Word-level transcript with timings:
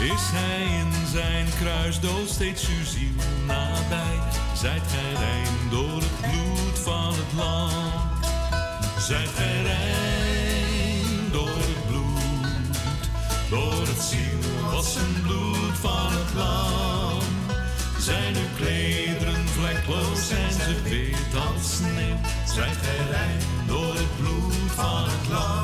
Is 0.00 0.30
hij 0.32 0.62
in 0.62 1.06
zijn 1.12 1.46
kruisdood 1.60 2.28
steeds 2.28 2.68
uw 2.68 2.84
ziel 2.84 3.14
nabij, 3.46 4.18
zijt 4.54 4.82
gij 4.86 5.12
rein 5.12 5.70
door 5.70 6.00
het 6.00 6.20
bloed 6.20 6.78
van 6.78 7.14
het 7.14 7.32
lam. 7.36 7.70
Zijt 8.98 9.28
gij 9.28 9.62
rein 9.62 11.30
door 11.32 11.48
het 11.48 11.86
bloed, 11.86 12.78
door 13.50 13.86
het 13.86 14.02
ziel 14.02 14.70
was 14.70 14.96
een 14.96 15.22
bloed 15.22 15.78
van 15.80 16.12
het 16.12 16.34
lam. 16.34 17.22
Zijn 17.98 18.36
uw 18.36 18.56
klederen 18.56 19.48
vlekloos, 19.48 20.28
zijn 20.28 20.52
ze 20.52 20.82
wit 20.82 21.34
als 21.34 21.76
sneeuw. 21.76 22.16
Zijt 22.54 22.76
gij 22.76 23.06
rein 23.10 23.40
door 23.66 23.94
het 23.94 24.16
bloed 24.16 24.72
van 24.74 25.04
het 25.04 25.28
lam. 25.28 25.59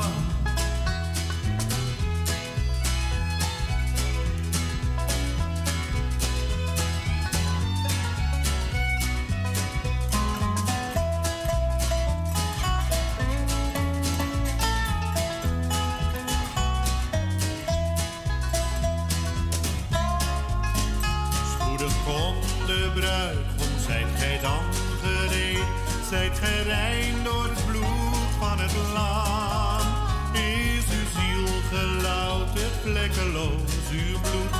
Is 30.33 30.85
uw 30.97 31.07
ziel 31.19 31.47
gelouterd, 31.71 32.73
vlekkeloos 32.83 33.89
uw 33.91 34.19
bloed? 34.19 34.55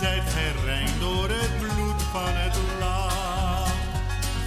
Zijt 0.00 0.22
rein 0.64 0.98
door 1.00 1.28
het 1.28 1.58
bloed 1.58 2.02
van 2.12 2.34
het 2.34 2.56
lam? 2.78 3.72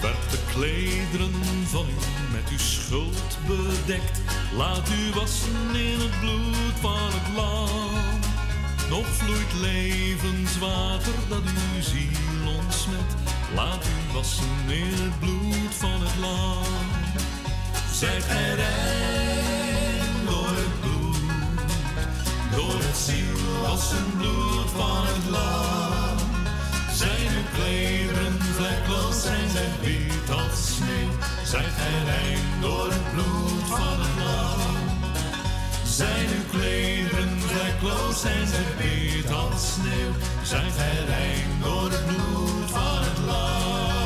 Werd 0.02 0.32
de 0.32 0.40
klederen 0.54 1.66
van 1.66 1.86
u 1.90 2.32
met 2.32 2.50
uw 2.52 2.58
schuld 2.58 3.38
bedekt. 3.48 4.22
Laat 4.56 4.90
u 4.90 5.14
wassen 5.20 5.76
in 5.76 6.00
het 6.00 6.20
bloed 6.20 6.80
van 6.80 7.10
het 7.12 7.36
lam. 7.36 8.20
Nog 8.90 9.06
vloeit 9.08 9.54
levenswater 9.62 11.14
dat 11.30 11.42
uw 11.42 11.82
ziel 11.82 12.54
ontsmet. 12.58 13.10
Laat 13.56 13.86
u 13.86 14.14
wassen 14.14 14.70
in 14.70 14.94
het 14.94 15.20
bloed 15.20 15.74
van 15.80 16.02
het 16.02 16.16
lam. 16.20 17.03
Gij 18.04 18.56
rein 18.56 20.26
door 20.26 20.56
het 20.62 20.80
bloed, 20.80 21.18
door 22.56 22.80
het 22.84 22.98
ziel 22.98 23.62
wassen 23.62 24.18
bloed 24.18 24.70
van 24.76 25.06
het 25.06 25.30
lam. 25.30 26.18
Zijn 26.94 27.28
uw 27.38 27.48
klederen 27.54 28.42
vlekloos, 28.42 29.22
zijn 29.22 29.50
zij 29.50 29.72
wit 29.82 30.30
als 30.30 30.76
sneeuw. 30.76 31.12
Gij 31.44 32.04
rein 32.06 32.40
door 32.62 32.88
het 32.90 33.12
bloed 33.14 33.68
van 33.68 33.98
het 34.04 34.16
lam. 34.24 34.76
Zijn 35.84 36.28
uw 36.38 36.58
klederen 36.58 37.40
vlekloos, 37.42 38.22
zijn 38.22 38.48
zij 38.48 38.66
wit 38.78 39.32
als 39.32 39.74
sneeuw. 39.74 40.14
Gij 40.44 41.06
rein 41.08 41.62
door 41.62 41.90
het 41.92 42.06
bloed 42.06 42.72
van 42.72 43.04
het 43.04 43.20
lam. 43.26 44.03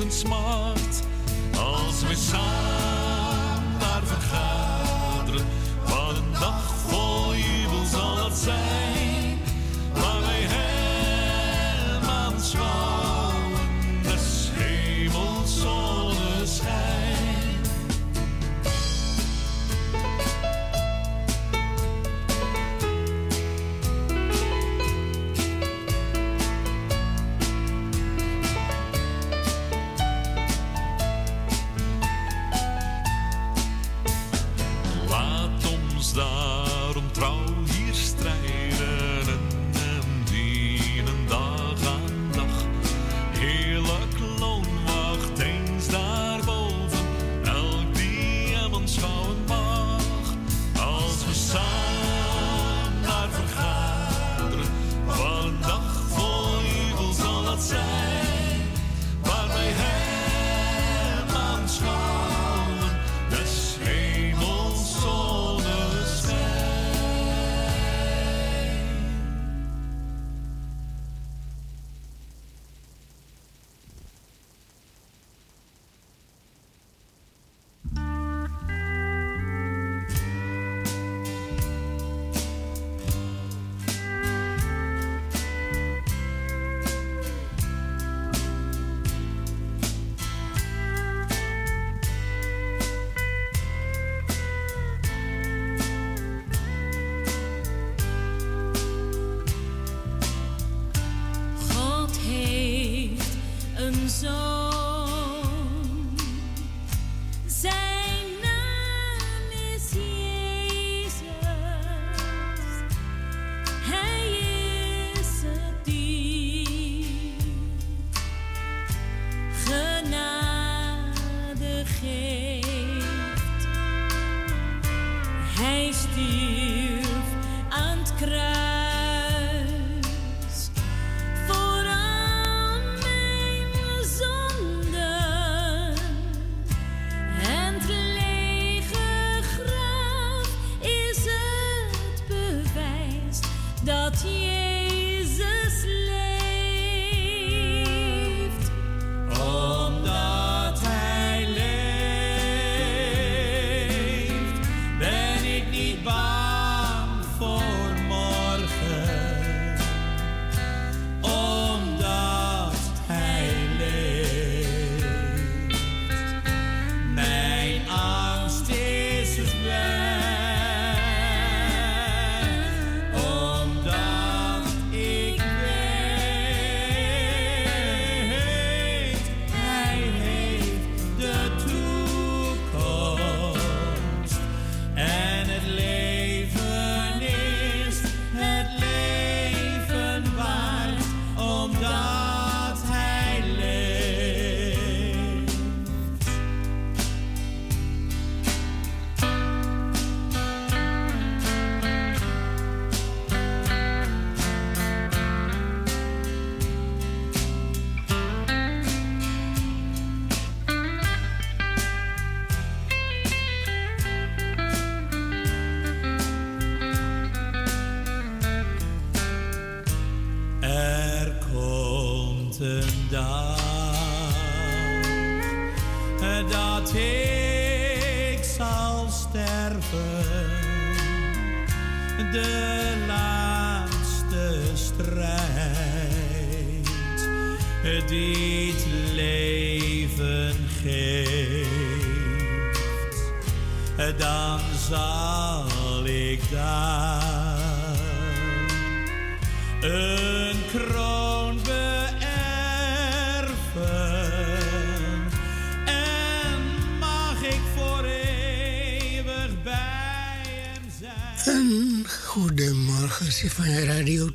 Dat 0.00 0.08
ik 0.08 0.79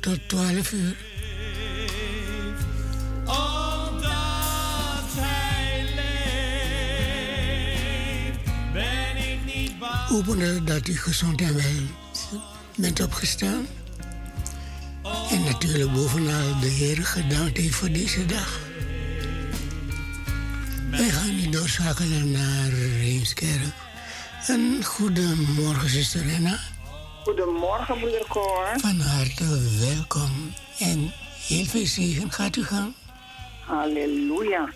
tot 0.06 0.28
12 0.28 0.72
uur. 0.72 0.96
Hopen 10.08 10.64
dat 10.64 10.88
u 10.88 10.96
gezond 10.96 11.40
en 11.40 11.54
wel 11.54 11.64
bent 12.76 13.00
opgestaan. 13.00 13.66
En 15.30 15.42
natuurlijk 15.44 15.92
bovenal 15.92 16.60
de 16.60 16.68
Heer 16.68 17.06
gedankt 17.06 17.56
heeft 17.56 17.74
voor 17.74 17.90
deze 17.92 18.26
dag. 18.26 18.60
Wij 20.90 21.08
gaan 21.10 21.36
nu 21.36 21.50
doorschakelen 21.50 22.30
naar 22.30 22.68
Reemskerk. 22.68 23.74
Een 24.46 24.84
goedemorgen, 24.84 25.88
zuster 25.88 26.26
Renna. 26.26 26.75
Goedemorgen, 27.26 27.98
broeder 27.98 28.26
Cor. 28.28 28.66
Van 28.76 29.00
harte 29.00 29.44
welkom 29.80 30.52
en 30.78 31.12
heel 31.48 31.64
veel 31.64 31.86
zegen 31.86 32.30
gaat 32.30 32.56
u 32.56 32.62
gaan. 32.62 32.94
Halleluja. 33.64 34.68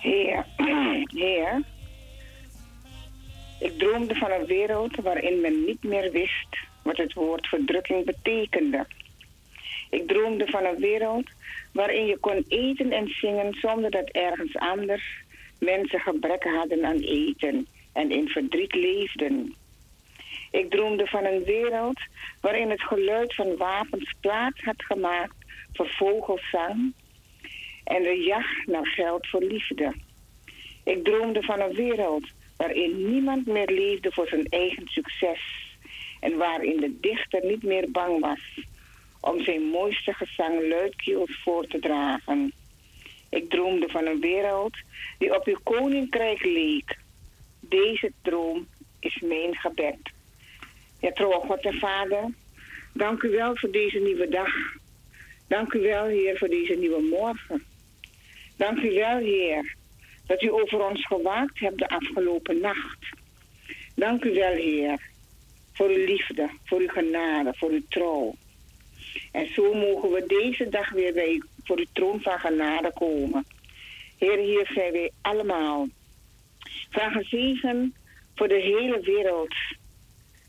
Heer, 0.00 0.46
Heer, 1.14 1.62
ik 3.60 3.78
droomde 3.78 4.14
van 4.14 4.30
een 4.30 4.46
wereld 4.46 4.96
waarin 4.96 5.40
men 5.40 5.64
niet 5.64 5.82
meer 5.82 6.10
wist 6.10 6.56
wat 6.82 6.96
het 6.96 7.12
woord 7.12 7.46
verdrukking 7.46 8.04
betekende. 8.04 8.86
Ik 9.90 10.08
droomde 10.08 10.46
van 10.46 10.64
een 10.64 10.80
wereld 10.80 11.30
waarin 11.72 12.06
je 12.06 12.18
kon 12.18 12.44
eten 12.48 12.92
en 12.92 13.08
zingen 13.08 13.54
zonder 13.60 13.90
dat 13.90 14.08
ergens 14.08 14.56
anders 14.56 15.02
mensen 15.58 16.00
gebrek 16.00 16.44
hadden 16.44 16.84
aan 16.84 16.98
eten 16.98 17.66
en 17.98 18.10
in 18.10 18.28
verdriet 18.28 18.74
leefden. 18.74 19.54
Ik 20.50 20.70
droomde 20.70 21.06
van 21.06 21.24
een 21.24 21.44
wereld 21.44 22.00
waarin 22.40 22.70
het 22.70 22.82
geluid 22.82 23.34
van 23.34 23.56
wapens 23.56 24.14
plaats 24.20 24.60
had 24.60 24.82
gemaakt 24.84 25.36
voor 25.72 25.88
vogelzang 25.88 26.92
en 27.84 28.02
de 28.02 28.22
jacht 28.26 28.66
naar 28.66 28.86
geld 28.86 29.26
voor 29.26 29.42
liefde. 29.42 29.94
Ik 30.84 31.04
droomde 31.04 31.42
van 31.42 31.60
een 31.60 31.74
wereld 31.74 32.26
waarin 32.56 33.10
niemand 33.10 33.46
meer 33.46 33.70
leefde 33.70 34.12
voor 34.12 34.28
zijn 34.28 34.46
eigen 34.48 34.86
succes 34.86 35.40
en 36.20 36.36
waarin 36.36 36.80
de 36.80 37.00
dichter 37.00 37.46
niet 37.46 37.62
meer 37.62 37.90
bang 37.90 38.20
was 38.20 38.60
om 39.20 39.42
zijn 39.42 39.62
mooiste 39.62 40.12
gezang 40.12 40.68
luidkeels 40.68 41.40
voor 41.42 41.66
te 41.66 41.78
dragen. 41.78 42.52
Ik 43.30 43.50
droomde 43.50 43.88
van 43.88 44.06
een 44.06 44.20
wereld 44.20 44.76
die 45.18 45.34
op 45.34 45.46
uw 45.46 45.58
koninkrijk 45.62 46.44
leek, 46.44 46.98
deze 47.68 48.12
droom 48.22 48.66
is 49.00 49.20
mijn 49.20 49.54
gebed. 49.54 49.98
Ja, 51.00 51.12
trouw 51.12 51.30
God 51.30 51.64
en 51.64 51.78
Vader, 51.78 52.24
dank 52.92 53.22
u 53.22 53.30
wel 53.30 53.56
voor 53.56 53.70
deze 53.70 53.98
nieuwe 53.98 54.28
dag. 54.28 54.52
Dank 55.46 55.72
u 55.72 55.80
wel, 55.80 56.04
Heer, 56.04 56.38
voor 56.38 56.48
deze 56.48 56.74
nieuwe 56.74 57.02
morgen. 57.10 57.64
Dank 58.56 58.78
u 58.78 58.94
wel, 58.94 59.18
Heer, 59.18 59.74
dat 60.26 60.42
u 60.42 60.52
over 60.52 60.88
ons 60.88 61.06
gewaakt 61.06 61.58
hebt 61.58 61.78
de 61.78 61.88
afgelopen 61.88 62.60
nacht. 62.60 62.98
Dank 63.94 64.24
u 64.24 64.34
wel, 64.34 64.52
Heer, 64.52 65.00
voor 65.72 65.88
uw 65.88 66.04
liefde, 66.04 66.50
voor 66.64 66.80
uw 66.80 66.88
genade, 66.88 67.54
voor 67.56 67.70
uw 67.70 67.82
trouw. 67.88 68.34
En 69.32 69.52
zo 69.52 69.74
mogen 69.74 70.10
we 70.10 70.24
deze 70.26 70.68
dag 70.68 70.90
weer 70.90 71.12
bij 71.12 71.42
voor 71.64 71.78
uw 71.78 71.86
troon 71.92 72.20
van 72.20 72.38
genade 72.38 72.92
komen. 72.92 73.44
Heer, 74.18 74.38
hier 74.38 74.70
zijn 74.74 74.92
wij 74.92 75.10
allemaal 75.20 75.86
Vraag 76.90 77.14
een 77.14 77.24
zegen 77.24 77.94
voor 78.34 78.48
de 78.48 78.60
hele 78.60 79.00
wereld. 79.00 79.54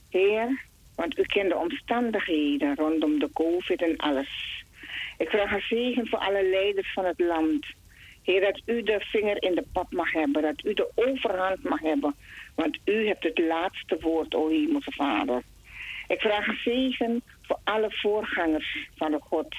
Heer, 0.10 0.66
want 0.96 1.18
u 1.18 1.24
kent 1.24 1.50
de 1.50 1.58
omstandigheden 1.58 2.76
rondom 2.76 3.20
de 3.20 3.30
COVID 3.34 3.82
en 3.82 3.98
alles. 3.98 4.64
Ik 5.18 5.30
vraag 5.30 5.52
een 5.52 5.62
zegen 5.62 6.08
voor 6.08 6.20
alle 6.20 6.50
leiders 6.50 6.94
van 6.94 7.06
het 7.06 7.20
land. 7.20 7.66
Heer, 8.24 8.42
dat 8.42 8.62
u 8.66 8.84
de 8.84 9.00
vinger 9.00 9.44
in 9.44 9.56
de 9.56 9.64
pap 9.74 9.92
mag 9.92 10.12
hebben, 10.12 10.42
dat 10.42 10.66
u 10.66 10.74
de 10.74 10.92
overhand 10.96 11.64
mag 11.64 11.80
hebben. 11.80 12.16
Want 12.56 12.78
u 12.86 13.08
hebt 13.08 13.24
het 13.24 13.38
laatste 13.38 13.98
woord, 14.00 14.36
o 14.36 14.50
Hemelse 14.50 14.92
Vader. 14.92 15.42
Ik 16.08 16.20
vraag 16.20 16.48
een 16.48 16.60
zegen 16.64 17.22
voor 17.42 17.60
alle 17.64 17.92
voorgangers 17.92 18.78
van 18.96 19.12
de 19.12 19.20
God. 19.20 19.56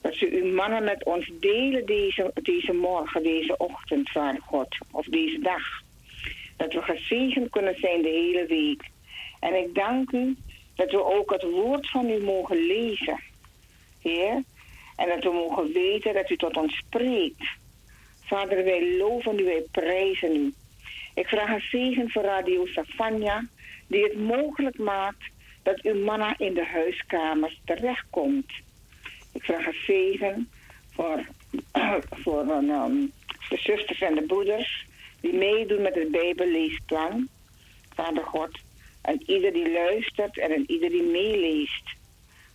Dat 0.00 0.14
ze 0.14 0.30
uw 0.30 0.54
mannen 0.54 0.84
met 0.84 1.04
ons 1.04 1.30
delen 1.40 1.86
deze, 1.86 2.30
deze 2.42 2.72
morgen, 2.72 3.22
deze 3.22 3.56
ochtend, 3.56 4.10
Vader 4.10 4.40
God. 4.40 4.78
Of 4.90 5.06
deze 5.06 5.38
dag. 5.38 5.62
Dat 6.56 6.72
we 6.72 6.82
gezegend 6.82 7.50
kunnen 7.50 7.74
zijn 7.78 8.02
de 8.02 8.08
hele 8.08 8.46
week. 8.46 8.82
En 9.40 9.54
ik 9.54 9.74
dank 9.74 10.12
u 10.12 10.36
dat 10.74 10.90
we 10.90 11.04
ook 11.04 11.30
het 11.30 11.42
woord 11.42 11.90
van 11.90 12.10
u 12.10 12.22
mogen 12.22 12.66
lezen. 12.66 13.20
Heer. 14.02 14.42
En 14.96 15.08
dat 15.08 15.22
we 15.22 15.30
mogen 15.30 15.72
weten 15.72 16.14
dat 16.14 16.30
u 16.30 16.36
tot 16.36 16.56
ons 16.56 16.76
spreekt. 16.76 17.58
Vader, 18.24 18.64
wij 18.64 18.96
loven 18.96 19.38
u, 19.38 19.44
wij 19.44 19.64
prijzen 19.70 20.36
u. 20.36 20.52
Ik 21.14 21.26
vraag 21.26 21.48
een 21.48 21.60
zegen 21.70 22.10
voor 22.10 22.22
Radio 22.22 22.66
Safania, 22.66 23.46
die 23.86 24.02
het 24.02 24.18
mogelijk 24.18 24.78
maakt 24.78 25.30
dat 25.62 25.82
uw 25.82 26.04
manna 26.04 26.34
in 26.38 26.54
de 26.54 26.64
huiskamers 26.64 27.60
terechtkomt. 27.64 28.52
Ik 29.32 29.42
vraag 29.42 29.66
een 29.66 29.80
zegen 29.86 30.50
voor, 30.90 31.26
voor 32.10 32.48
um, 32.48 33.12
de 33.48 33.56
zusters 33.56 34.00
en 34.00 34.14
de 34.14 34.22
broeders 34.22 34.86
die 35.20 35.32
meedoen 35.32 35.82
met 35.82 35.94
het 35.94 36.10
Bijbelleesplan. 36.10 37.28
Vader 37.94 38.24
God, 38.24 38.58
en 39.02 39.22
ieder 39.26 39.52
die 39.52 39.72
luistert 39.72 40.38
en 40.38 40.50
en 40.50 40.64
ieder 40.66 40.90
die 40.90 41.02
meeleest. 41.02 41.82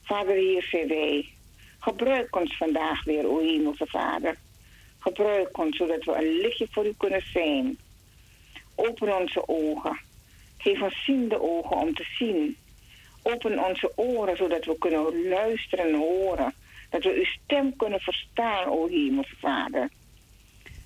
Vader, 0.04 0.36
hier 0.36 0.64
zijn 0.64 0.88
wij. 0.88 1.30
Gebruik 1.80 2.36
ons 2.36 2.58
vandaag 2.58 3.04
weer, 3.04 3.28
o 3.28 3.40
Hemelse 3.40 3.86
Vader. 3.88 4.38
Gebruik 5.00 5.58
ons 5.58 5.78
zodat 5.78 6.04
we 6.04 6.16
een 6.16 6.38
lichtje 6.38 6.68
voor 6.72 6.86
u 6.86 6.94
kunnen 6.98 7.24
zijn. 7.34 7.78
Open 8.76 9.18
onze 9.18 9.48
ogen. 9.48 10.00
Geef 10.58 10.82
ons 10.82 11.04
ziende 11.04 11.42
ogen 11.42 11.78
om 11.78 11.94
te 11.94 12.06
zien. 12.18 12.58
Open 13.22 13.64
onze 13.64 13.92
oren 13.96 14.38
zodat 14.38 14.66
we 14.66 14.78
kunnen 14.78 15.28
luisteren 15.28 15.86
en 15.86 15.96
horen 15.96 16.54
dat 16.96 17.04
we 17.04 17.20
uw 17.20 17.26
stem 17.44 17.76
kunnen 17.76 18.00
verstaan, 18.00 18.68
o 18.68 18.88
Hemelse 18.88 19.36
Vader. 19.36 19.90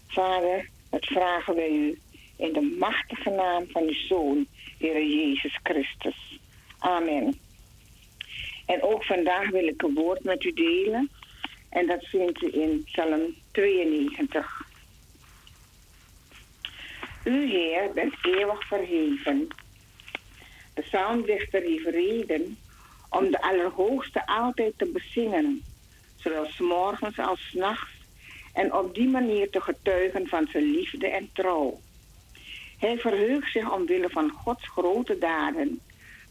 Vader, 0.07 0.69
dat 0.89 1.05
vragen 1.05 1.55
wij 1.55 1.69
u 1.69 1.99
in 2.35 2.53
de 2.53 2.75
machtige 2.79 3.29
naam 3.29 3.67
van 3.71 3.83
uw 3.83 3.93
Zoon, 3.93 4.47
Heer 4.77 5.03
Jezus 5.03 5.59
Christus. 5.63 6.39
Amen. 6.79 7.39
En 8.65 8.81
ook 8.81 9.03
vandaag 9.03 9.49
wil 9.49 9.67
ik 9.67 9.81
een 9.81 9.93
woord 9.93 10.23
met 10.23 10.43
u 10.43 10.53
delen. 10.53 11.09
En 11.69 11.87
dat 11.87 12.05
vindt 12.05 12.41
u 12.41 12.61
in 12.61 12.83
Psalm 12.83 13.35
92. 13.51 14.67
U, 17.23 17.49
Heer, 17.49 17.91
bent 17.93 18.13
eeuwig 18.21 18.67
verheven. 18.67 19.47
De 20.73 20.81
psalmdichter 20.81 21.61
heeft 21.61 21.85
reden 21.85 22.57
om 23.09 23.31
de 23.31 23.41
Allerhoogste 23.41 24.27
altijd 24.27 24.73
te 24.77 24.85
bezingen 24.85 25.63
zowel 26.19 26.45
s 26.45 26.59
morgens 26.59 27.17
als 27.17 27.47
s 27.49 27.53
nachts, 27.53 27.91
en 28.53 28.73
op 28.73 28.95
die 28.95 29.07
manier 29.07 29.49
te 29.49 29.61
getuigen 29.61 30.27
van 30.27 30.47
zijn 30.51 30.71
liefde 30.71 31.07
en 31.07 31.29
trouw. 31.33 31.79
Hij 32.77 32.97
verheugt 32.97 33.51
zich 33.51 33.71
omwille 33.71 34.09
van 34.09 34.29
Gods 34.29 34.67
grote 34.67 35.17
daden, 35.17 35.79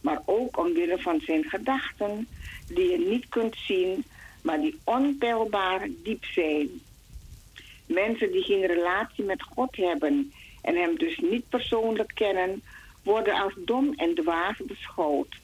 maar 0.01 0.23
ook 0.25 0.59
omwille 0.59 0.99
van 0.99 1.21
zijn 1.21 1.45
gedachten, 1.45 2.29
die 2.67 2.91
je 2.91 2.99
niet 2.99 3.29
kunt 3.29 3.57
zien, 3.57 4.05
maar 4.43 4.61
die 4.61 4.79
onpeilbaar 4.85 5.89
diep 6.03 6.25
zijn. 6.25 6.69
Mensen 7.87 8.33
die 8.33 8.43
geen 8.43 8.67
relatie 8.67 9.25
met 9.25 9.43
God 9.43 9.77
hebben 9.77 10.33
en 10.63 10.77
hem 10.77 10.99
dus 10.99 11.19
niet 11.19 11.49
persoonlijk 11.49 12.11
kennen, 12.15 12.63
worden 13.03 13.35
als 13.35 13.55
dom 13.57 13.93
en 13.97 14.15
dwaas 14.15 14.57
beschouwd. 14.67 15.37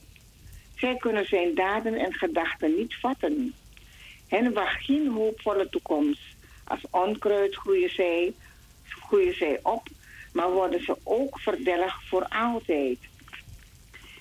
Zij 0.75 0.95
kunnen 0.95 1.25
zijn 1.25 1.55
daden 1.55 1.95
en 1.95 2.13
gedachten 2.13 2.75
niet 2.75 2.95
vatten. 2.95 3.53
Hen 4.35 4.53
wacht 4.53 4.83
geen 4.83 5.07
hoopvolle 5.07 5.69
toekomst. 5.69 6.21
Als 6.63 6.81
onkruid 6.89 7.55
groeien 7.55 7.89
zij, 7.89 8.33
groeien 8.83 9.35
zij 9.35 9.59
op 9.63 9.87
maar 10.35 10.51
worden 10.51 10.83
ze 10.83 10.97
ook 11.03 11.39
verdelgd 11.39 12.07
voor 12.07 12.27
altijd. 12.27 12.97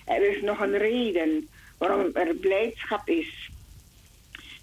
Er 0.05 0.37
is 0.37 0.43
nog 0.43 0.61
een 0.61 0.79
reden 0.79 1.49
waarom 1.79 2.11
er 2.13 2.35
blijdschap 2.35 3.09
is. 3.09 3.51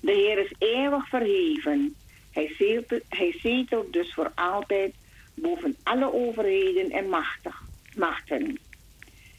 De 0.01 0.11
Heer 0.11 0.37
is 0.37 0.53
eeuwig 0.57 1.07
verheven. 1.07 1.95
Hij 2.31 2.53
zetelt, 2.57 3.03
hij 3.09 3.37
zetelt 3.41 3.93
dus 3.93 4.13
voor 4.13 4.31
altijd 4.35 4.93
boven 5.33 5.75
alle 5.83 6.13
overheden 6.13 6.91
en 6.91 7.09
machtig, 7.09 7.61
machten. 7.95 8.59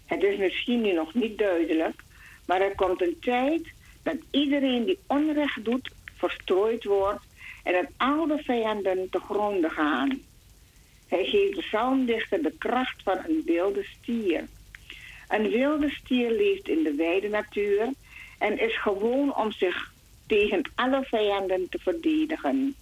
Het 0.06 0.22
is 0.22 0.38
misschien 0.38 0.80
nu 0.80 0.92
nog 0.92 1.14
niet 1.14 1.38
duidelijk, 1.38 2.02
maar 2.46 2.60
er 2.60 2.74
komt 2.74 3.02
een 3.02 3.16
tijd 3.20 3.72
dat 4.02 4.16
iedereen 4.30 4.84
die 4.84 4.98
onrecht 5.06 5.64
doet 5.64 5.90
verstrooid 6.22 6.84
wordt 6.84 7.24
en 7.62 7.72
dat 7.72 7.86
alle 7.96 8.42
vijanden 8.42 9.10
te 9.10 9.18
gronden 9.18 9.70
gaan. 9.70 10.20
Hij 11.08 11.24
geeft 11.24 11.54
de 11.54 11.62
psalmdichter 11.62 12.42
de 12.42 12.54
kracht 12.58 13.02
van 13.02 13.18
een 13.26 13.42
wilde 13.44 13.84
stier. 13.84 14.48
Een 15.28 15.48
wilde 15.48 15.90
stier 15.90 16.30
leeft 16.30 16.68
in 16.68 16.82
de 16.82 16.94
wijde 16.94 17.28
natuur 17.28 17.90
en 18.38 18.58
is 18.58 18.80
gewoon 18.80 19.36
om 19.36 19.52
zich 19.52 19.92
tegen 20.26 20.62
alle 20.74 21.04
vijanden 21.04 21.68
te 21.68 21.78
verdedigen. 21.78 22.74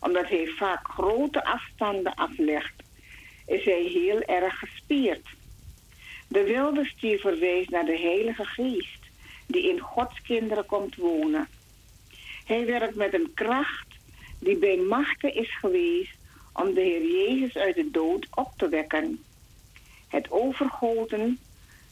Omdat 0.00 0.28
hij 0.28 0.46
vaak 0.46 0.88
grote 0.88 1.44
afstanden 1.44 2.14
aflegt, 2.14 2.74
is 3.46 3.64
hij 3.64 3.82
heel 3.82 4.20
erg 4.20 4.58
gespierd. 4.58 5.26
De 6.28 6.42
wilde 6.44 6.84
stier 6.84 7.18
verwijst 7.18 7.70
naar 7.70 7.84
de 7.84 7.98
Heilige 7.98 8.44
Geest, 8.44 9.02
die 9.46 9.68
in 9.68 9.78
Gods 9.78 10.22
kinderen 10.22 10.66
komt 10.66 10.96
wonen. 10.96 11.48
Hij 12.44 12.66
werkt 12.66 12.94
met 12.94 13.14
een 13.14 13.30
kracht 13.34 13.86
die 14.38 14.56
bij 14.56 14.76
machten 14.76 15.34
is 15.34 15.58
geweest 15.58 16.16
om 16.52 16.74
de 16.74 16.80
Heer 16.80 17.04
Jezus 17.04 17.56
uit 17.56 17.74
de 17.74 17.90
dood 17.90 18.26
op 18.34 18.52
te 18.56 18.68
wekken. 18.68 19.24
Het 20.08 20.30
overgoten 20.30 21.38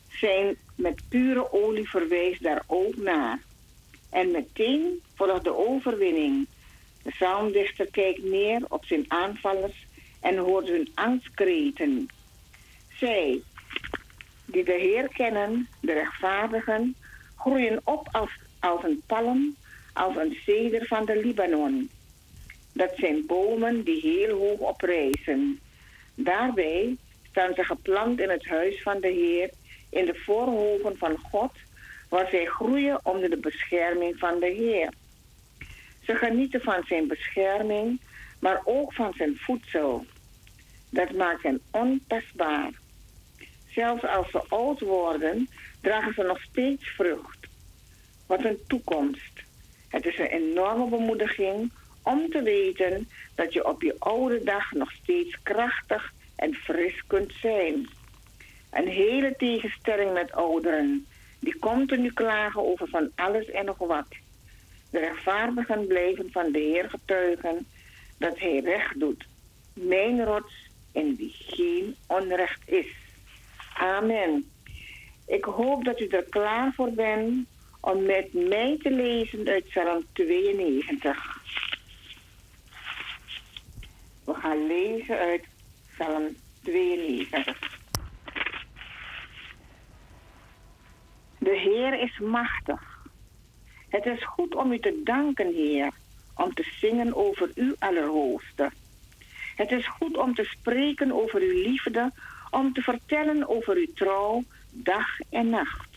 zijn 0.08 0.56
met 0.74 1.02
pure 1.08 1.52
olie 1.52 1.88
verwijst 1.88 2.42
daar 2.42 2.62
ook 2.66 2.96
naar. 2.96 3.38
En 4.10 4.30
meteen 4.30 5.02
volgt 5.14 5.44
de 5.44 5.56
overwinning. 5.56 6.46
De 7.02 7.10
psalmdichter 7.10 7.86
kijkt 7.86 8.22
neer 8.22 8.64
op 8.68 8.84
zijn 8.84 9.04
aanvallers 9.08 9.86
en 10.20 10.36
hoort 10.36 10.68
hun 10.68 10.90
angstkreten. 10.94 12.08
Zij, 12.98 13.42
die 14.44 14.64
de 14.64 14.72
Heer 14.72 15.08
kennen, 15.08 15.68
de 15.80 15.92
rechtvaardigen, 15.92 16.94
groeien 17.36 17.80
op 17.84 18.08
als, 18.10 18.30
als 18.60 18.82
een 18.82 19.02
palm, 19.06 19.56
als 19.92 20.16
een 20.16 20.36
ceder 20.44 20.86
van 20.86 21.04
de 21.04 21.16
Libanon. 21.16 21.90
Dat 22.72 22.92
zijn 22.96 23.26
bomen 23.26 23.82
die 23.82 24.00
heel 24.00 24.38
hoog 24.38 24.58
oprijzen. 24.58 25.60
Daarbij 26.14 26.96
staan 27.30 27.54
ze 27.54 27.64
geplant 27.64 28.20
in 28.20 28.30
het 28.30 28.46
huis 28.46 28.82
van 28.82 29.00
de 29.00 29.08
Heer, 29.08 29.50
in 29.90 30.04
de 30.04 30.14
voorhoven 30.14 30.96
van 30.98 31.18
God, 31.18 31.52
waar 32.08 32.28
zij 32.28 32.44
groeien 32.44 33.00
onder 33.02 33.30
de 33.30 33.36
bescherming 33.36 34.18
van 34.18 34.40
de 34.40 34.46
Heer. 34.46 34.92
Ze 36.02 36.14
genieten 36.14 36.60
van 36.60 36.82
zijn 36.86 37.06
bescherming, 37.06 38.00
maar 38.38 38.60
ook 38.64 38.92
van 38.92 39.12
zijn 39.16 39.36
voedsel. 39.36 40.06
Dat 40.90 41.12
maakt 41.12 41.42
hen 41.42 41.60
ontastbaar. 41.70 42.70
Zelfs 43.68 44.04
als 44.04 44.30
ze 44.30 44.42
oud 44.48 44.80
worden, 44.80 45.48
dragen 45.80 46.14
ze 46.14 46.22
nog 46.22 46.40
steeds 46.42 46.88
vrucht. 46.88 47.38
Wat 48.26 48.44
een 48.44 48.58
toekomst. 48.66 49.42
Het 49.92 50.06
is 50.06 50.18
een 50.18 50.26
enorme 50.26 50.88
bemoediging 50.88 51.70
om 52.02 52.30
te 52.30 52.42
weten 52.42 53.08
dat 53.34 53.52
je 53.52 53.66
op 53.68 53.82
je 53.82 53.94
oude 53.98 54.42
dag 54.44 54.72
nog 54.72 54.92
steeds 54.92 55.42
krachtig 55.42 56.12
en 56.36 56.54
fris 56.54 57.06
kunt 57.06 57.32
zijn. 57.40 57.88
Een 58.70 58.88
hele 58.88 59.34
tegenstelling 59.36 60.12
met 60.12 60.32
ouderen, 60.32 61.06
die 61.38 61.58
continu 61.58 62.12
klagen 62.12 62.62
over 62.62 62.88
van 62.88 63.10
alles 63.14 63.50
en 63.50 63.64
nog 63.64 63.78
wat. 63.78 64.06
De 64.90 64.98
rechtvaardigen 64.98 65.86
blijven 65.86 66.30
van 66.30 66.52
de 66.52 66.58
Heer 66.58 66.90
getuigen 66.90 67.66
dat 68.18 68.38
Hij 68.38 68.58
recht 68.58 69.00
doet. 69.00 69.26
Mijn 69.74 70.24
rots 70.24 70.54
in 70.92 71.16
wie 71.16 71.34
geen 71.38 71.96
onrecht 72.06 72.60
is. 72.64 72.88
Amen. 73.74 74.50
Ik 75.26 75.44
hoop 75.44 75.84
dat 75.84 76.00
u 76.00 76.06
er 76.06 76.24
klaar 76.28 76.72
voor 76.74 76.90
bent 76.90 77.46
om 77.82 78.02
met 78.02 78.32
mij 78.32 78.78
te 78.82 78.90
lezen 78.90 79.48
uit 79.48 79.68
Psalm 79.68 80.04
92. 80.12 81.40
We 84.24 84.34
gaan 84.34 84.66
lezen 84.66 85.18
uit 85.18 85.44
Psalm 85.92 86.36
92. 86.62 87.70
De 91.38 91.58
Heer 91.58 92.00
is 92.00 92.18
machtig. 92.18 93.08
Het 93.88 94.06
is 94.06 94.24
goed 94.24 94.54
om 94.54 94.72
u 94.72 94.78
te 94.78 95.00
danken, 95.04 95.52
Heer, 95.54 95.92
om 96.34 96.54
te 96.54 96.72
zingen 96.80 97.14
over 97.14 97.50
uw 97.54 97.74
Allerhoogste. 97.78 98.70
Het 99.56 99.70
is 99.70 99.86
goed 99.86 100.16
om 100.16 100.34
te 100.34 100.44
spreken 100.44 101.12
over 101.12 101.40
uw 101.40 101.62
liefde, 101.62 102.12
om 102.50 102.72
te 102.72 102.82
vertellen 102.82 103.48
over 103.48 103.76
uw 103.76 103.92
trouw, 103.94 104.44
dag 104.70 105.20
en 105.30 105.50
nacht. 105.50 105.91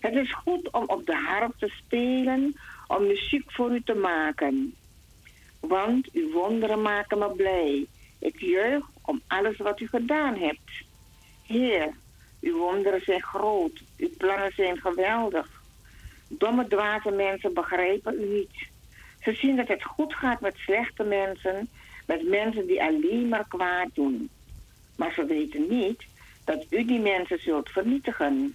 Het 0.00 0.14
is 0.14 0.32
goed 0.32 0.70
om 0.70 0.84
op 0.86 1.06
de 1.06 1.16
harp 1.16 1.54
te 1.58 1.68
spelen, 1.68 2.56
om 2.86 3.06
muziek 3.06 3.52
voor 3.52 3.74
u 3.74 3.82
te 3.82 3.94
maken. 3.94 4.74
Want 5.60 6.08
uw 6.12 6.30
wonderen 6.32 6.82
maken 6.82 7.18
me 7.18 7.30
blij. 7.30 7.86
Ik 8.18 8.40
juich 8.40 8.84
om 9.02 9.20
alles 9.26 9.56
wat 9.56 9.80
u 9.80 9.86
gedaan 9.86 10.34
hebt. 10.34 10.70
Heer, 11.46 11.94
uw 12.40 12.58
wonderen 12.58 13.00
zijn 13.00 13.22
groot, 13.22 13.82
uw 13.96 14.10
plannen 14.18 14.52
zijn 14.54 14.78
geweldig. 14.78 15.62
Domme, 16.28 16.66
dwaze 16.66 17.10
mensen 17.10 17.54
begrijpen 17.54 18.20
u 18.20 18.26
niet. 18.26 18.68
Ze 19.20 19.32
zien 19.32 19.56
dat 19.56 19.68
het 19.68 19.82
goed 19.82 20.14
gaat 20.14 20.40
met 20.40 20.56
slechte 20.56 21.02
mensen, 21.02 21.68
met 22.06 22.28
mensen 22.28 22.66
die 22.66 22.82
alleen 22.82 23.28
maar 23.28 23.48
kwaad 23.48 23.88
doen. 23.94 24.30
Maar 24.96 25.12
ze 25.12 25.24
weten 25.24 25.68
niet 25.68 26.02
dat 26.44 26.66
u 26.70 26.84
die 26.84 27.00
mensen 27.00 27.38
zult 27.38 27.68
vernietigen. 27.68 28.54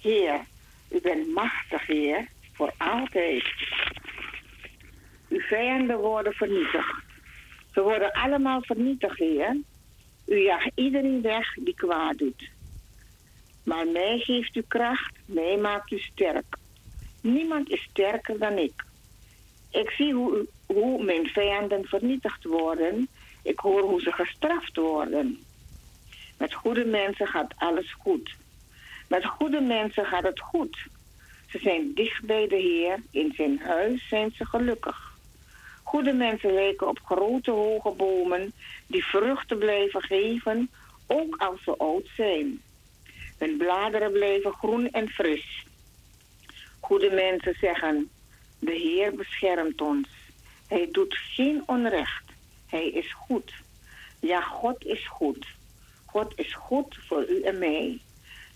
Heer, 0.00 0.40
u 0.88 1.00
bent 1.00 1.34
machtig, 1.34 1.86
Heer, 1.86 2.28
voor 2.52 2.72
altijd. 2.76 3.44
Uw 5.28 5.40
vijanden 5.40 5.98
worden 5.98 6.32
vernietigd. 6.32 7.02
Ze 7.72 7.80
worden 7.82 8.12
allemaal 8.12 8.62
vernietigd, 8.62 9.18
Heer. 9.18 9.56
U 10.26 10.36
jaagt 10.36 10.70
iedereen 10.74 11.22
weg 11.22 11.54
die 11.54 11.74
kwaad 11.74 12.18
doet. 12.18 12.50
Maar 13.64 13.86
mij 13.86 14.18
geeft 14.18 14.56
u 14.56 14.62
kracht, 14.68 15.16
mij 15.24 15.56
maakt 15.56 15.90
u 15.90 15.98
sterk. 15.98 16.56
Niemand 17.20 17.70
is 17.70 17.82
sterker 17.82 18.38
dan 18.38 18.58
ik. 18.58 18.84
Ik 19.70 19.90
zie 19.90 20.14
hoe, 20.14 20.46
hoe 20.66 21.04
mijn 21.04 21.26
vijanden 21.26 21.84
vernietigd 21.84 22.44
worden. 22.44 23.08
Ik 23.42 23.58
hoor 23.58 23.82
hoe 23.82 24.00
ze 24.00 24.12
gestraft 24.12 24.76
worden. 24.76 25.44
Met 26.38 26.54
goede 26.54 26.84
mensen 26.84 27.26
gaat 27.26 27.54
alles 27.56 27.92
goed. 27.98 28.36
Met 29.10 29.24
goede 29.24 29.60
mensen 29.60 30.04
gaat 30.04 30.22
het 30.22 30.40
goed. 30.40 30.86
Ze 31.48 31.58
zijn 31.58 31.94
dicht 31.94 32.24
bij 32.24 32.48
de 32.48 32.56
Heer. 32.56 33.02
In 33.10 33.32
zijn 33.36 33.58
huis 33.58 34.08
zijn 34.08 34.32
ze 34.36 34.44
gelukkig. 34.44 35.12
Goede 35.82 36.12
mensen 36.12 36.52
lijken 36.52 36.88
op 36.88 37.00
grote 37.04 37.50
hoge 37.50 37.90
bomen 37.90 38.52
die 38.86 39.04
vruchten 39.04 39.58
blijven 39.58 40.02
geven, 40.02 40.70
ook 41.06 41.36
als 41.36 41.62
ze 41.62 41.76
oud 41.76 42.08
zijn. 42.16 42.62
Hun 43.38 43.56
bladeren 43.56 44.12
blijven 44.12 44.52
groen 44.52 44.90
en 44.90 45.08
fris. 45.08 45.66
Goede 46.80 47.10
mensen 47.10 47.54
zeggen, 47.60 48.10
de 48.58 48.72
Heer 48.72 49.14
beschermt 49.14 49.80
ons. 49.80 50.08
Hij 50.66 50.88
doet 50.92 51.16
geen 51.16 51.62
onrecht. 51.66 52.24
Hij 52.66 52.88
is 52.88 53.12
goed. 53.12 53.52
Ja, 54.20 54.40
God 54.40 54.84
is 54.84 55.06
goed. 55.08 55.46
God 56.06 56.32
is 56.36 56.54
goed 56.54 56.98
voor 57.06 57.28
u 57.28 57.42
en 57.42 57.58
mij. 57.58 58.00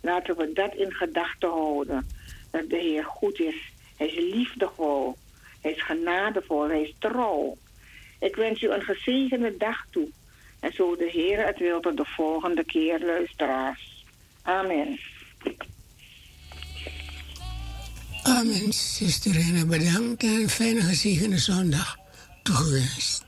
Laten 0.04 0.36
we 0.36 0.52
dat 0.52 0.74
in 0.74 0.92
gedachten 0.92 1.48
houden. 1.48 2.08
Dat 2.50 2.68
de 2.70 2.76
Heer 2.76 3.04
goed 3.04 3.40
is. 3.40 3.72
Hij 3.96 4.06
is 4.06 4.34
liefdevol. 4.34 5.16
Hij 5.60 5.72
is 5.72 5.82
genadevol. 5.82 6.68
Hij 6.68 6.82
is 6.82 6.94
trouw. 6.98 7.56
Ik 8.20 8.36
wens 8.36 8.62
u 8.62 8.70
een 8.70 8.82
gezegende 8.82 9.56
dag 9.56 9.86
toe. 9.90 10.08
En 10.60 10.72
zo 10.72 10.96
de 10.96 11.10
Heer 11.12 11.46
het 11.46 11.58
wil 11.58 11.80
tot 11.80 11.96
de 11.96 12.04
volgende 12.04 12.64
keer, 12.64 13.00
luisteraars. 13.00 14.04
Amen. 14.42 14.98
Amen, 18.22 18.72
zuster 18.72 19.32
Rena. 19.32 19.64
Bedankt 19.64 20.22
en 20.22 20.28
een 20.28 20.48
fijne 20.48 20.80
gezegende 20.80 21.38
zondag 21.38 21.96
toegewenst. 22.42 23.24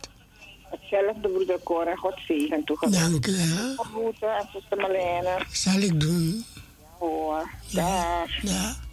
Hetzelfde, 0.71 1.29
broeder 1.29 1.59
Cor 1.63 1.87
en 1.87 1.97
God 1.97 2.19
zegen 2.27 2.65
toegewenst. 2.65 3.01
Dank 3.01 3.27
u 3.27 3.33
wel. 3.33 3.75
Groeten 3.77 4.39
aan 4.39 4.49
zuster 4.53 4.77
Marlene. 4.77 5.39
Zal 5.53 5.81
ik 5.81 6.01
doen. 6.01 6.45
Hoor. 7.07 7.49
Dag. 7.73 8.29
Ja. 8.43 8.86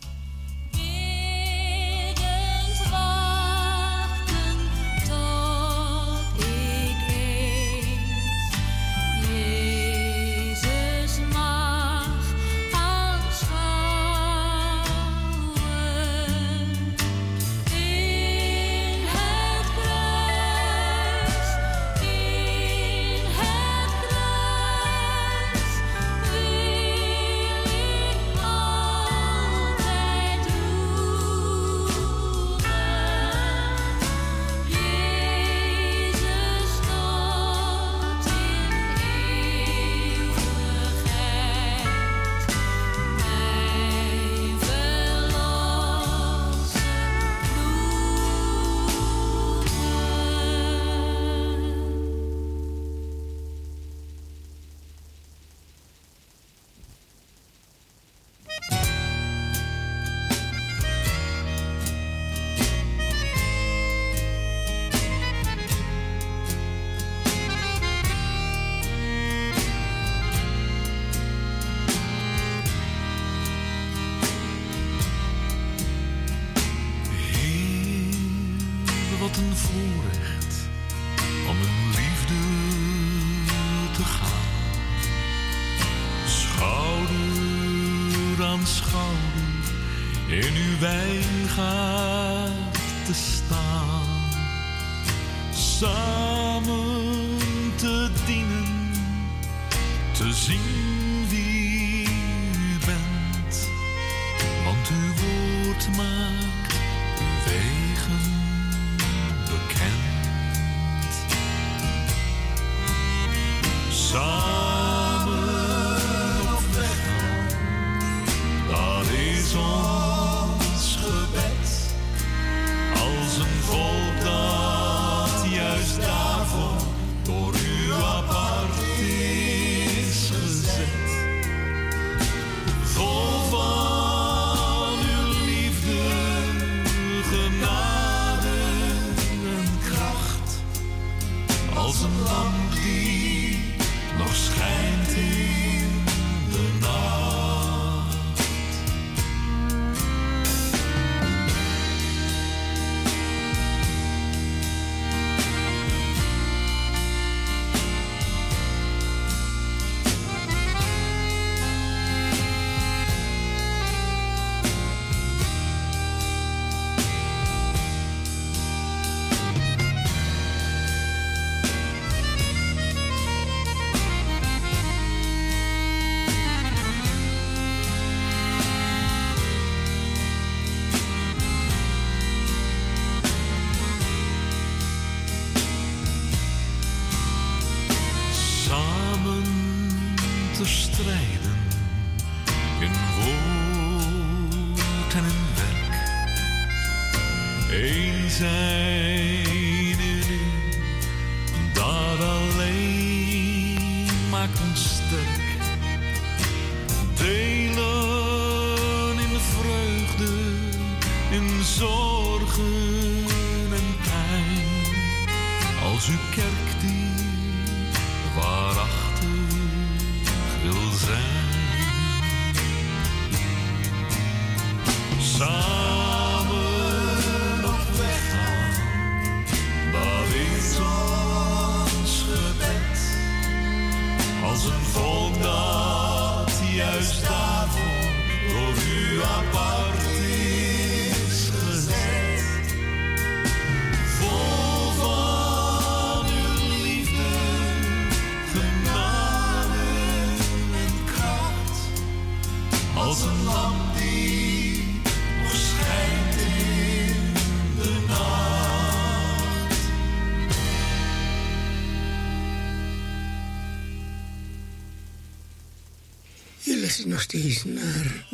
Luistert 267.34 267.34
nog 267.34 267.52
steeds 267.52 267.63
naar 267.63 268.25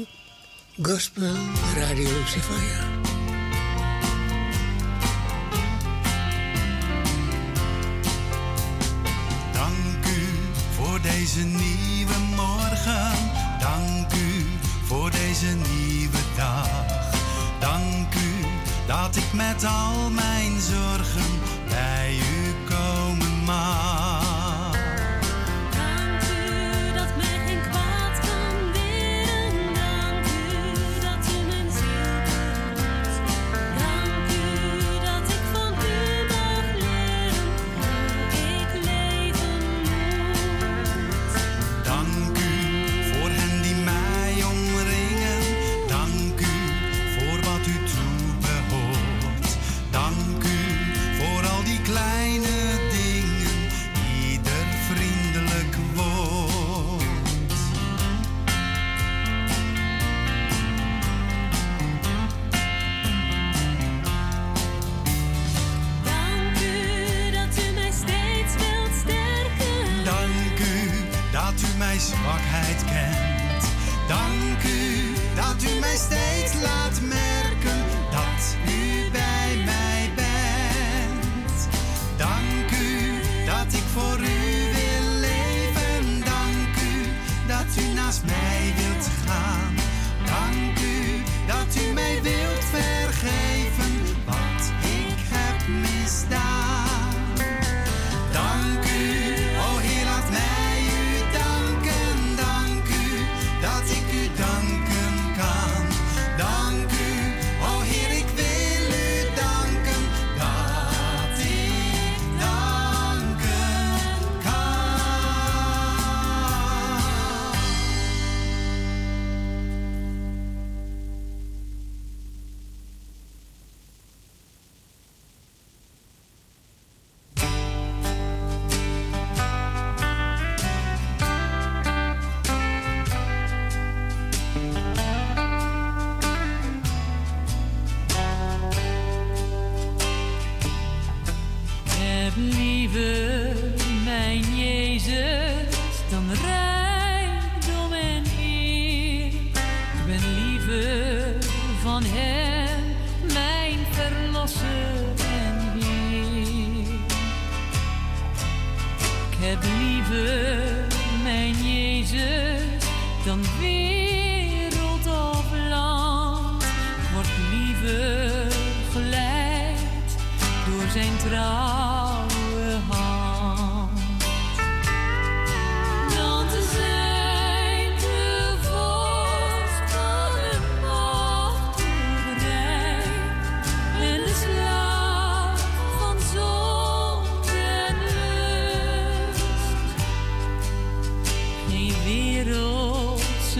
Gospel 0.81 1.35
Radio 1.75 2.25
Sivaya. 2.25 3.08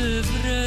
övre. 0.09 0.58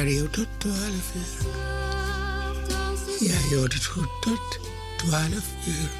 Radio 0.00 0.26
tot 0.30 0.46
12 0.58 0.76
uur. 1.14 1.46
Ja, 3.28 3.38
je 3.50 3.56
hoort 3.56 3.74
het 3.74 3.84
goed, 3.84 4.08
tot 4.20 4.60
12 4.96 5.32
uur. 5.66 5.99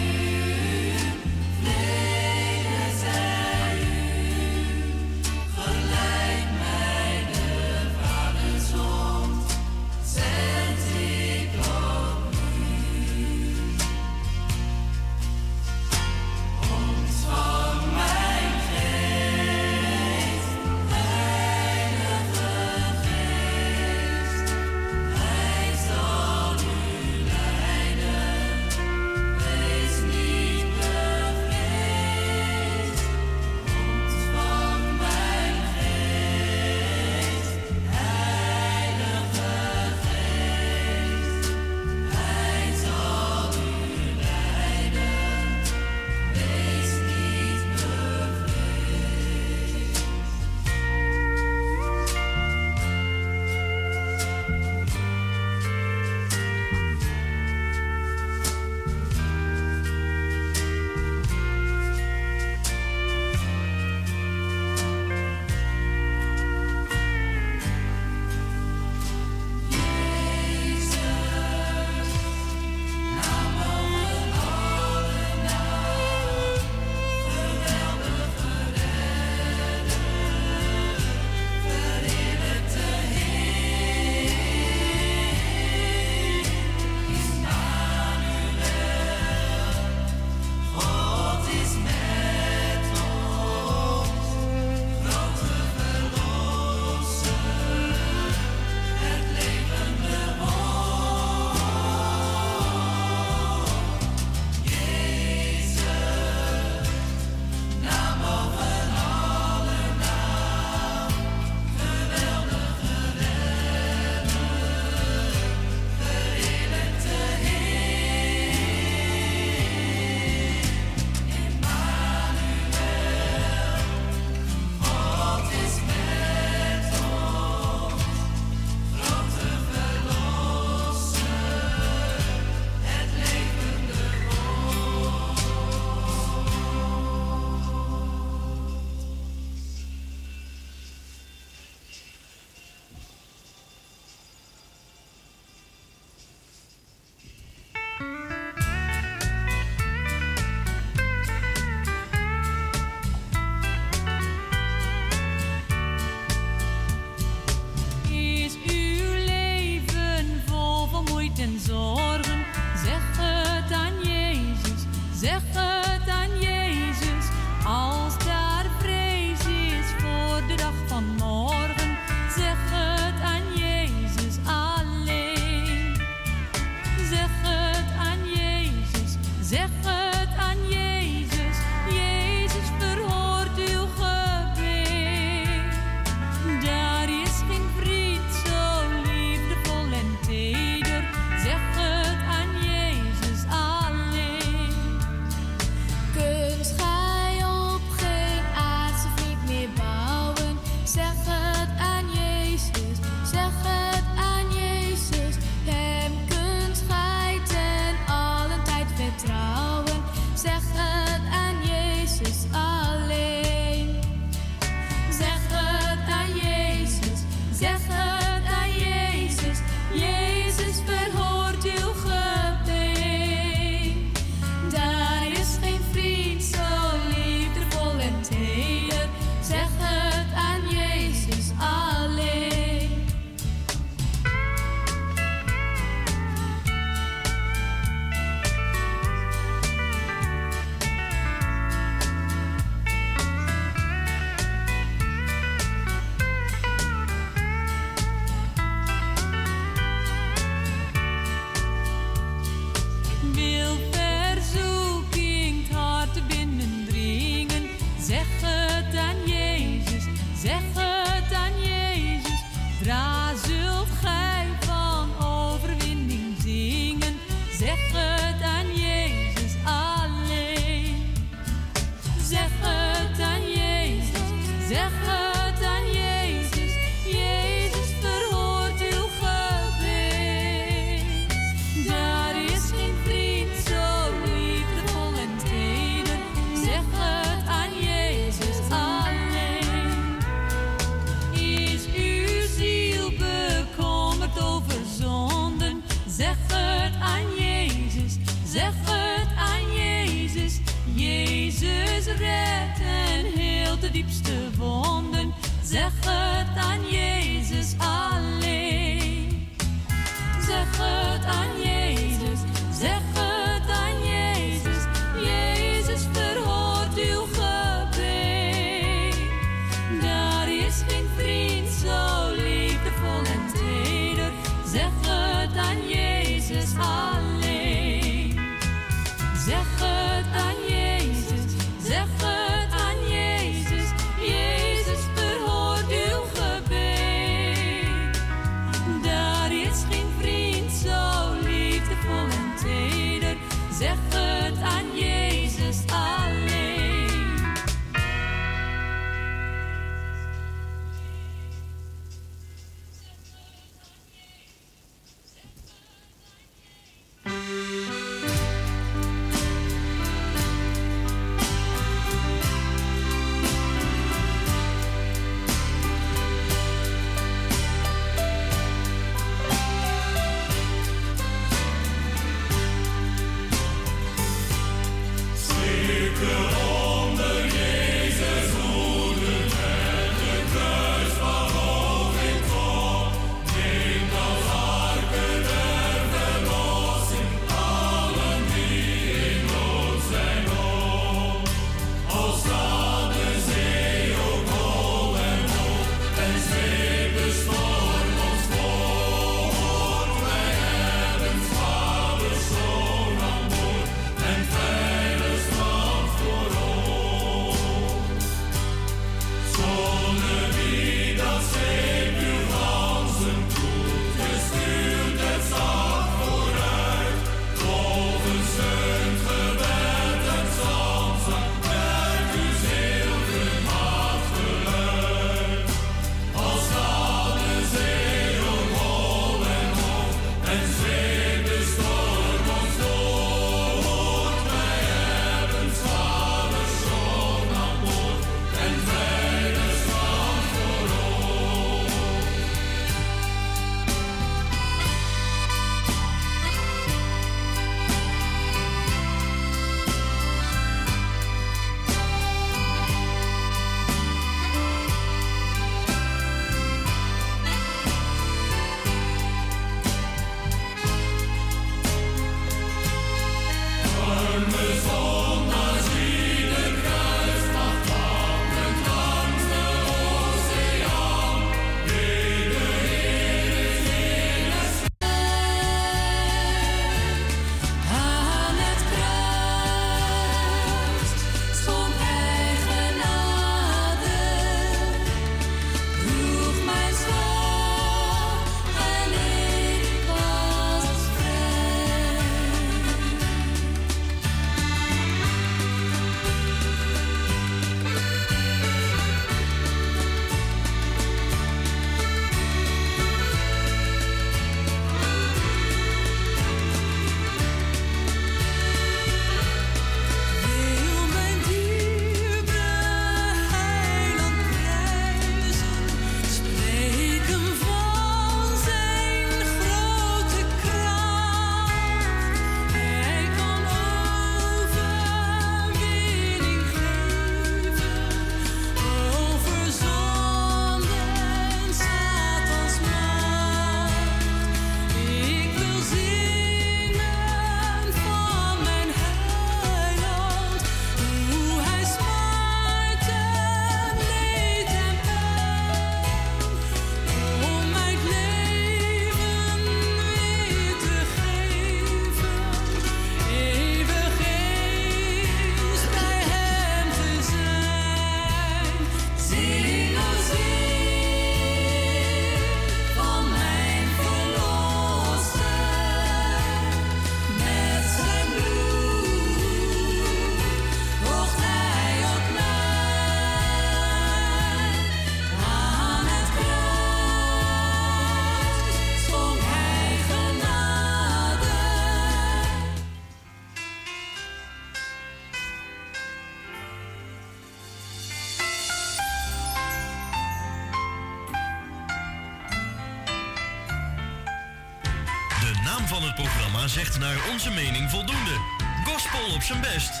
Het 596.02 596.14
programma 596.14 596.68
zegt 596.68 596.98
naar 596.98 597.16
onze 597.32 597.50
mening 597.50 597.90
voldoende. 597.90 598.36
Gospel 598.84 599.34
op 599.34 599.42
zijn 599.42 599.60
best. 599.60 600.00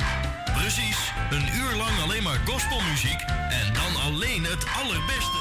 Precies, 0.54 1.12
een 1.30 1.54
uur 1.54 1.76
lang 1.76 2.00
alleen 2.02 2.22
maar 2.22 2.40
gospelmuziek 2.46 3.20
en 3.50 3.72
dan 3.72 4.02
alleen 4.02 4.44
het 4.44 4.66
allerbeste. 4.82 5.38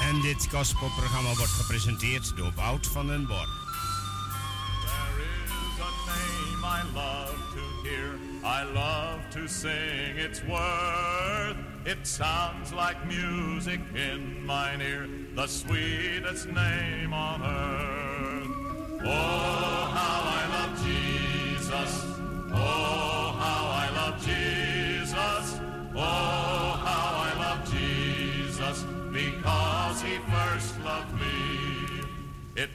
En 0.00 0.20
dit 0.20 0.48
gospelprogramma 0.50 1.34
wordt 1.34 1.52
gepresenteerd 1.52 2.36
door 2.36 2.52
Wout 2.54 2.86
van 2.86 3.06
den 3.06 3.26
Borg. 3.26 3.63
To 9.46 9.50
sing 9.50 10.16
its 10.16 10.42
worth. 10.44 11.56
It 11.84 12.06
sounds 12.06 12.72
like 12.72 13.06
music 13.06 13.80
in 13.94 14.44
mine 14.46 14.80
ear, 14.80 15.06
the 15.34 15.46
sweetest 15.46 16.48
name 16.48 17.12
on 17.12 17.42
earth. 17.42 19.02
Oh, 19.04 19.63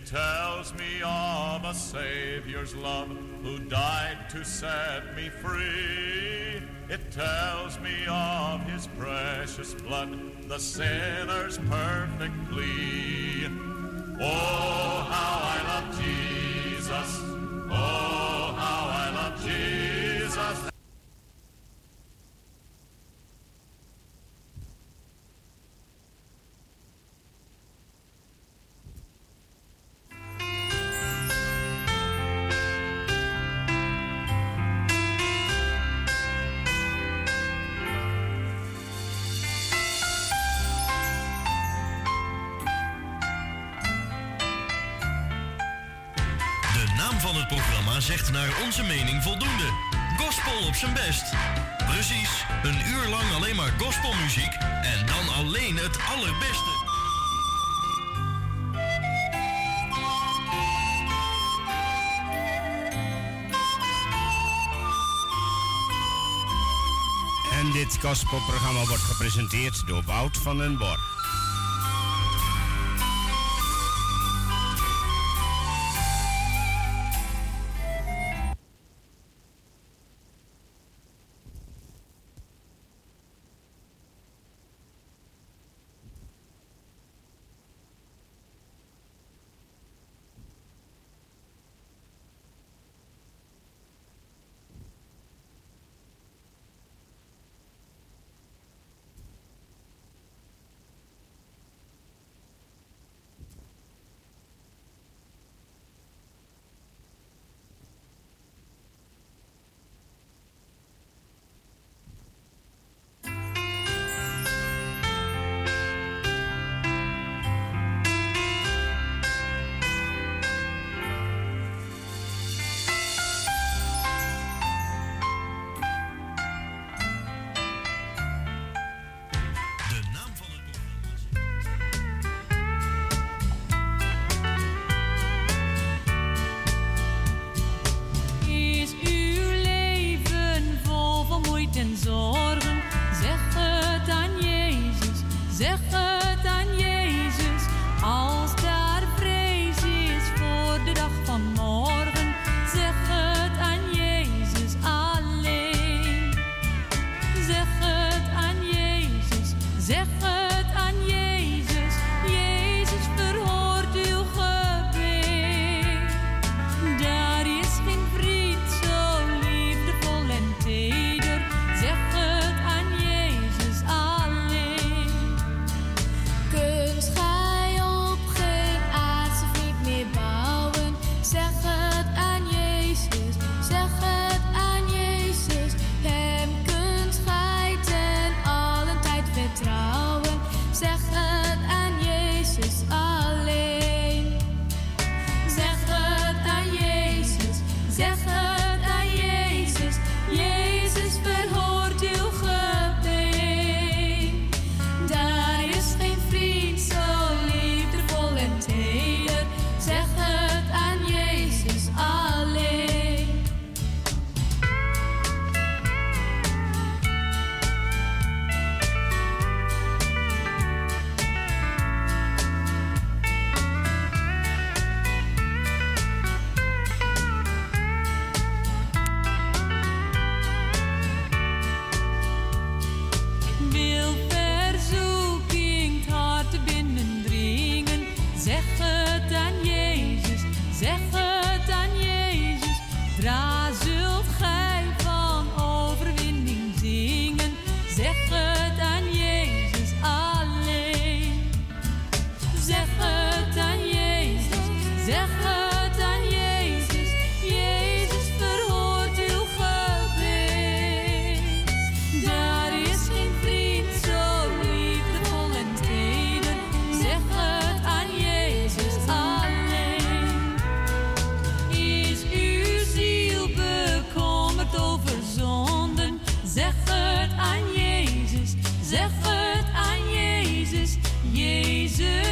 tells 0.10 0.74
me 0.74 1.02
of 1.04 1.64
a 1.64 1.74
Savior's 1.74 2.74
love 2.74 3.10
who 3.44 3.60
died 3.60 4.18
to 4.32 4.44
set 4.44 5.16
me 5.16 5.30
free. 5.30 6.64
It 6.90 7.12
tells 7.12 7.80
me 7.80 7.94
of 8.10 8.62
his 8.62 8.88
precious 8.98 9.76
blood, 9.76 10.18
the 10.48 10.58
sinner's 10.58 11.60
perfect 11.60 12.34
plea. 12.50 13.46
Oh, 14.20 15.06
how 15.12 15.42
I 15.44 15.62
love 15.68 16.02
Jesus. 16.02 17.20
Oh, 17.70 17.99
zegt 48.10 48.32
naar 48.32 48.62
onze 48.66 48.84
mening 48.84 49.24
voldoende. 49.24 49.70
Gospel 50.18 50.68
op 50.68 50.76
zijn 50.76 50.94
best. 50.94 51.24
Precies, 51.88 52.46
een 52.64 52.80
uur 52.88 53.08
lang 53.10 53.34
alleen 53.36 53.56
maar 53.56 53.74
gospelmuziek 53.78 54.54
en 54.82 55.06
dan 55.06 55.36
alleen 55.36 55.78
het 55.78 55.98
allerbeste. 56.16 56.72
En 67.52 67.72
dit 67.72 67.98
gospelprogramma 68.02 68.86
wordt 68.86 69.04
gepresenteerd 69.04 69.88
door 69.88 70.04
Wout 70.06 70.38
van 70.38 70.58
den 70.58 70.78
Borg. 70.78 71.19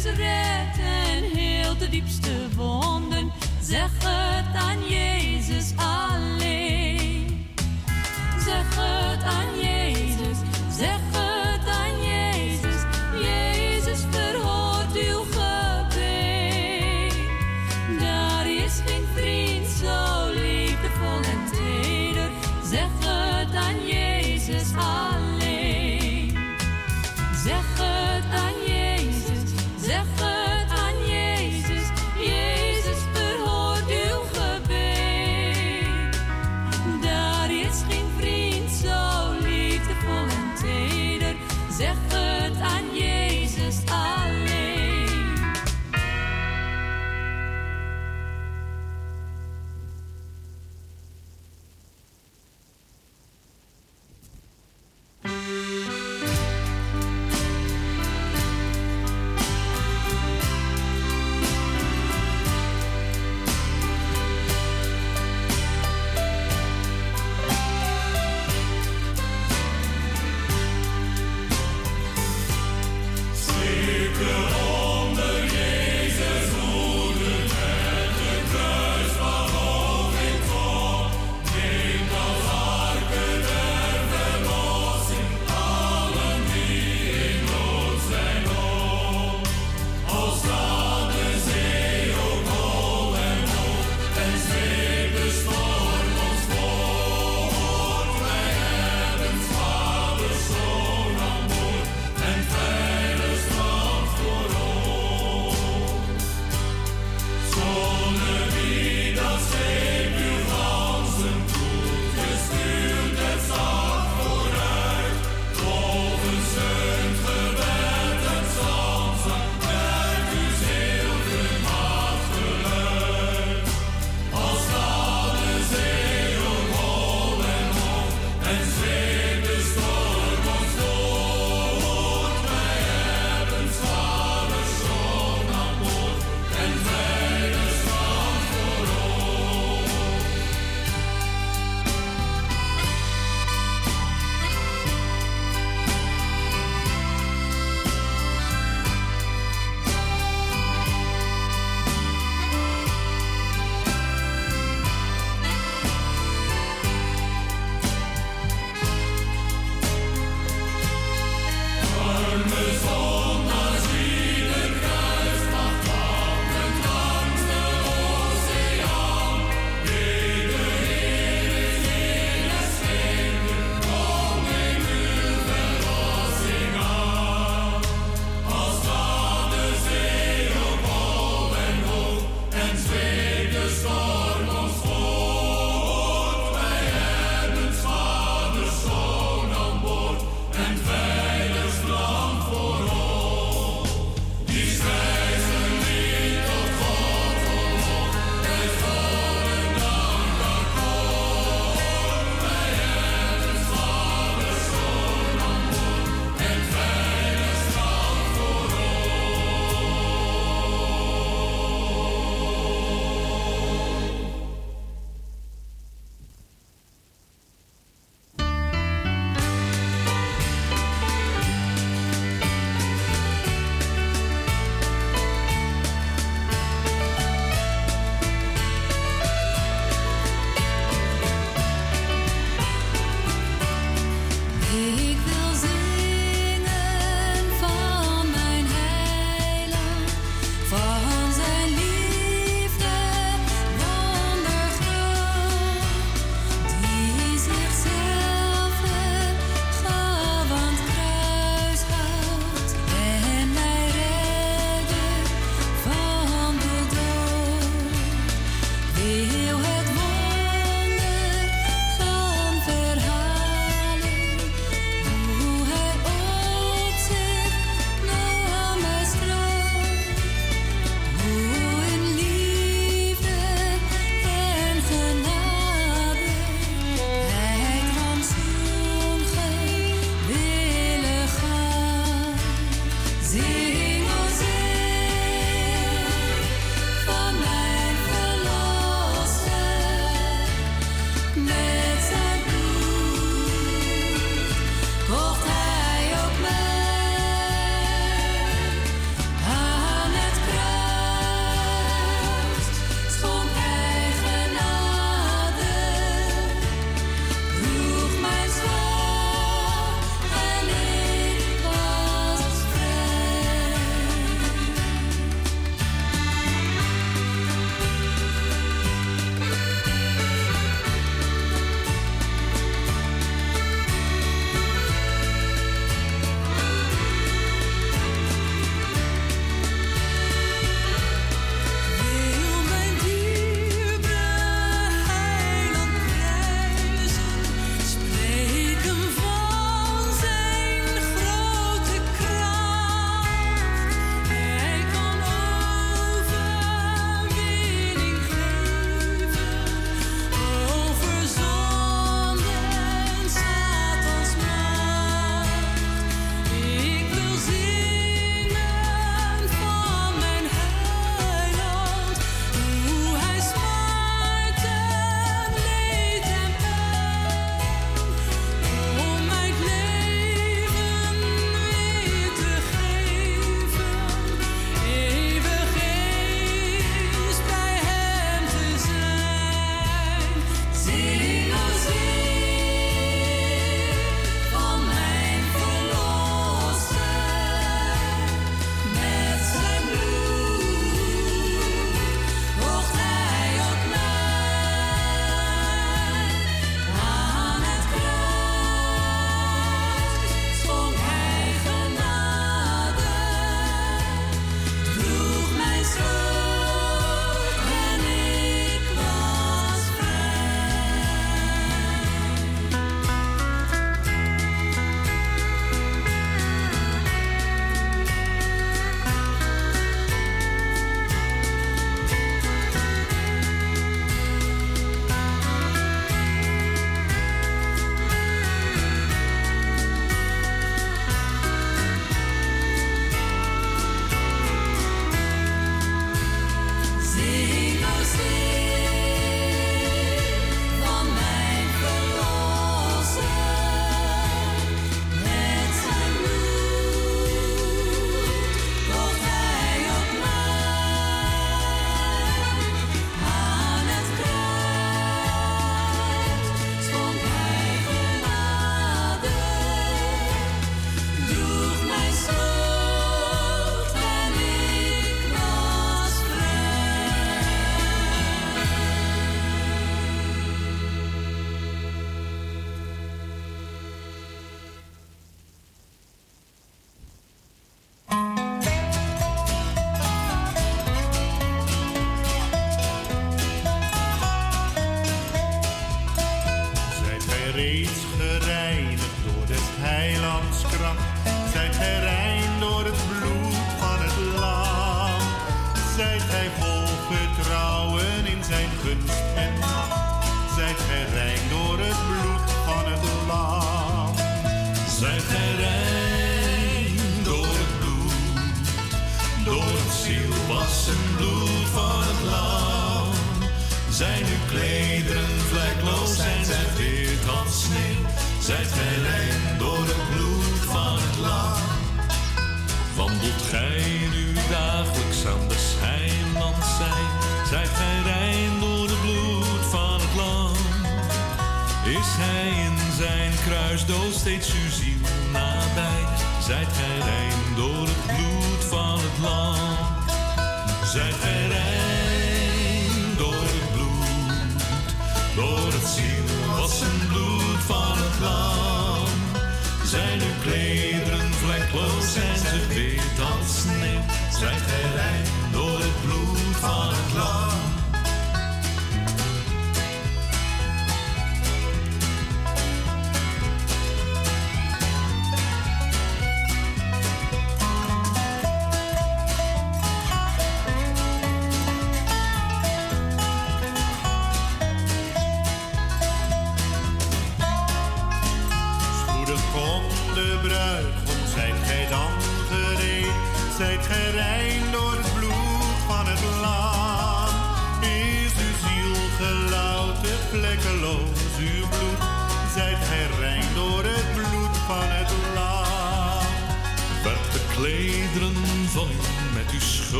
is 0.00 0.16
red 0.16 0.78
en 0.78 1.22
heel 1.38 1.76
de 1.78 1.88
diepste 1.88 2.30
wonden. 2.56 3.32
Zeg 3.62 3.90
het 3.98 4.54
aan 4.54 4.88
Jezus. 4.88 5.19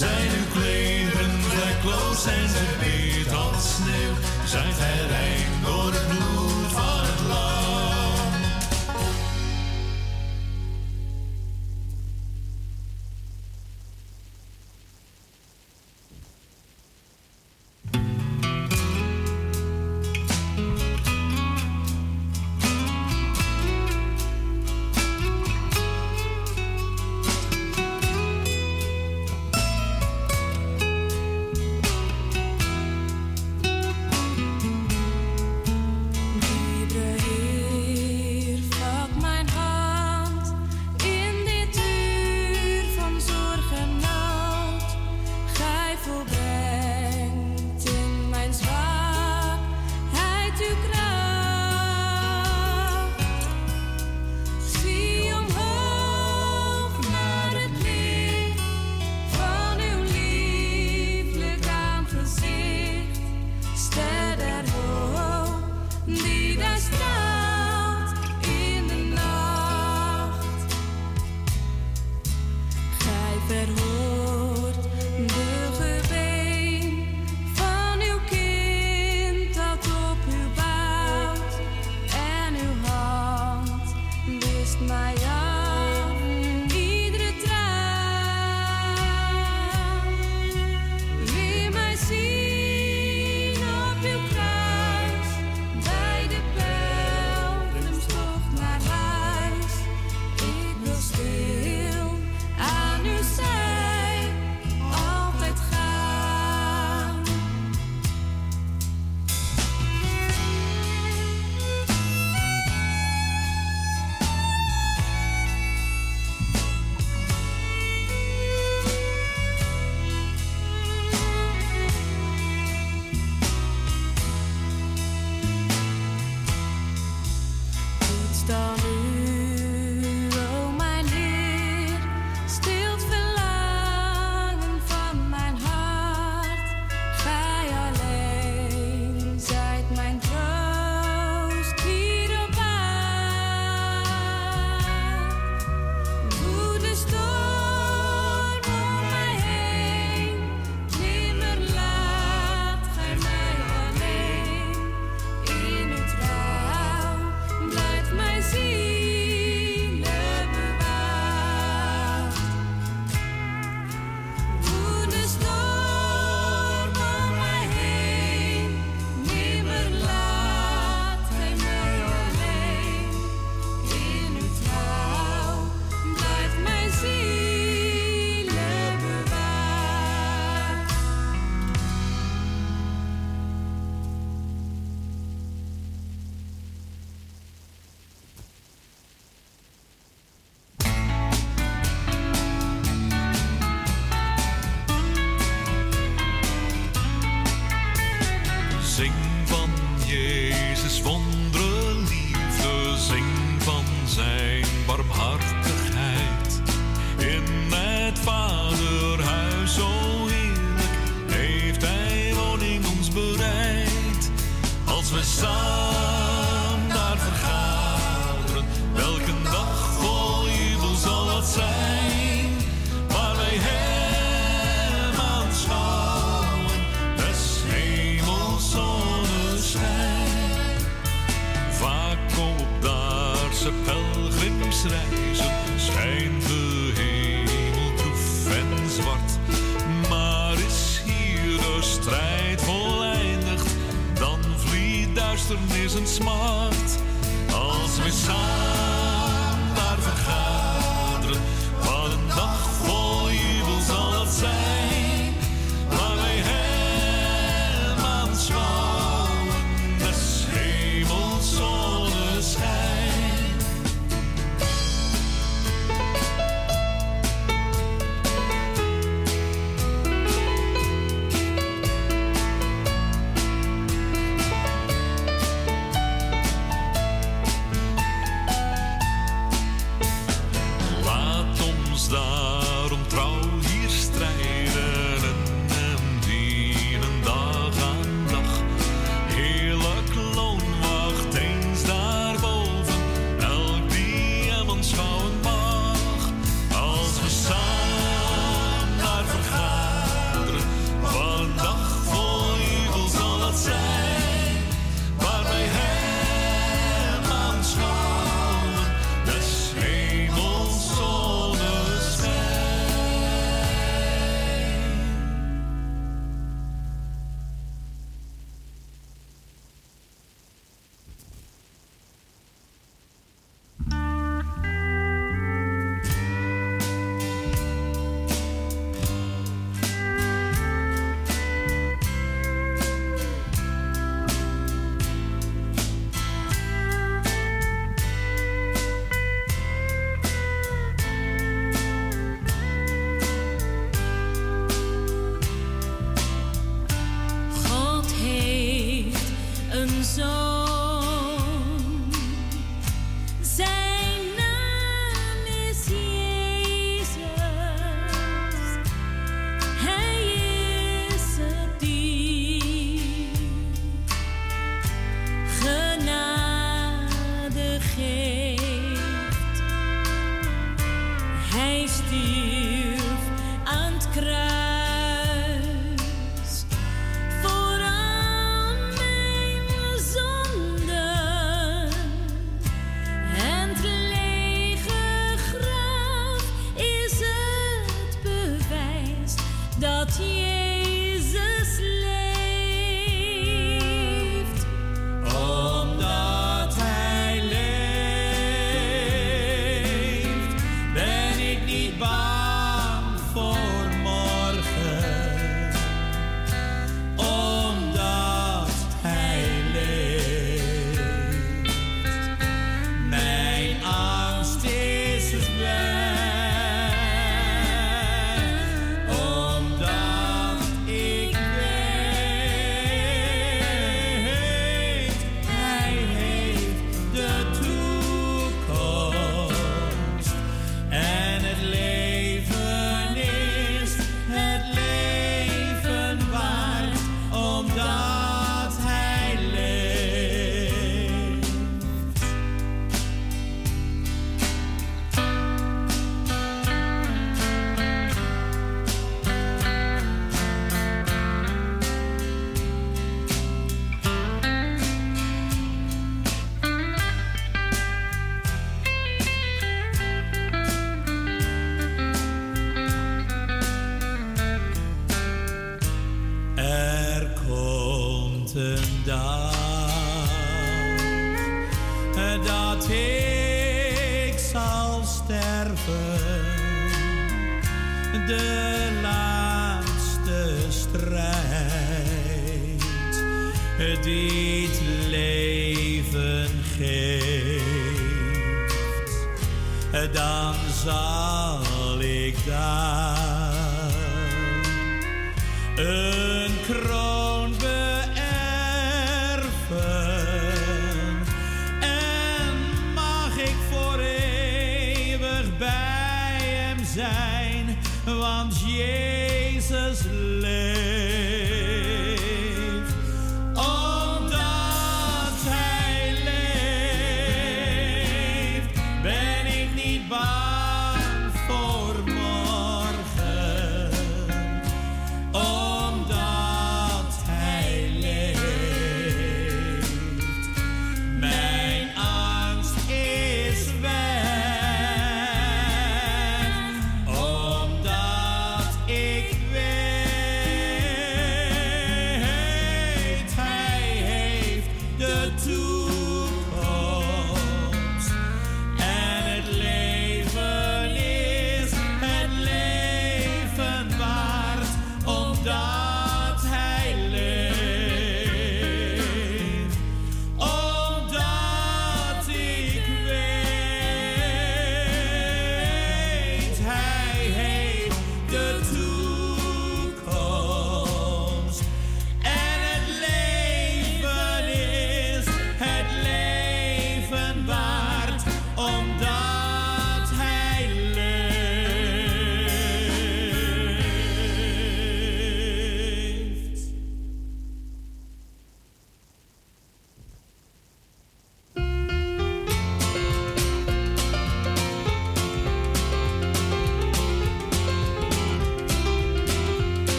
zijn 0.00 0.30
uw 0.38 0.60
kleden 0.60 1.42
vlekloos 1.42 2.26
en 2.26 2.48
ze 2.48 2.64
wit 2.80 3.32
als 3.32 3.74
sneeuw. 3.74 4.14
Zijn 4.46 4.72
gerijmd 4.72 5.64
door 5.64 5.92
het 5.92 6.08
bloed. 6.08 6.59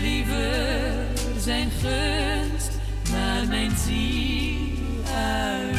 Liever 0.00 1.06
zijn 1.38 1.70
gunst 1.70 2.70
waar 3.10 3.46
mijn 3.48 3.70
ziel 3.76 5.04
uitleeft. 5.14 5.77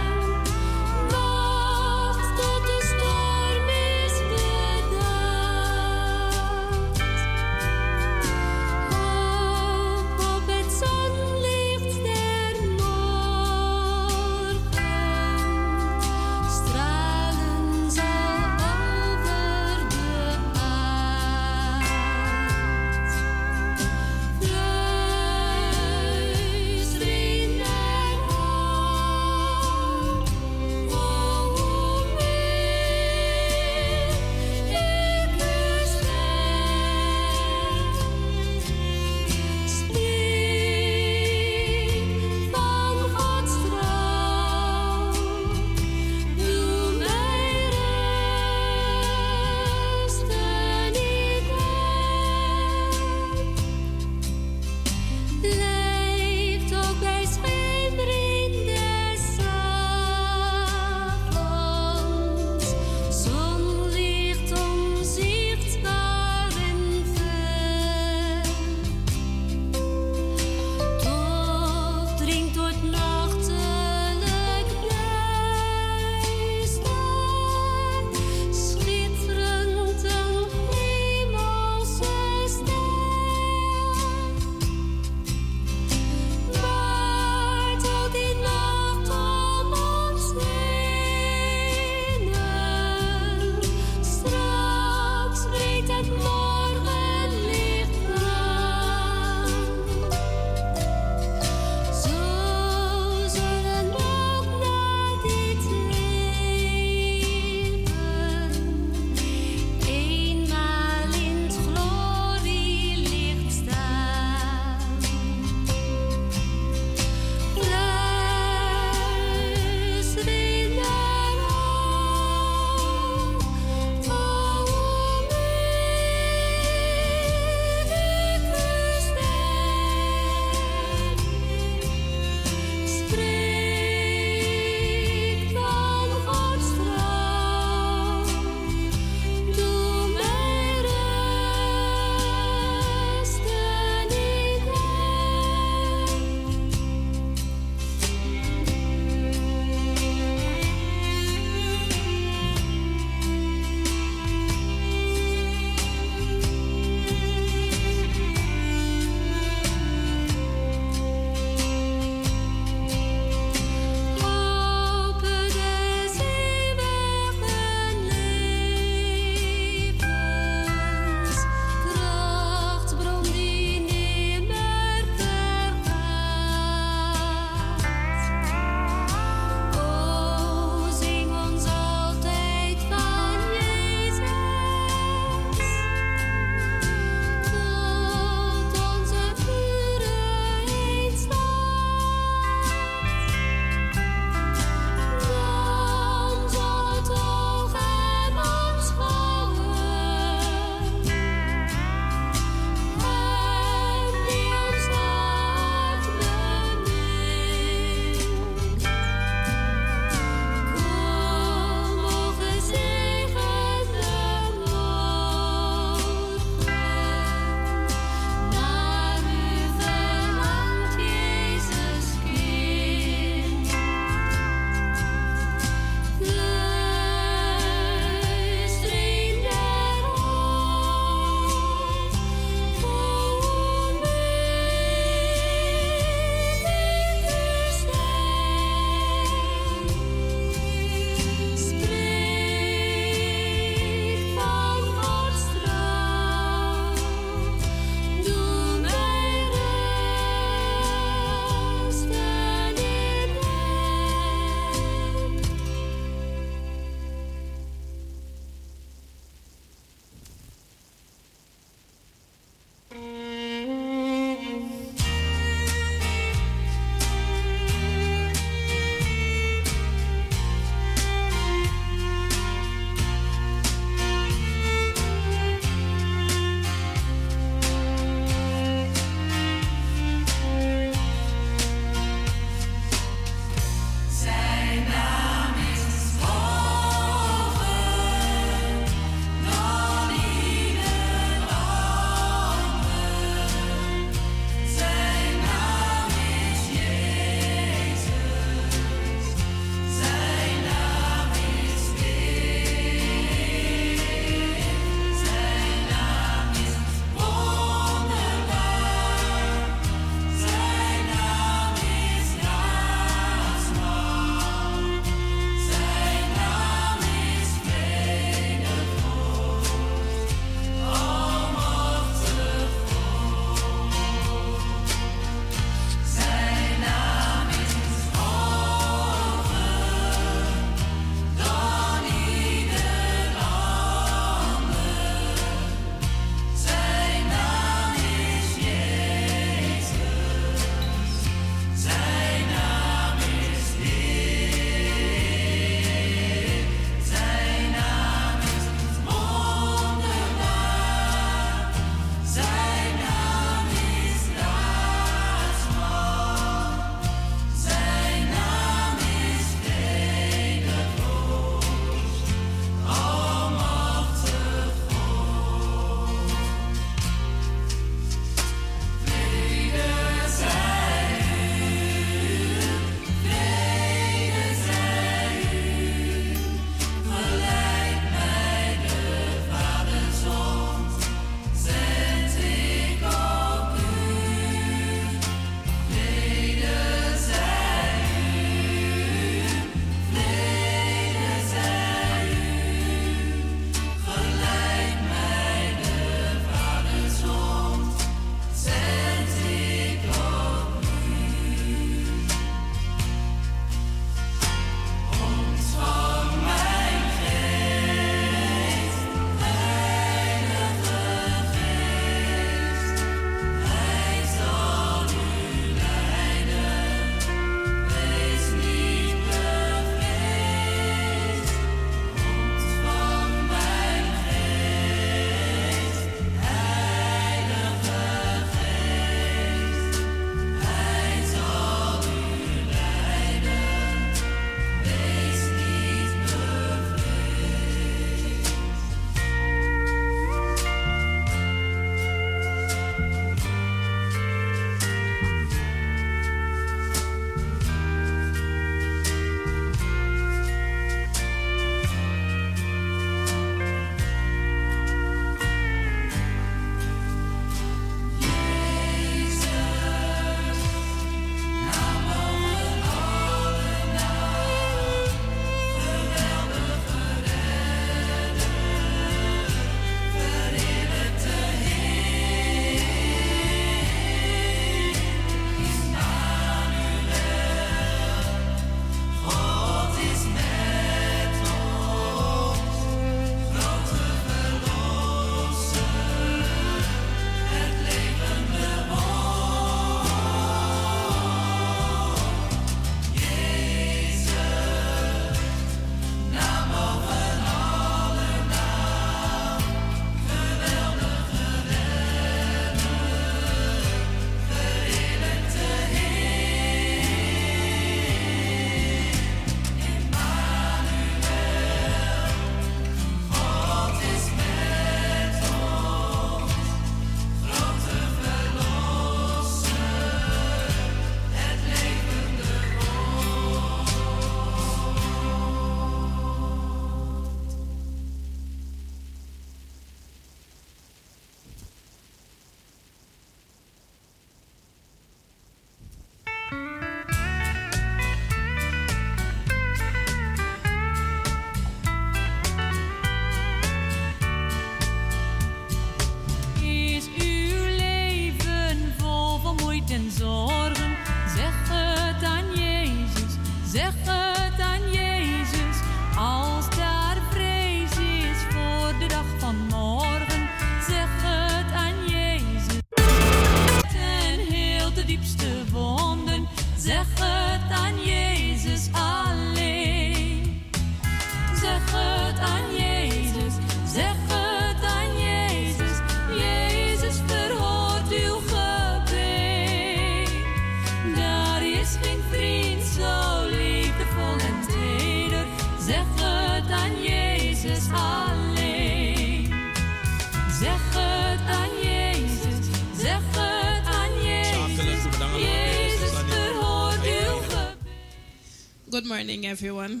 Morning, 599.28 599.50
everyone. 599.50 600.00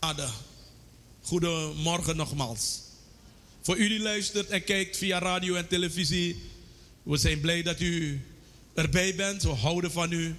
Ade. 0.00 0.28
Goedemorgen 1.22 2.16
nogmaals. 2.16 2.80
Voor 3.62 3.76
u 3.76 3.88
die 3.88 4.00
luistert 4.00 4.48
en 4.48 4.64
kijkt 4.64 4.96
via 4.96 5.18
radio 5.18 5.54
en 5.54 5.68
televisie. 5.68 6.42
We 7.02 7.16
zijn 7.16 7.40
blij 7.40 7.62
dat 7.62 7.80
u 7.80 8.20
erbij 8.74 9.14
bent. 9.14 9.42
We 9.42 9.48
houden 9.48 9.92
van 9.92 10.12
u. 10.12 10.34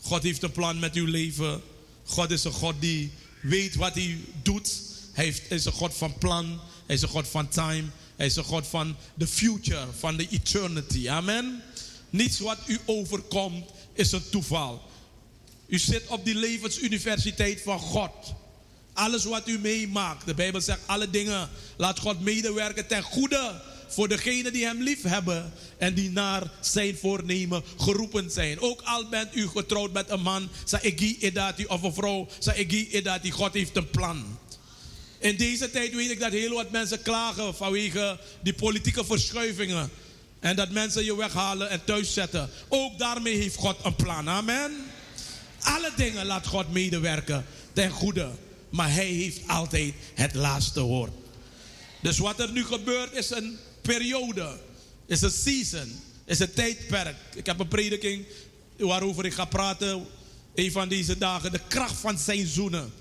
God 0.00 0.22
heeft 0.22 0.42
een 0.42 0.52
plan 0.52 0.78
met 0.78 0.94
uw 0.94 1.06
leven. 1.06 1.60
God 2.04 2.30
is 2.30 2.44
een 2.44 2.52
God 2.52 2.74
die 2.80 3.10
weet 3.42 3.74
wat 3.74 3.94
hij 3.94 4.18
doet. 4.42 4.82
Hij 5.12 5.34
is 5.48 5.64
een 5.64 5.72
God 5.72 5.94
van 5.94 6.18
plan. 6.18 6.60
Hij 6.86 6.94
is 6.94 7.02
een 7.02 7.08
God 7.08 7.28
van 7.28 7.48
time. 7.48 7.84
Hij 8.16 8.26
is 8.26 8.36
een 8.36 8.44
God 8.44 8.66
van 8.66 8.96
de 9.14 9.26
future, 9.26 9.86
van 9.98 10.16
de 10.16 10.28
eternity. 10.28 11.08
Amen. 11.08 11.62
Niets 12.10 12.38
wat 12.38 12.58
u 12.66 12.78
overkomt 12.84 13.64
is 13.92 14.12
een 14.12 14.28
toeval. 14.30 14.87
U 15.68 15.78
zit 15.78 16.06
op 16.06 16.24
die 16.24 16.34
levensuniversiteit 16.34 17.60
van 17.62 17.78
God. 17.78 18.34
Alles 18.92 19.24
wat 19.24 19.48
u 19.48 19.58
meemaakt. 19.58 20.26
De 20.26 20.34
Bijbel 20.34 20.60
zegt 20.60 20.80
alle 20.86 21.10
dingen. 21.10 21.48
Laat 21.76 21.98
God 21.98 22.20
medewerken 22.20 22.86
ten 22.86 23.02
goede. 23.02 23.60
Voor 23.88 24.08
degenen 24.08 24.52
die 24.52 24.64
hem 24.64 24.82
lief 24.82 25.02
hebben. 25.02 25.52
En 25.78 25.94
die 25.94 26.10
naar 26.10 26.50
zijn 26.60 26.96
voornemen 26.96 27.62
geroepen 27.76 28.30
zijn. 28.30 28.60
Ook 28.60 28.82
al 28.84 29.08
bent 29.08 29.36
u 29.36 29.48
getrouwd 29.48 29.92
met 29.92 30.10
een 30.10 30.20
man. 30.20 30.48
Edati 30.80 31.66
of 31.66 31.82
een 31.82 31.94
vrouw. 31.94 32.28
Edati. 32.56 33.30
God 33.30 33.54
heeft 33.54 33.76
een 33.76 33.90
plan. 33.90 34.38
In 35.18 35.36
deze 35.36 35.70
tijd 35.70 35.94
weet 35.94 36.10
ik 36.10 36.20
dat 36.20 36.32
heel 36.32 36.54
wat 36.54 36.70
mensen 36.70 37.02
klagen 37.02 37.54
vanwege 37.54 38.18
die 38.42 38.54
politieke 38.54 39.04
verschuivingen. 39.04 39.90
En 40.40 40.56
dat 40.56 40.70
mensen 40.70 41.04
je 41.04 41.16
weghalen 41.16 41.70
en 41.70 41.84
thuis 41.84 42.12
zetten. 42.12 42.50
Ook 42.68 42.98
daarmee 42.98 43.34
heeft 43.34 43.56
God 43.56 43.76
een 43.82 43.94
plan. 43.94 44.28
Amen. 44.28 44.72
Alle 45.74 45.92
dingen 45.96 46.26
laat 46.26 46.46
God 46.46 46.72
medewerken 46.72 47.44
ten 47.72 47.90
goede. 47.90 48.30
Maar 48.70 48.92
Hij 48.92 49.06
heeft 49.06 49.40
altijd 49.46 49.94
het 50.14 50.34
laatste 50.34 50.80
woord. 50.80 51.12
Dus 52.02 52.18
wat 52.18 52.40
er 52.40 52.52
nu 52.52 52.64
gebeurt 52.64 53.12
is 53.12 53.30
een 53.30 53.58
periode. 53.82 54.56
Is 55.06 55.22
een 55.22 55.30
season. 55.30 56.00
Is 56.24 56.38
een 56.38 56.52
tijdperk. 56.52 57.16
Ik 57.34 57.46
heb 57.46 57.58
een 57.58 57.68
prediking 57.68 58.24
waarover 58.76 59.24
ik 59.24 59.32
ga 59.34 59.44
praten. 59.44 60.06
Een 60.54 60.72
van 60.72 60.88
deze 60.88 61.18
dagen. 61.18 61.52
De 61.52 61.60
kracht 61.68 61.96
van 61.96 62.18
seizoenen. 62.18 62.92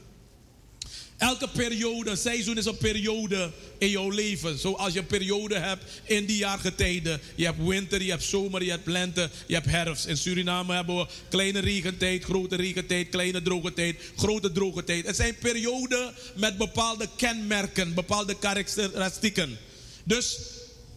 Elke 1.18 1.48
periode, 1.48 2.16
seizoen 2.16 2.58
is 2.58 2.66
een 2.66 2.78
periode 2.78 3.52
in 3.78 3.90
jouw 3.90 4.10
leven. 4.10 4.60
Zoals 4.60 4.94
je 4.94 5.00
een 5.00 5.06
periode 5.06 5.58
hebt 5.58 5.84
in 6.04 6.26
die 6.26 6.38
jaargetijden. 6.38 7.22
Je 7.36 7.46
hebt 7.46 7.64
winter, 7.64 8.02
je 8.04 8.10
hebt 8.10 8.24
zomer, 8.24 8.64
je 8.64 8.70
hebt 8.70 8.88
lente, 8.88 9.30
je 9.48 9.54
hebt 9.54 9.66
herfst. 9.66 10.06
In 10.06 10.18
Suriname 10.18 10.74
hebben 10.74 10.98
we 10.98 11.08
kleine 11.30 11.60
regentijd, 11.60 12.24
grote 12.24 12.56
regentijd, 12.56 13.10
kleine 13.10 13.42
droge 13.42 13.74
tijd, 13.74 13.96
grote 14.16 14.52
droge 14.52 14.84
tijd. 14.84 15.06
Het 15.06 15.16
zijn 15.16 15.36
perioden 15.36 16.14
met 16.36 16.58
bepaalde 16.58 17.10
kenmerken, 17.16 17.94
bepaalde 17.94 18.38
karakteristieken. 18.38 19.58
Dus 20.04 20.40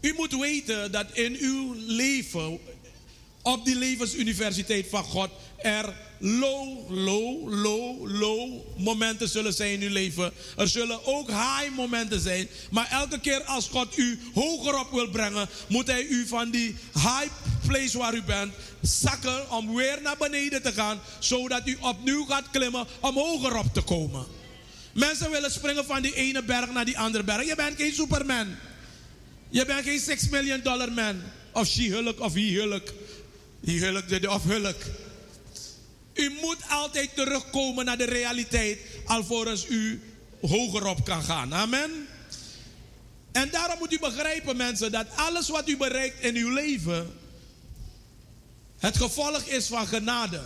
u 0.00 0.12
moet 0.16 0.38
weten 0.38 0.92
dat 0.92 1.06
in 1.12 1.36
uw 1.40 1.74
leven, 1.86 2.58
op 3.42 3.64
die 3.64 3.76
levensuniversiteit 3.76 4.86
van 4.90 5.04
God, 5.04 5.30
er 5.56 5.94
low, 6.20 6.90
low, 6.90 7.48
low, 7.48 8.06
low 8.20 8.50
momenten 8.76 9.28
zullen 9.28 9.52
zijn 9.52 9.70
in 9.70 9.82
uw 9.82 9.92
leven. 9.92 10.32
Er 10.56 10.68
zullen 10.68 11.04
ook 11.04 11.28
high 11.28 11.70
momenten 11.76 12.20
zijn. 12.20 12.48
Maar 12.70 12.88
elke 12.90 13.20
keer 13.20 13.42
als 13.44 13.68
God 13.68 13.98
u 13.98 14.18
hoger 14.34 14.78
op 14.78 14.90
wil 14.90 15.08
brengen, 15.08 15.48
moet 15.68 15.86
hij 15.86 16.06
u 16.06 16.26
van 16.26 16.50
die 16.50 16.76
high 16.92 17.32
place 17.66 17.98
waar 17.98 18.14
u 18.14 18.22
bent 18.22 18.54
zakken 18.80 19.50
om 19.50 19.74
weer 19.74 19.98
naar 20.02 20.16
beneden 20.18 20.62
te 20.62 20.72
gaan, 20.72 21.00
zodat 21.18 21.68
u 21.68 21.76
opnieuw 21.80 22.24
gaat 22.24 22.50
klimmen 22.50 22.86
om 23.00 23.14
hoger 23.14 23.56
op 23.56 23.74
te 23.74 23.82
komen. 23.82 24.26
Mensen 24.92 25.30
willen 25.30 25.50
springen 25.50 25.84
van 25.84 26.02
die 26.02 26.14
ene 26.14 26.42
berg 26.42 26.72
naar 26.72 26.84
die 26.84 26.98
andere 26.98 27.24
berg. 27.24 27.46
Je 27.46 27.54
bent 27.54 27.76
geen 27.76 27.92
superman. 27.92 28.46
Je 29.48 29.64
bent 29.64 29.84
geen 29.84 30.00
6 30.00 30.28
million 30.28 30.60
dollar 30.62 30.92
man. 30.92 31.22
Of 31.52 31.66
she-hulk 31.66 32.20
of 32.20 32.34
he-hulk. 32.34 32.92
He-hulk 33.64 34.08
dit 34.08 34.26
of 34.26 34.44
hulk. 34.44 34.76
U 36.14 36.30
moet 36.40 36.58
altijd 36.68 37.14
terugkomen 37.14 37.84
naar 37.84 37.98
de 37.98 38.04
realiteit. 38.04 38.78
Alvorens 39.04 39.66
u 39.68 40.02
hoger 40.40 40.86
op 40.86 41.04
kan 41.04 41.22
gaan. 41.22 41.54
Amen. 41.54 41.90
En 43.32 43.50
daarom 43.50 43.78
moet 43.78 43.92
u 43.92 43.98
begrijpen 43.98 44.56
mensen 44.56 44.92
dat 44.92 45.06
alles 45.16 45.48
wat 45.48 45.68
u 45.68 45.76
bereikt 45.76 46.24
in 46.24 46.36
uw 46.36 46.50
leven. 46.50 47.12
Het 48.78 48.96
gevolg 48.96 49.42
is 49.42 49.66
van 49.66 49.86
genade. 49.86 50.40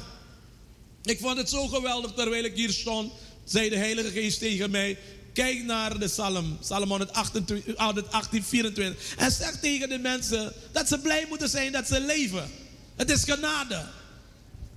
Ik 1.03 1.19
vond 1.21 1.37
het 1.37 1.49
zo 1.49 1.67
geweldig 1.67 2.13
terwijl 2.13 2.45
ik 2.45 2.55
hier 2.55 2.73
stond. 2.73 3.13
Zei 3.45 3.69
de 3.69 3.77
Heilige 3.77 4.11
Geest 4.11 4.39
tegen 4.39 4.71
mij. 4.71 4.99
Kijk 5.33 5.65
naar 5.65 5.99
de 5.99 6.07
Psalm, 6.07 6.59
Psalm 6.61 6.89
128, 6.89 7.77
118, 7.77 8.45
24. 8.45 9.15
En 9.17 9.33
zeg 9.33 9.61
tegen 9.61 9.89
de 9.89 9.99
mensen 9.99 10.53
dat 10.73 10.89
ze 10.89 10.99
blij 10.99 11.27
moeten 11.29 11.49
zijn 11.49 11.73
dat 11.73 11.87
ze 11.87 12.01
leven. 12.01 12.51
Het 12.97 13.11
is 13.11 13.25
genade. 13.25 13.87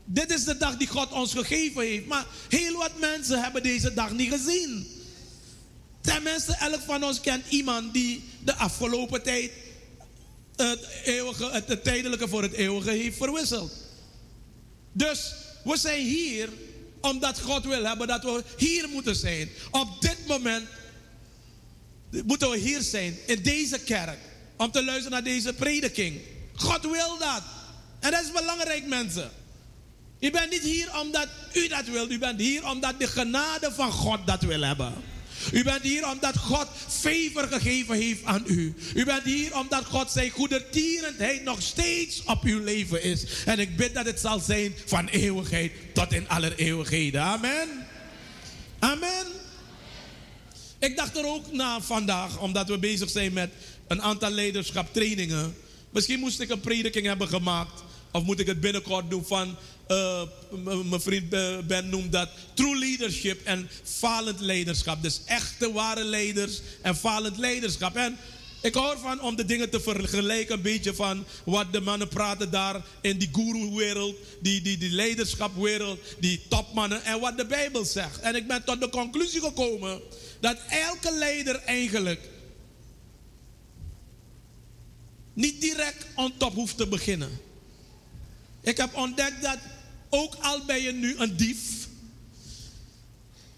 Dit 0.09 0.31
is 0.31 0.43
de 0.43 0.57
dag 0.57 0.77
die 0.77 0.87
God 0.87 1.11
ons 1.11 1.33
gegeven 1.33 1.81
heeft. 1.81 2.05
Maar 2.05 2.25
heel 2.49 2.77
wat 2.77 2.99
mensen 2.99 3.41
hebben 3.41 3.63
deze 3.63 3.93
dag 3.93 4.11
niet 4.11 4.31
gezien. 4.31 4.87
Tenminste, 6.01 6.55
elk 6.55 6.81
van 6.81 7.03
ons 7.03 7.19
kent 7.19 7.45
iemand 7.49 7.93
die 7.93 8.23
de 8.43 8.55
afgelopen 8.55 9.23
tijd 9.23 9.51
het, 10.55 10.87
eeuwige, 11.03 11.49
het, 11.51 11.83
tijdelijke 11.83 12.27
voor 12.27 12.41
het 12.41 12.53
eeuwige 12.53 12.91
heeft 12.91 13.17
verwisseld. 13.17 13.71
Dus 14.91 15.33
we 15.63 15.77
zijn 15.77 16.05
hier 16.05 16.49
omdat 17.01 17.39
God 17.39 17.65
wil 17.65 17.83
hebben 17.83 18.07
dat 18.07 18.23
we 18.23 18.43
hier 18.57 18.89
moeten 18.89 19.15
zijn. 19.15 19.49
Op 19.71 20.01
dit 20.01 20.17
moment 20.27 20.67
moeten 22.25 22.49
we 22.49 22.57
hier 22.57 22.81
zijn, 22.81 23.17
in 23.25 23.41
deze 23.41 23.79
kerk, 23.79 24.19
om 24.57 24.71
te 24.71 24.83
luisteren 24.83 25.11
naar 25.11 25.23
deze 25.23 25.53
prediking. 25.53 26.21
God 26.55 26.81
wil 26.81 27.17
dat. 27.17 27.41
En 27.99 28.11
dat 28.11 28.23
is 28.23 28.31
belangrijk, 28.31 28.87
mensen. 28.87 29.31
U 30.19 30.31
bent 30.31 30.49
niet 30.49 30.61
hier 30.61 30.99
omdat 30.99 31.27
u 31.53 31.67
dat 31.67 31.85
wilt. 31.85 32.11
U 32.11 32.19
bent 32.19 32.39
hier 32.39 32.69
omdat 32.69 32.99
de 32.99 33.07
genade 33.07 33.71
van 33.71 33.91
God 33.91 34.27
dat 34.27 34.41
wil 34.41 34.61
hebben. 34.61 34.93
U 35.51 35.63
bent 35.63 35.81
hier 35.81 36.09
omdat 36.09 36.37
God 36.37 36.67
favor 36.87 37.47
gegeven 37.47 37.95
heeft 37.95 38.23
aan 38.23 38.43
u. 38.45 38.75
U 38.95 39.05
bent 39.05 39.23
hier 39.23 39.57
omdat 39.57 39.85
God 39.85 40.11
zijn 40.11 40.29
goedertierenheid 40.29 41.43
nog 41.43 41.61
steeds 41.61 42.23
op 42.23 42.43
uw 42.43 42.63
leven 42.63 43.03
is. 43.03 43.25
En 43.45 43.59
ik 43.59 43.77
bid 43.77 43.93
dat 43.93 44.05
het 44.05 44.19
zal 44.19 44.39
zijn 44.39 44.75
van 44.85 45.07
eeuwigheid 45.07 45.71
tot 45.93 46.13
in 46.13 46.29
aller 46.29 46.55
eeuwigheden. 46.55 47.21
Amen. 47.21 47.67
Amen. 48.79 49.25
Ik 50.79 50.97
dacht 50.97 51.17
er 51.17 51.25
ook 51.25 51.51
na 51.51 51.81
vandaag, 51.81 52.39
omdat 52.39 52.67
we 52.67 52.77
bezig 52.77 53.09
zijn 53.09 53.33
met 53.33 53.49
een 53.87 54.01
aantal 54.01 54.29
leiderschaptrainingen. 54.29 55.55
Misschien 55.89 56.19
moest 56.19 56.39
ik 56.39 56.49
een 56.49 56.59
prediking 56.59 57.05
hebben 57.05 57.27
gemaakt. 57.27 57.83
Of 58.11 58.23
moet 58.23 58.39
ik 58.39 58.47
het 58.47 58.59
binnenkort 58.59 59.09
doen 59.09 59.25
van, 59.25 59.55
eh, 59.87 60.21
mijn 60.63 61.01
vriend 61.01 61.29
Ben 61.67 61.89
noemt 61.89 62.11
dat 62.11 62.29
true 62.53 62.77
leadership 62.77 63.45
en 63.45 63.69
falend 63.83 64.39
leiderschap. 64.39 65.03
Dus 65.03 65.21
echte, 65.25 65.71
ware 65.71 66.03
leiders 66.03 66.61
en 66.81 66.95
falend 66.95 67.37
leiderschap. 67.37 67.95
En 67.95 68.17
ik 68.61 68.73
hou 68.73 68.91
ervan 68.91 69.21
om 69.21 69.35
de 69.35 69.45
dingen 69.45 69.69
te 69.69 69.81
vergelijken, 69.81 70.55
een 70.55 70.61
beetje 70.61 70.93
van 70.93 71.25
wat 71.45 71.73
de 71.73 71.81
mannen 71.81 72.07
praten 72.07 72.51
daar 72.51 72.81
in 73.01 73.17
die 73.17 73.29
guru-wereld, 73.31 74.15
die, 74.41 74.61
die, 74.61 74.77
die 74.77 74.91
leiderschapwereld, 74.91 75.99
die 76.19 76.41
topmannen 76.49 77.03
en 77.03 77.19
wat 77.19 77.37
de 77.37 77.45
Bijbel 77.45 77.85
zegt. 77.85 78.19
En 78.19 78.35
ik 78.35 78.47
ben 78.47 78.63
tot 78.63 78.81
de 78.81 78.89
conclusie 78.89 79.41
gekomen 79.41 80.01
dat 80.39 80.57
elke 80.69 81.11
leider 81.17 81.55
eigenlijk 81.55 82.29
niet 85.33 85.61
direct 85.61 86.05
on 86.15 86.33
top 86.37 86.53
hoeft 86.53 86.77
te 86.77 86.87
beginnen. 86.87 87.39
Ik 88.61 88.77
heb 88.77 88.95
ontdekt 88.95 89.41
dat 89.41 89.57
ook 90.09 90.35
al 90.35 90.65
ben 90.65 90.81
je 90.81 90.91
nu 90.91 91.17
een 91.17 91.37
dief, 91.37 91.87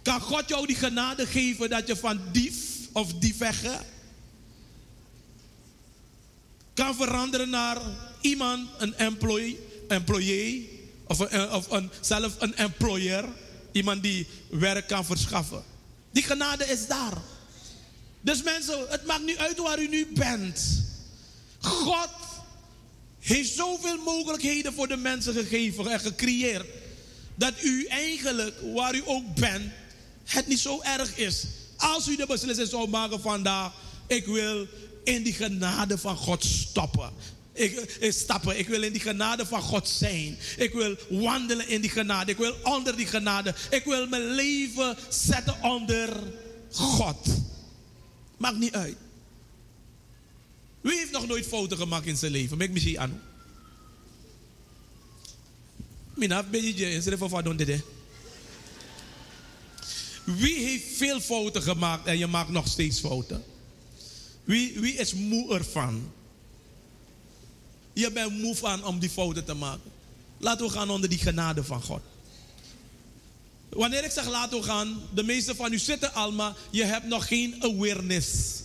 kan 0.01 0.21
God 0.21 0.49
jou 0.49 0.67
die 0.67 0.75
genade 0.75 1.25
geven 1.25 1.69
dat 1.69 1.87
je 1.87 1.95
van 1.95 2.21
dief 2.31 2.55
of 2.91 3.13
diefegge 3.13 3.79
kan 6.73 6.95
veranderen 6.95 7.49
naar 7.49 7.77
iemand, 8.21 8.69
een 8.77 8.95
employee, 8.95 9.59
employee 9.87 10.79
of, 11.07 11.19
een, 11.19 11.51
of 11.51 11.71
een, 11.71 11.89
zelf 12.01 12.35
een 12.39 12.55
employer, 12.55 13.25
iemand 13.71 14.03
die 14.03 14.27
werk 14.49 14.87
kan 14.87 15.05
verschaffen. 15.05 15.63
Die 16.11 16.23
genade 16.23 16.65
is 16.65 16.87
daar. 16.87 17.17
Dus 18.21 18.43
mensen, 18.43 18.85
het 18.89 19.05
maakt 19.05 19.25
niet 19.25 19.37
uit 19.37 19.57
waar 19.57 19.81
u 19.81 19.87
nu 19.87 20.07
bent. 20.13 20.83
God 21.59 22.09
heeft 23.19 23.53
zoveel 23.53 23.97
mogelijkheden 23.97 24.73
voor 24.73 24.87
de 24.87 24.97
mensen 24.97 25.33
gegeven 25.33 25.87
en 25.87 25.99
gecreëerd. 25.99 26.65
Dat 27.35 27.53
u 27.63 27.85
eigenlijk, 27.85 28.55
waar 28.73 28.95
u 28.95 29.01
ook 29.05 29.35
bent, 29.35 29.71
het 30.23 30.47
niet 30.47 30.59
zo 30.59 30.81
erg 30.81 31.17
is. 31.17 31.43
Als 31.77 32.07
u 32.07 32.15
de 32.15 32.25
beslissing 32.25 32.69
zou 32.69 32.89
maken 32.89 33.21
vandaag, 33.21 33.73
ik 34.07 34.25
wil 34.25 34.67
in 35.03 35.23
die 35.23 35.33
genade 35.33 35.97
van 35.97 36.15
God 36.15 36.43
stoppen. 36.43 37.11
ik, 37.53 37.97
ik 37.99 38.11
stappen. 38.11 38.59
Ik 38.59 38.67
wil 38.67 38.83
in 38.83 38.91
die 38.91 39.01
genade 39.01 39.45
van 39.45 39.61
God 39.61 39.87
zijn. 39.87 40.37
Ik 40.57 40.73
wil 40.73 40.95
wandelen 41.09 41.67
in 41.67 41.81
die 41.81 41.89
genade. 41.89 42.31
Ik 42.31 42.37
wil 42.37 42.55
onder 42.63 42.95
die 42.95 43.07
genade. 43.07 43.53
Ik 43.69 43.83
wil 43.83 44.07
mijn 44.07 44.25
leven 44.25 44.97
zetten 45.09 45.63
onder 45.63 46.09
God. 46.71 47.27
Maakt 48.37 48.57
niet 48.57 48.73
uit. 48.73 48.95
Wie 50.81 50.97
heeft 50.97 51.11
nog 51.11 51.27
nooit 51.27 51.47
fouten 51.47 51.77
gemaakt 51.77 52.05
in 52.05 52.17
zijn 52.17 52.31
leven? 52.31 52.57
Mek 52.57 52.71
misschien 52.71 52.99
aan. 52.99 53.21
Mina, 56.13 56.43
ben 56.43 56.63
je 56.63 56.91
in 56.91 57.01
zijn 57.01 57.17
van 57.17 57.57
dit? 57.57 57.81
Wie 60.23 60.55
heeft 60.55 60.97
veel 60.97 61.19
fouten 61.19 61.61
gemaakt 61.61 62.05
en 62.05 62.17
je 62.17 62.27
maakt 62.27 62.49
nog 62.49 62.67
steeds 62.67 62.99
fouten? 62.99 63.43
Wie, 64.43 64.79
wie 64.79 64.93
is 64.93 65.13
moe 65.13 65.53
ervan? 65.53 66.11
Je 67.93 68.11
bent 68.11 68.39
moe 68.39 68.55
van 68.55 68.83
om 68.83 68.99
die 68.99 69.09
fouten 69.09 69.45
te 69.45 69.53
maken. 69.53 69.91
Laten 70.37 70.65
we 70.65 70.71
gaan 70.71 70.89
onder 70.89 71.09
die 71.09 71.17
genade 71.17 71.63
van 71.63 71.81
God. 71.81 72.01
Wanneer 73.69 74.03
ik 74.03 74.11
zeg 74.11 74.27
laten 74.27 74.57
we 74.57 74.63
gaan, 74.63 75.01
de 75.13 75.23
meeste 75.23 75.55
van 75.55 75.73
u 75.73 75.77
zitten 75.77 76.13
al, 76.13 76.31
maar 76.31 76.55
je 76.69 76.83
hebt 76.83 77.05
nog 77.05 77.27
geen 77.27 77.63
awareness. 77.63 78.61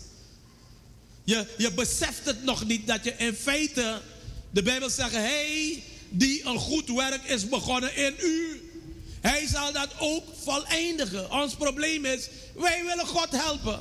Je, 1.25 1.47
je 1.59 1.73
beseft 1.73 2.25
het 2.25 2.45
nog 2.45 2.65
niet 2.65 2.87
dat 2.87 3.05
je 3.05 3.15
in 3.17 3.35
feite, 3.35 4.01
de 4.51 4.63
Bijbel 4.63 4.91
zegt, 4.91 5.13
hij 5.13 5.83
die 6.09 6.45
een 6.45 6.59
goed 6.59 6.89
werk 6.89 7.25
is 7.25 7.49
begonnen 7.49 7.97
in 7.97 8.15
u, 8.21 8.63
hij 9.21 9.47
zal 9.47 9.73
dat 9.73 9.89
ook 9.99 10.25
voleindigen. 10.43 11.31
Ons 11.31 11.55
probleem 11.55 12.05
is, 12.05 12.29
wij 12.55 12.85
willen 12.85 13.07
God 13.07 13.31
helpen. 13.31 13.81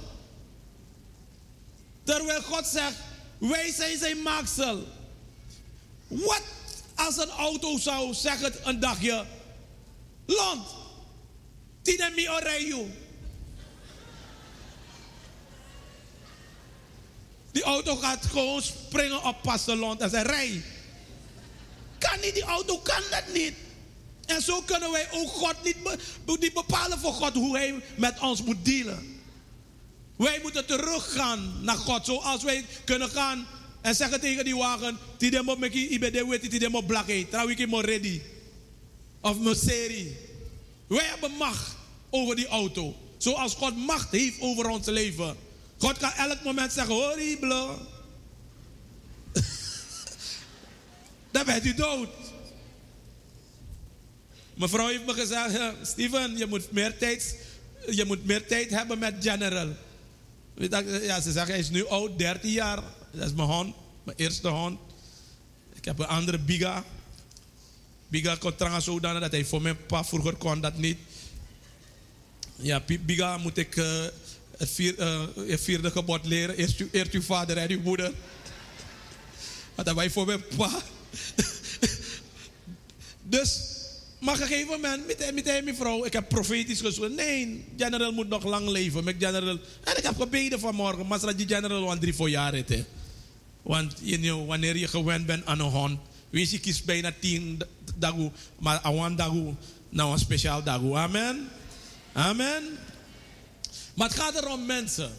Terwijl 2.03 2.41
God 2.41 2.67
zegt, 2.67 2.95
wij 3.37 3.71
zijn 3.71 3.97
zijn 3.97 4.21
maaksel. 4.21 4.87
Wat 6.07 6.43
als 6.95 7.17
een 7.17 7.29
auto 7.29 7.77
zou 7.77 8.13
zeggen 8.13 8.53
een 8.63 8.79
dagje, 8.79 9.25
land, 10.25 10.67
tine 11.81 12.11
mi 12.15 12.27
Die 17.53 17.63
auto 17.63 17.95
gaat 17.95 18.25
gewoon 18.25 18.61
springen 18.61 19.23
op 19.23 19.41
Pastelond 19.41 20.01
en 20.01 20.09
zei, 20.09 20.23
rij. 20.27 20.63
Kan 21.97 22.19
niet, 22.21 22.33
die 22.33 22.43
auto 22.43 22.77
kan 22.77 23.03
dat 23.09 23.23
niet. 23.33 23.53
En 24.25 24.41
zo 24.41 24.61
kunnen 24.61 24.91
wij 24.91 25.07
ook 25.11 25.29
God 25.29 25.55
niet, 25.63 26.53
bepalen 26.53 26.99
voor 26.99 27.13
God 27.13 27.33
hoe 27.33 27.57
hij 27.57 27.83
met 27.95 28.19
ons 28.19 28.43
moet 28.43 28.65
dealen. 28.65 29.21
Wij 30.15 30.39
moeten 30.41 30.65
teruggaan 30.65 31.53
naar 31.61 31.77
God. 31.77 32.05
Zoals 32.05 32.43
wij 32.43 32.65
kunnen 32.85 33.09
gaan 33.09 33.47
en 33.81 33.95
zeggen 33.95 34.19
tegen 34.19 34.45
die 34.45 34.55
wagen: 34.55 34.97
Tidemo 35.17 35.55
meki 35.55 35.87
ibede 35.87 36.27
weti 36.27 36.47
tidemo 36.47 36.81
blakke. 36.81 37.27
Trouwens, 37.29 37.65
mo 37.65 37.79
ready. 37.79 38.21
Of 39.21 39.37
mo 39.37 39.53
serie. 39.53 40.17
Wij 40.87 41.05
hebben 41.05 41.31
macht 41.31 41.75
over 42.09 42.35
die 42.35 42.47
auto. 42.47 42.95
Zoals 43.17 43.53
God 43.53 43.77
macht 43.77 44.11
heeft 44.11 44.39
over 44.39 44.69
ons 44.69 44.87
leven. 44.87 45.35
God 45.83 45.97
kan 45.97 46.11
elk 46.11 46.43
moment 46.43 46.73
zeggen: 46.73 46.95
horrible. 46.95 47.77
Dan 51.31 51.45
bent 51.45 51.65
u 51.65 51.73
dood. 51.73 52.09
Mevrouw 54.53 54.87
heeft 54.87 55.05
me 55.05 55.13
gezegd: 55.13 55.59
Steven, 55.81 56.37
je 56.37 56.45
moet 56.45 56.71
meer 56.71 56.97
tijd, 56.97 57.37
je 57.89 58.05
moet 58.05 58.25
meer 58.25 58.47
tijd 58.47 58.69
hebben 58.69 58.99
met 58.99 59.15
General. 59.19 59.75
Ja, 61.01 61.21
ze 61.21 61.31
zeggen, 61.31 61.51
hij 61.51 61.59
is 61.59 61.69
nu 61.69 61.87
oud, 61.87 62.17
13 62.17 62.51
jaar. 62.51 62.83
Dat 63.11 63.25
is 63.25 63.33
mijn 63.33 63.47
hond, 63.47 63.75
mijn 64.03 64.17
eerste 64.17 64.47
hond. 64.47 64.79
Ik 65.73 65.85
heb 65.85 65.99
een 65.99 66.07
andere 66.07 66.39
Biga. 66.39 66.83
Biga 68.07 68.35
kon 68.35 68.55
trouwens 68.55 68.85
zodanig 68.85 69.21
dat 69.21 69.31
hij 69.31 69.45
voor 69.45 69.61
mijn 69.61 69.85
pa 69.85 70.03
vroeger 70.03 70.35
kon 70.35 70.61
dat 70.61 70.77
niet. 70.77 70.97
Ja, 72.55 72.83
Biga 73.05 73.37
moet 73.37 73.57
ik 73.57 73.75
uh, 73.75 74.05
het, 74.57 74.69
vier, 74.69 74.99
uh, 74.99 75.57
vierde 75.57 75.91
gebod 75.91 76.25
leren. 76.25 76.55
Eerst, 76.55 76.79
u, 76.79 76.89
eerst 76.91 77.11
uw 77.11 77.21
vader 77.21 77.57
en 77.57 77.69
uw 77.69 77.81
moeder. 77.81 78.11
Want 79.75 79.87
dat 79.87 79.95
wij 79.95 80.09
voor 80.09 80.39
pa. 80.55 80.81
dus 83.23 83.73
maar 84.23 84.35
gegeven 84.35 84.67
moment, 84.67 85.07
met, 85.07 85.33
met 85.33 85.45
mijn 85.45 85.75
vrouw, 85.75 86.05
ik 86.05 86.13
heb 86.13 86.29
profetisch 86.29 86.81
gezegd, 86.81 87.15
nee, 87.15 87.65
general 87.77 88.11
moet 88.11 88.27
nog 88.27 88.43
lang 88.43 88.67
leven. 88.67 89.03
Met 89.03 89.15
general, 89.19 89.57
en 89.83 89.97
ik 89.97 90.03
heb 90.03 90.15
gebeden 90.19 90.59
vanmorgen, 90.59 91.07
maar 91.07 91.35
die 91.35 91.47
general 91.47 91.83
want 91.83 92.01
drie 92.01 92.13
voor 92.13 92.29
jaar 92.29 92.53
het. 92.53 92.83
Want 93.61 93.93
you 94.01 94.19
know, 94.19 94.47
wanneer 94.47 94.77
je 94.77 94.87
gewend 94.87 95.25
bent 95.25 95.45
aan 95.45 95.59
een 95.59 95.65
hond, 95.69 95.99
weet 96.29 96.51
je, 96.51 96.59
kies 96.59 96.83
bijna 96.83 97.13
tien 97.19 97.61
dagen, 97.95 98.31
maar 98.59 98.79
aan 98.81 99.15
dagen, 99.15 99.57
nou 99.89 100.11
een 100.11 100.19
speciaal 100.19 100.63
dag. 100.63 100.91
Amen. 100.93 101.49
Amen. 102.13 102.63
Maar 103.93 104.07
het 104.07 104.19
gaat 104.19 104.35
erom 104.35 104.65
mensen. 104.65 105.11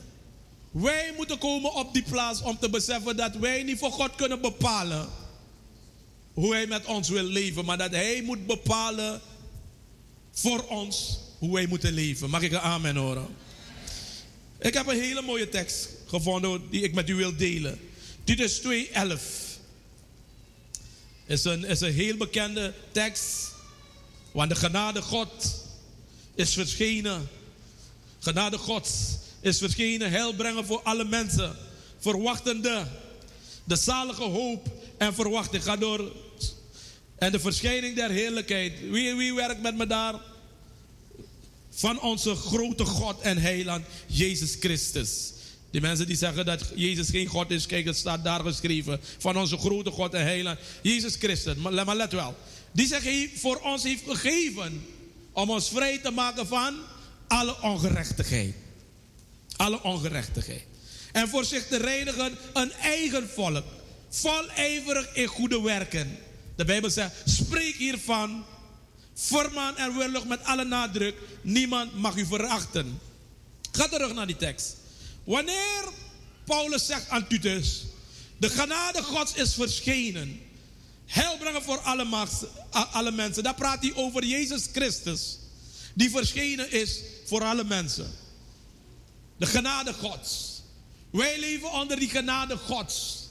Wij 0.71 1.13
moeten 1.17 1.39
komen 1.39 1.75
op 1.75 1.93
die 1.93 2.03
plaats 2.03 2.43
om 2.43 2.59
te 2.59 2.71
beseffen 2.71 3.17
dat 3.17 3.37
wij 3.37 3.63
niet 3.63 3.79
voor 3.79 3.93
God 3.93 4.15
kunnen 4.15 4.41
bepalen 4.41 5.09
hoe 6.33 6.53
hij 6.53 6.67
met 6.67 6.85
ons 6.85 7.09
wil 7.09 7.23
leven, 7.23 7.65
maar 7.65 7.79
dat 7.79 7.91
hij 7.91 8.23
moet 8.23 8.47
bepalen 8.47 9.21
voor 10.33 10.65
ons 10.65 11.19
hoe 11.39 11.55
wij 11.55 11.67
moeten 11.67 11.93
leven. 11.93 12.31
Mag 12.31 12.43
ik 12.43 12.53
een 12.53 12.61
amen 12.61 12.97
horen? 12.97 13.27
Ik 14.59 14.75
heb 14.75 14.87
een 14.87 15.01
hele 15.01 15.23
mooie 15.23 15.49
tekst 15.49 15.89
gevonden 16.07 16.71
die 16.71 16.83
ik 16.83 16.95
met 16.95 17.09
u 17.09 17.15
wil 17.15 17.37
delen. 17.37 17.81
Titus 18.25 18.61
2:11 18.61 18.65
is 21.27 21.45
een, 21.45 21.65
is 21.65 21.81
een 21.81 21.93
heel 21.93 22.17
bekende 22.17 22.75
tekst. 22.93 23.53
Want 24.33 24.51
de 24.51 24.57
genade 24.57 25.03
God 25.03 25.65
is 26.35 26.55
verschenen. 26.55 27.29
Genade 28.25 28.59
God 28.59 28.89
is 29.41 29.59
verschenen, 29.59 30.11
heil 30.11 30.35
brengen 30.35 30.65
voor 30.65 30.81
alle 30.83 31.05
mensen. 31.05 31.57
Verwachtende 31.99 32.87
de 33.65 33.77
zalige 33.77 34.23
hoop 34.23 34.69
en 34.99 35.15
verwachting. 35.15 35.63
Ga 35.63 35.77
door. 35.77 36.13
En 37.17 37.33
de 37.33 37.41
verschijning 37.41 37.97
der 37.97 38.11
heerlijkheid. 38.11 38.73
Wie, 38.91 39.15
wie 39.15 39.35
werkt 39.35 39.63
met 39.63 39.77
me 39.77 39.87
daar? 39.87 40.15
Van 41.71 42.01
onze 42.01 42.35
grote 42.35 42.85
God 42.85 43.21
en 43.21 43.39
heiland, 43.39 43.85
Jezus 44.07 44.57
Christus. 44.61 45.33
Die 45.71 45.81
mensen 45.81 46.07
die 46.07 46.17
zeggen 46.17 46.47
dat 46.47 46.73
Jezus 46.75 47.11
geen 47.11 47.27
God 47.27 47.51
is, 47.51 47.67
kijk, 47.67 47.85
het 47.85 47.97
staat 47.97 48.25
daar 48.25 48.41
geschreven. 48.41 49.01
Van 49.19 49.39
onze 49.39 49.57
grote 49.57 49.91
God 49.91 50.15
en 50.15 50.23
heiland, 50.23 50.59
Jezus 50.83 51.17
Christus. 51.17 51.55
Maar, 51.55 51.73
maar 51.85 51.97
let 51.97 52.13
wel. 52.13 52.37
Die 52.73 52.89
hij 52.89 53.31
voor 53.35 53.61
ons 53.61 53.83
heeft 53.83 54.03
gegeven 54.07 54.87
om 55.33 55.51
ons 55.51 55.69
vrij 55.69 55.99
te 55.99 56.11
maken 56.11 56.47
van 56.47 56.75
alle 57.35 57.63
ongerechtigheid. 57.63 58.55
Alle 59.57 59.83
ongerechtigheid. 59.83 60.65
En 61.13 61.29
voor 61.29 61.45
zich 61.45 61.67
te 61.67 61.77
reinigen 61.77 62.37
een 62.53 62.73
eigen 62.73 63.29
volk. 63.29 63.65
Volijverig 64.11 65.15
in 65.15 65.27
goede 65.27 65.61
werken. 65.63 66.19
De 66.57 66.65
Bijbel 66.65 66.91
zegt, 66.91 67.15
spreek 67.25 67.75
hiervan. 67.75 68.45
Vermaan 69.15 69.77
en 69.77 69.97
willig 69.97 70.25
met 70.25 70.45
alle 70.45 70.65
nadruk. 70.65 71.17
Niemand 71.43 71.95
mag 71.95 72.17
u 72.17 72.27
verachten. 72.27 73.01
Ga 73.73 73.89
terug 73.89 74.15
naar 74.15 74.27
die 74.27 74.37
tekst. 74.37 74.77
Wanneer 75.25 75.85
Paulus 76.45 76.87
zegt 76.87 77.09
aan 77.09 77.27
Titus, 77.27 77.85
de 78.37 78.51
genade 78.51 79.03
Gods 79.03 79.35
is 79.35 79.55
verschenen. 79.55 80.41
Heil 81.07 81.37
brengen 81.37 81.63
voor 81.63 81.79
alle, 81.79 82.27
alle 82.71 83.11
mensen. 83.11 83.43
Daar 83.43 83.55
praat 83.55 83.83
hij 83.83 83.95
over 83.95 84.25
Jezus 84.25 84.67
Christus. 84.73 85.39
Die 85.95 86.11
verschenen 86.11 86.71
is 86.73 87.01
voor 87.25 87.45
alle 87.45 87.65
mensen. 87.65 88.11
De 89.37 89.47
genade 89.47 89.93
Gods. 89.93 90.63
Wij 91.11 91.39
leven 91.39 91.73
onder 91.73 91.99
die 91.99 92.09
genade 92.09 92.57
Gods. 92.57 93.29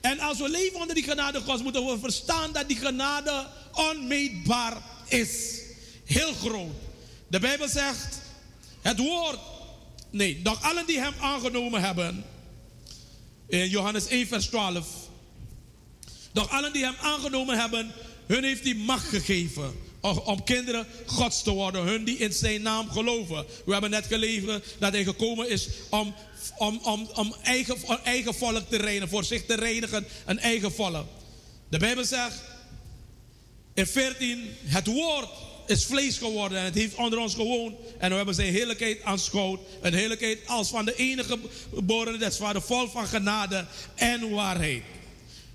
En 0.00 0.18
als 0.18 0.38
we 0.38 0.48
leven 0.48 0.80
onder 0.80 0.94
die 0.94 1.04
genade 1.04 1.40
Gods, 1.40 1.62
moeten 1.62 1.86
we 1.86 1.98
verstaan 1.98 2.52
dat 2.52 2.68
die 2.68 2.76
genade 2.76 3.46
onmeetbaar 3.72 4.82
is. 5.08 5.60
Heel 6.04 6.34
groot. 6.34 6.74
De 7.28 7.38
Bijbel 7.38 7.68
zegt, 7.68 8.18
het 8.80 8.98
woord, 8.98 9.38
nee, 10.10 10.42
doch 10.42 10.62
allen 10.62 10.86
die 10.86 10.98
hem 10.98 11.14
aangenomen 11.20 11.80
hebben, 11.80 12.24
in 13.46 13.68
Johannes 13.68 14.06
1, 14.06 14.26
vers 14.26 14.46
12. 14.46 14.86
Doch 16.32 16.50
allen 16.50 16.72
die 16.72 16.84
hem 16.84 16.96
aangenomen 17.00 17.58
hebben, 17.58 17.92
hun 18.26 18.44
heeft 18.44 18.64
hij 18.64 18.74
macht 18.74 19.08
gegeven 19.08 19.89
om 20.00 20.44
kinderen 20.44 20.86
Gods 21.06 21.42
te 21.42 21.50
worden. 21.50 21.82
Hun 21.82 22.04
die 22.04 22.16
in 22.16 22.32
zijn 22.32 22.62
naam 22.62 22.90
geloven. 22.90 23.46
We 23.64 23.72
hebben 23.72 23.90
net 23.90 24.06
gelezen 24.06 24.62
dat 24.78 24.92
hij 24.92 25.04
gekomen 25.04 25.48
is 25.48 25.68
om 25.90 26.14
om, 26.56 26.80
om, 26.82 27.08
om 27.14 27.34
eigen, 27.42 27.76
eigen 28.04 28.34
volk 28.34 28.68
te 28.68 28.76
reinigen, 28.76 29.08
voor 29.08 29.24
zich 29.24 29.46
te 29.46 29.54
reinigen, 29.54 30.06
een 30.26 30.38
eigen 30.38 30.72
volk. 30.72 31.06
De 31.68 31.78
Bijbel 31.78 32.04
zegt 32.04 32.42
in 33.74 33.86
14, 33.86 34.48
het 34.64 34.86
woord 34.86 35.28
is 35.66 35.84
vlees 35.84 36.18
geworden 36.18 36.58
en 36.58 36.64
het 36.64 36.74
heeft 36.74 36.94
onder 36.94 37.18
ons 37.18 37.34
gewoond. 37.34 37.76
En 37.98 38.10
we 38.10 38.16
hebben 38.16 38.34
zijn 38.34 38.52
heerlijkheid 38.52 39.02
aanschouwd. 39.02 39.60
Een 39.80 39.94
heerlijkheid 39.94 40.38
als 40.46 40.68
van 40.68 40.84
de 40.84 40.96
enige 40.96 41.38
geboren, 41.74 42.18
dat 42.18 42.32
is 42.32 42.64
vol 42.64 42.88
van 42.88 43.06
genade 43.06 43.66
en 43.94 44.30
waarheid. 44.30 44.82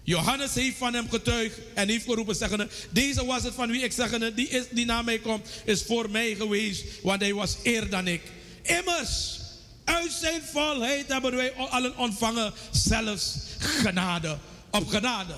Johannes 0.06 0.54
heeft 0.54 0.78
van 0.78 0.94
hem 0.94 1.10
getuigd 1.10 1.60
en 1.74 1.88
heeft 1.88 2.06
geroepen, 2.06 2.36
zeggende: 2.36 2.68
Deze 2.90 3.26
was 3.26 3.44
het 3.44 3.54
van 3.54 3.72
wie 3.72 3.82
ik 3.82 3.92
zeggende, 3.92 4.34
die, 4.34 4.48
is, 4.48 4.64
die 4.72 4.86
na 4.86 5.02
mij 5.02 5.20
komt, 5.20 5.48
is 5.66 5.84
voor 5.84 6.10
mij 6.10 6.36
geweest, 6.36 6.84
want 7.02 7.22
hij 7.22 7.34
was 7.34 7.56
eer 7.64 7.90
dan 7.90 8.08
ik. 8.08 8.22
Immers, 8.62 9.40
uit 9.84 10.12
zijn 10.12 10.42
volheid 10.52 11.08
hebben 11.08 11.36
wij 11.36 11.54
allen 11.54 11.98
ontvangen, 11.98 12.54
zelfs 12.72 13.36
genade 13.60 14.38
op 14.72 14.88
genade. 14.88 15.36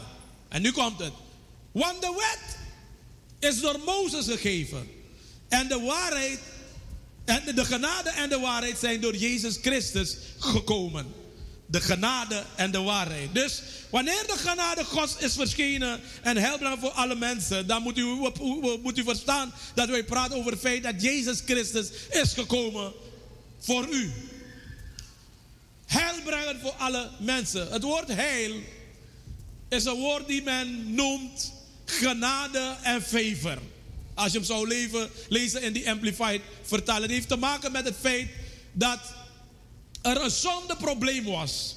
En 0.48 0.62
nu 0.62 0.72
komt 0.72 1.00
het. 1.00 1.14
Want 1.72 2.02
de 2.02 2.14
wet 2.16 2.58
is 3.52 3.62
door 3.62 3.80
Mozes 3.86 4.26
gegeven. 4.26 4.88
En 5.48 5.68
de 5.68 5.80
waarheid, 5.80 6.40
en 7.26 7.56
de 7.56 7.66
genade 7.66 8.10
en 8.10 8.30
de 8.30 8.40
waarheid 8.40 8.78
zijn 8.78 9.02
door 9.02 9.16
Jezus 9.16 9.58
Christus 9.62 10.18
gekomen. 10.40 11.14
De 11.70 11.82
genade 11.82 12.44
en 12.56 12.72
de 12.72 12.82
waarheid. 12.82 13.34
Dus 13.34 13.62
wanneer 13.90 14.24
de 14.28 14.38
genade 14.38 14.84
Gods 14.84 15.16
is 15.18 15.34
verschenen 15.34 16.02
en 16.22 16.38
helbrengen 16.38 16.80
voor 16.80 16.90
alle 16.90 17.16
mensen, 17.16 17.68
dan 17.68 17.82
moet 17.82 17.98
u, 17.98 18.04
moet 18.82 18.98
u 18.98 19.04
verstaan 19.04 19.54
dat 19.76 19.90
wij 19.90 20.04
praten 20.04 20.38
over 20.38 20.52
het 20.52 20.60
feit 20.60 20.84
dat 20.84 21.02
Jezus 21.02 21.42
Christus 21.46 21.90
is 22.10 22.34
gekomen 22.34 22.94
voor 23.60 23.88
u. 23.92 24.12
Heil 25.86 26.22
brengen 26.24 26.60
voor 26.62 26.74
alle 26.78 27.10
mensen. 27.20 27.72
Het 27.72 27.84
woord 27.84 28.08
heil 28.08 28.56
is 29.70 29.86
een 29.86 29.96
woord 29.96 30.28
die 30.28 30.44
men 30.44 30.94
noemt 30.94 31.54
genade 31.86 32.76
en 32.82 33.02
favor. 33.02 33.58
Als 34.14 34.32
je 34.32 34.38
hem 34.38 34.48
zou 34.48 34.68
lezen 35.28 35.62
in 35.62 35.74
die 35.74 35.90
Amplified 35.90 36.42
vertalen. 36.64 37.02
Het 37.02 37.12
heeft 37.12 37.28
te 37.28 37.36
maken 37.36 37.72
met 37.72 37.86
het 37.86 37.96
feit 38.00 38.30
dat 38.72 39.00
er 40.08 40.22
een 40.22 40.32
zondeprobleem 40.32 41.24
was. 41.24 41.76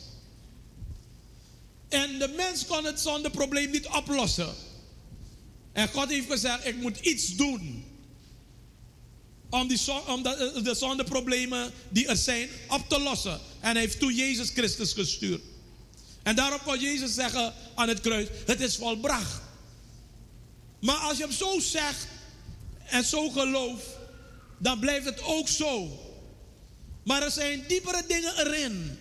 En 1.88 2.18
de 2.18 2.28
mens 2.36 2.66
kon 2.66 2.84
het 2.84 3.00
zondeprobleem 3.00 3.70
niet 3.70 3.86
oplossen. 3.86 4.54
En 5.72 5.88
God 5.88 6.08
heeft 6.08 6.30
gezegd, 6.30 6.66
ik 6.66 6.76
moet 6.76 6.98
iets 6.98 7.36
doen. 7.36 7.84
Om, 9.50 9.68
die, 9.68 9.80
om 10.06 10.22
de, 10.22 10.60
de 10.62 10.74
zondeproblemen 10.74 11.72
die 11.88 12.06
er 12.06 12.16
zijn 12.16 12.48
op 12.68 12.88
te 12.88 13.00
lossen. 13.00 13.40
En 13.60 13.70
hij 13.70 13.80
heeft 13.80 13.98
toen 13.98 14.14
Jezus 14.14 14.50
Christus 14.50 14.92
gestuurd. 14.92 15.42
En 16.22 16.34
daarop 16.34 16.62
kon 16.62 16.78
Jezus 16.78 17.14
zeggen 17.14 17.54
aan 17.74 17.88
het 17.88 18.00
kruis, 18.00 18.28
het 18.46 18.60
is 18.60 18.76
volbracht. 18.76 19.40
Maar 20.80 20.96
als 20.96 21.16
je 21.16 21.22
hem 21.22 21.32
zo 21.32 21.60
zegt 21.60 22.06
en 22.84 23.04
zo 23.04 23.30
gelooft, 23.30 23.86
dan 24.58 24.78
blijft 24.78 25.04
het 25.04 25.22
ook 25.22 25.48
zo. 25.48 25.98
Maar 27.02 27.22
er 27.22 27.30
zijn 27.30 27.64
diepere 27.68 28.04
dingen 28.08 28.38
erin. 28.38 28.98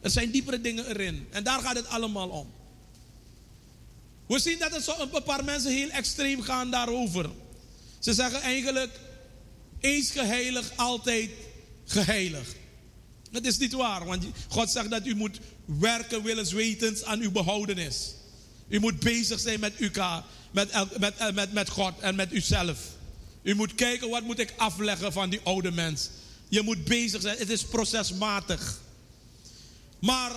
Er 0.00 0.10
zijn 0.10 0.30
diepere 0.30 0.60
dingen 0.60 0.86
erin. 0.86 1.26
En 1.30 1.44
daar 1.44 1.60
gaat 1.60 1.76
het 1.76 1.88
allemaal 1.88 2.28
om. 2.28 2.52
We 4.26 4.38
zien 4.38 4.58
dat 4.58 4.74
er 4.74 4.82
zo 4.82 4.94
een 4.98 5.22
paar 5.22 5.44
mensen 5.44 5.72
heel 5.72 5.90
extreem 5.90 6.42
gaan 6.42 6.70
daarover. 6.70 7.30
Ze 7.98 8.14
zeggen 8.14 8.40
eigenlijk, 8.40 8.98
eens 9.80 10.10
geheiligd, 10.10 10.76
altijd 10.76 11.30
geheiligd. 11.84 12.54
Dat 13.30 13.44
is 13.44 13.58
niet 13.58 13.72
waar, 13.72 14.04
want 14.04 14.24
God 14.48 14.70
zegt 14.70 14.90
dat 14.90 15.06
u 15.06 15.14
moet 15.14 15.40
werken 15.64 16.22
willens 16.22 16.52
wetens 16.52 17.04
aan 17.04 17.20
uw 17.20 17.30
behoudenis. 17.30 18.14
U 18.68 18.80
moet 18.80 19.00
bezig 19.00 19.40
zijn 19.40 19.60
met 19.60 19.76
elkaar, 19.80 20.24
met, 20.50 20.98
met, 20.98 21.34
met, 21.34 21.52
met 21.52 21.68
God 21.68 21.92
en 22.00 22.14
met 22.14 22.32
uzelf. 22.32 22.78
U 23.42 23.54
moet 23.54 23.74
kijken 23.74 24.08
wat 24.08 24.22
moet 24.22 24.38
ik 24.38 24.54
afleggen 24.56 25.12
van 25.12 25.30
die 25.30 25.40
oude 25.42 25.70
mens. 25.70 26.08
Je 26.52 26.62
moet 26.62 26.84
bezig 26.84 27.22
zijn, 27.22 27.38
het 27.38 27.50
is 27.50 27.64
procesmatig. 27.64 28.80
Maar 29.98 30.32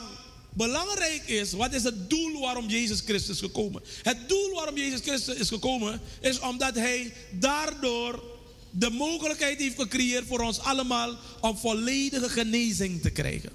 belangrijk 0.49 1.21
is, 1.25 1.51
wat 1.51 1.73
is 1.73 1.83
het 1.83 2.09
doel 2.09 2.39
waarom 2.39 2.67
Jezus 2.67 2.99
Christus 2.99 3.35
is 3.35 3.39
gekomen? 3.39 3.81
Het 4.03 4.29
doel 4.29 4.53
waarom 4.53 4.77
Jezus 4.77 4.99
Christus 4.99 5.35
is 5.35 5.47
gekomen 5.47 6.01
is 6.19 6.39
omdat 6.39 6.75
hij 6.75 7.13
daardoor 7.31 8.23
de 8.69 8.89
mogelijkheid 8.89 9.59
heeft 9.59 9.81
gecreëerd 9.81 10.27
voor 10.27 10.39
ons 10.39 10.59
allemaal 10.59 11.15
om 11.41 11.57
volledige 11.57 12.29
genezing 12.29 13.01
te 13.01 13.09
krijgen. 13.09 13.51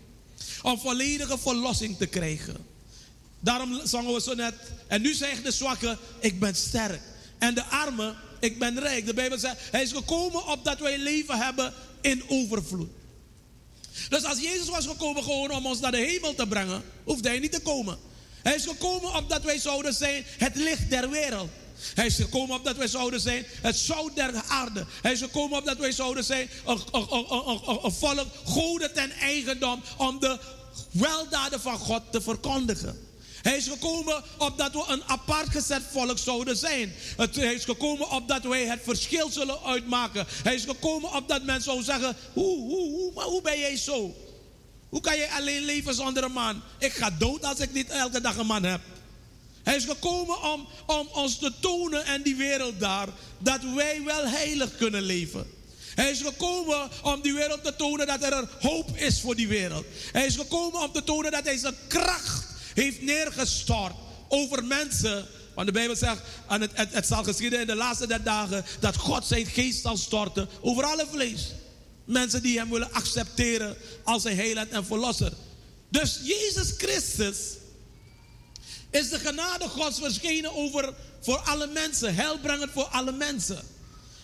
Om 0.62 0.78
volledige 0.78 1.38
verlossing 1.38 1.96
te 1.96 2.06
krijgen. 2.06 2.56
Daarom 3.40 3.80
zongen 3.84 4.14
we 4.14 4.20
zo 4.20 4.34
net. 4.34 4.54
En 4.86 5.02
nu 5.02 5.14
zegt 5.14 5.44
de 5.44 5.50
zwakke, 5.50 5.98
ik 6.18 6.40
ben 6.40 6.54
sterk. 6.54 7.02
En 7.38 7.54
de 7.54 7.64
arme, 7.64 8.14
ik 8.40 8.58
ben 8.58 8.80
rijk. 8.80 9.06
De 9.06 9.14
Bijbel 9.14 9.38
zegt, 9.38 9.56
hij 9.70 9.82
is 9.82 9.92
gekomen 9.92 10.46
opdat 10.46 10.80
wij 10.80 10.98
leven 10.98 11.38
hebben 11.38 11.74
in 12.00 12.22
overvloed. 12.28 12.88
Dus 14.08 14.24
als 14.24 14.40
Jezus 14.40 14.68
was 14.68 14.86
gekomen 14.86 15.22
gewoon 15.22 15.50
om 15.50 15.66
ons 15.66 15.80
naar 15.80 15.90
de 15.90 15.96
hemel 15.96 16.34
te 16.34 16.46
brengen, 16.46 16.82
hoefde 17.04 17.28
hij 17.28 17.38
niet 17.38 17.52
te 17.52 17.60
komen. 17.60 17.98
Hij 18.42 18.54
is 18.54 18.64
gekomen 18.64 19.14
opdat 19.14 19.42
wij 19.42 19.58
zouden 19.58 19.94
zijn 19.94 20.24
het 20.38 20.56
licht 20.56 20.90
der 20.90 21.10
wereld. 21.10 21.50
Hij 21.94 22.06
is 22.06 22.14
gekomen 22.14 22.56
opdat 22.56 22.76
wij 22.76 22.88
zouden 22.88 23.20
zijn 23.20 23.46
het 23.60 23.76
zout 23.76 24.14
der 24.14 24.42
aarde. 24.46 24.86
Hij 25.02 25.12
is 25.12 25.20
gekomen 25.20 25.58
opdat 25.58 25.78
wij 25.78 25.92
zouden 25.92 26.24
zijn 26.24 26.48
een, 26.66 26.80
een, 26.92 27.92
volk 27.92 28.26
goden 28.44 28.94
ten 28.94 29.10
eigendom 29.10 29.82
om 29.96 30.20
de 30.20 30.38
weldaden 30.90 31.60
van 31.60 31.78
God 31.78 32.02
te 32.10 32.20
verkondigen. 32.20 33.09
Hij 33.42 33.56
is 33.56 33.66
gekomen 33.66 34.22
opdat 34.38 34.72
we 34.72 34.84
een 34.88 35.04
apart 35.04 35.48
gezet 35.48 35.82
volk 35.92 36.18
zouden 36.18 36.56
zijn. 36.56 36.94
hij 37.16 37.54
is 37.54 37.64
gekomen 37.64 38.10
opdat 38.10 38.44
wij 38.44 38.66
het 38.66 38.80
verschil 38.82 39.30
zullen 39.30 39.62
uitmaken. 39.62 40.26
Hij 40.42 40.54
is 40.54 40.64
gekomen 40.64 41.14
opdat 41.14 41.42
men 41.42 41.62
zou 41.62 41.82
zeggen: 41.82 42.16
hoe, 42.32 42.58
hoe, 42.58 42.90
hoe, 42.90 43.22
hoe 43.22 43.42
ben 43.42 43.58
jij 43.58 43.76
zo? 43.76 44.14
Hoe 44.88 45.00
kan 45.00 45.16
jij 45.16 45.28
alleen 45.28 45.62
leven 45.62 45.94
zonder 45.94 46.24
een 46.24 46.32
man? 46.32 46.62
Ik 46.78 46.92
ga 46.92 47.10
dood 47.10 47.44
als 47.44 47.58
ik 47.58 47.72
niet 47.72 47.88
elke 47.88 48.20
dag 48.20 48.36
een 48.36 48.46
man 48.46 48.62
heb. 48.62 48.80
Hij 49.62 49.76
is 49.76 49.84
gekomen 49.84 50.42
om, 50.52 50.68
om 50.86 51.08
ons 51.12 51.38
te 51.38 51.52
tonen 51.60 52.04
en 52.04 52.22
die 52.22 52.36
wereld 52.36 52.80
daar 52.80 53.08
dat 53.38 53.60
wij 53.74 54.02
wel 54.04 54.26
heilig 54.26 54.76
kunnen 54.76 55.02
leven. 55.02 55.46
Hij 55.94 56.10
is 56.10 56.20
gekomen 56.20 56.88
om 57.02 57.20
die 57.20 57.34
wereld 57.34 57.64
te 57.64 57.76
tonen 57.76 58.06
dat 58.06 58.22
er 58.22 58.48
hoop 58.60 58.96
is 58.96 59.20
voor 59.20 59.34
die 59.34 59.48
wereld. 59.48 59.86
Hij 60.12 60.26
is 60.26 60.36
gekomen 60.36 60.80
om 60.80 60.92
te 60.92 61.04
tonen 61.04 61.30
dat 61.30 61.44
hij 61.44 61.56
zijn 61.56 61.74
kracht 61.88 62.49
heeft 62.80 63.02
neergestort 63.02 63.94
over 64.28 64.64
mensen. 64.64 65.26
Want 65.54 65.66
de 65.66 65.72
Bijbel 65.72 65.96
zegt, 65.96 66.22
en 66.48 66.60
het, 66.60 66.70
het, 66.74 67.06
zal 67.06 67.24
geschieden 67.24 67.60
in 67.60 67.66
de 67.66 67.74
laatste 67.74 68.06
der 68.06 68.22
dagen, 68.22 68.64
dat 68.80 68.96
God 68.96 69.24
zijn 69.26 69.46
geest 69.46 69.80
zal 69.80 69.96
storten 69.96 70.48
over 70.60 70.84
alle 70.84 71.06
vlees. 71.10 71.52
Mensen 72.04 72.42
die 72.42 72.58
hem 72.58 72.70
willen 72.70 72.92
accepteren 72.92 73.76
als 74.04 74.22
zijn 74.22 74.36
heiland 74.36 74.68
en 74.68 74.86
verlosser. 74.86 75.32
Dus 75.88 76.20
Jezus 76.22 76.74
Christus 76.78 77.36
is 78.90 79.08
de 79.08 79.18
genade 79.18 79.68
Gods 79.68 79.98
verschenen 79.98 80.54
over 80.54 80.94
voor 81.20 81.38
alle 81.38 81.66
mensen, 81.66 82.14
heilbrengend 82.14 82.70
voor 82.72 82.84
alle 82.84 83.12
mensen. 83.12 83.58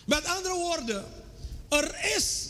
Met 0.05 0.25
andere 0.25 0.53
woorden, 0.53 1.05
er 1.69 1.95
is, 2.15 2.47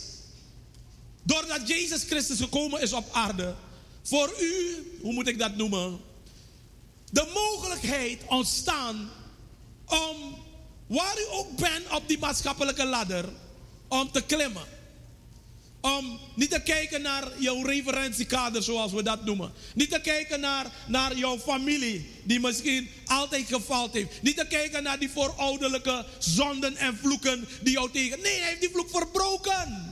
doordat 1.22 1.68
Jezus 1.68 2.02
Christus 2.02 2.38
gekomen 2.38 2.80
is 2.80 2.92
op 2.92 3.08
aarde, 3.12 3.54
voor 4.08 4.34
u, 4.40 4.76
hoe 5.00 5.12
moet 5.12 5.28
ik 5.28 5.38
dat 5.38 5.56
noemen? 5.56 6.00
De 7.10 7.30
mogelijkheid 7.34 8.20
ontstaan 8.26 9.10
om, 9.86 10.36
waar 10.86 11.18
u 11.18 11.24
ook 11.30 11.56
bent 11.56 11.90
op 11.94 12.08
die 12.08 12.18
maatschappelijke 12.18 12.84
ladder, 12.84 13.24
om 13.88 14.10
te 14.10 14.20
klimmen. 14.22 14.76
Om 15.80 16.18
niet 16.34 16.50
te 16.50 16.62
kijken 16.62 17.02
naar 17.02 17.24
jouw 17.38 17.62
referentiekader, 17.62 18.62
zoals 18.62 18.92
we 18.92 19.02
dat 19.02 19.24
noemen. 19.24 19.52
Niet 19.74 19.90
te 19.90 20.00
kijken 20.00 20.40
naar, 20.40 20.72
naar 20.86 21.16
jouw 21.16 21.38
familie, 21.38 22.10
die 22.24 22.40
misschien 22.40 22.90
altijd 23.06 23.46
gefaald 23.46 23.92
heeft. 23.92 24.22
Niet 24.22 24.36
te 24.36 24.46
kijken 24.46 24.82
naar 24.82 24.98
die 24.98 25.10
voorouderlijke 25.10 26.06
zonden 26.18 26.76
en 26.76 26.96
vloeken 26.96 27.48
die 27.62 27.72
jou 27.72 27.90
tegen. 27.90 28.20
Nee, 28.20 28.38
hij 28.38 28.48
heeft 28.48 28.60
die 28.60 28.70
vloek 28.70 28.90
verbroken. 28.90 29.87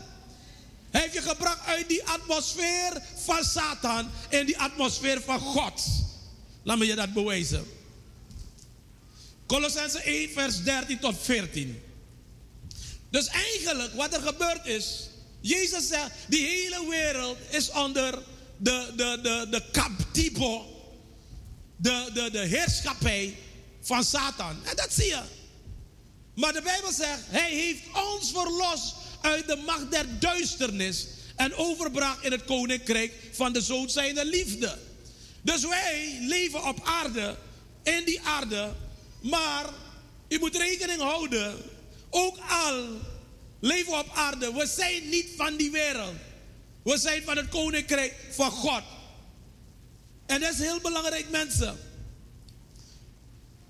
Hij 0.91 1.01
heeft 1.01 1.15
je 1.15 1.23
gebracht 1.23 1.67
uit 1.67 1.89
die 1.89 2.05
atmosfeer 2.05 3.03
van 3.25 3.45
Satan 3.45 4.11
in 4.29 4.47
die 4.47 4.59
atmosfeer 4.59 5.21
van 5.21 5.41
God. 5.41 5.83
Laat 6.63 6.79
me 6.79 6.87
je 6.87 6.95
dat 6.95 7.13
bewijzen. 7.13 7.67
Colossense 9.47 10.01
1, 10.01 10.31
vers 10.31 10.63
13 10.63 10.99
tot 10.99 11.17
14. 11.21 11.83
Dus 13.11 13.27
eigenlijk 13.27 13.95
wat 13.95 14.15
er 14.15 14.21
gebeurd 14.21 14.67
is. 14.67 15.09
Jezus 15.41 15.89
zegt, 15.89 16.11
die 16.29 16.47
hele 16.47 16.89
wereld 16.89 17.39
is 17.49 17.71
onder 17.71 18.23
de, 18.57 18.93
de, 18.97 19.19
de, 19.23 19.47
de 19.51 19.63
captivo, 19.73 20.67
de, 21.77 22.11
de, 22.15 22.31
de 22.31 22.39
heerschappij 22.39 23.37
van 23.81 24.05
Satan. 24.05 24.65
En 24.65 24.77
dat 24.77 24.93
zie 24.93 25.07
je. 25.07 25.21
Maar 26.35 26.53
de 26.53 26.63
Bijbel 26.63 26.93
zegt, 26.93 27.21
hij 27.27 27.51
heeft 27.51 27.83
ons 27.93 28.31
verlost 28.31 28.95
uit 29.27 29.47
de 29.47 29.57
macht 29.57 29.91
der 29.91 30.19
duisternis 30.19 31.07
en 31.37 31.55
overbracht 31.55 32.25
in 32.25 32.33
het 32.33 32.45
koninkrijk 32.45 33.13
van 33.33 33.53
de 33.53 33.61
zoon 33.61 33.91
zijner 33.91 34.25
liefde. 34.25 34.79
Dus 35.43 35.65
wij 35.65 36.19
leven 36.21 36.65
op 36.65 36.81
aarde, 36.85 37.37
in 37.83 38.05
die 38.05 38.21
aarde, 38.21 38.73
maar 39.21 39.65
u 40.29 40.39
moet 40.39 40.57
rekening 40.57 41.01
houden, 41.01 41.55
ook 42.11 42.37
al 42.49 42.85
leven 43.61 43.93
we 43.93 43.99
op 43.99 44.11
aarde, 44.15 44.53
we 44.53 44.67
zijn 44.67 45.09
niet 45.09 45.29
van 45.37 45.57
die 45.57 45.71
wereld. 45.71 46.15
We 46.83 46.99
zijn 46.99 47.23
van 47.23 47.37
het 47.37 47.49
koninkrijk 47.49 48.15
van 48.31 48.51
God. 48.51 48.83
En 50.27 50.41
dat 50.41 50.53
is 50.53 50.59
heel 50.59 50.81
belangrijk, 50.81 51.31
mensen. 51.31 51.77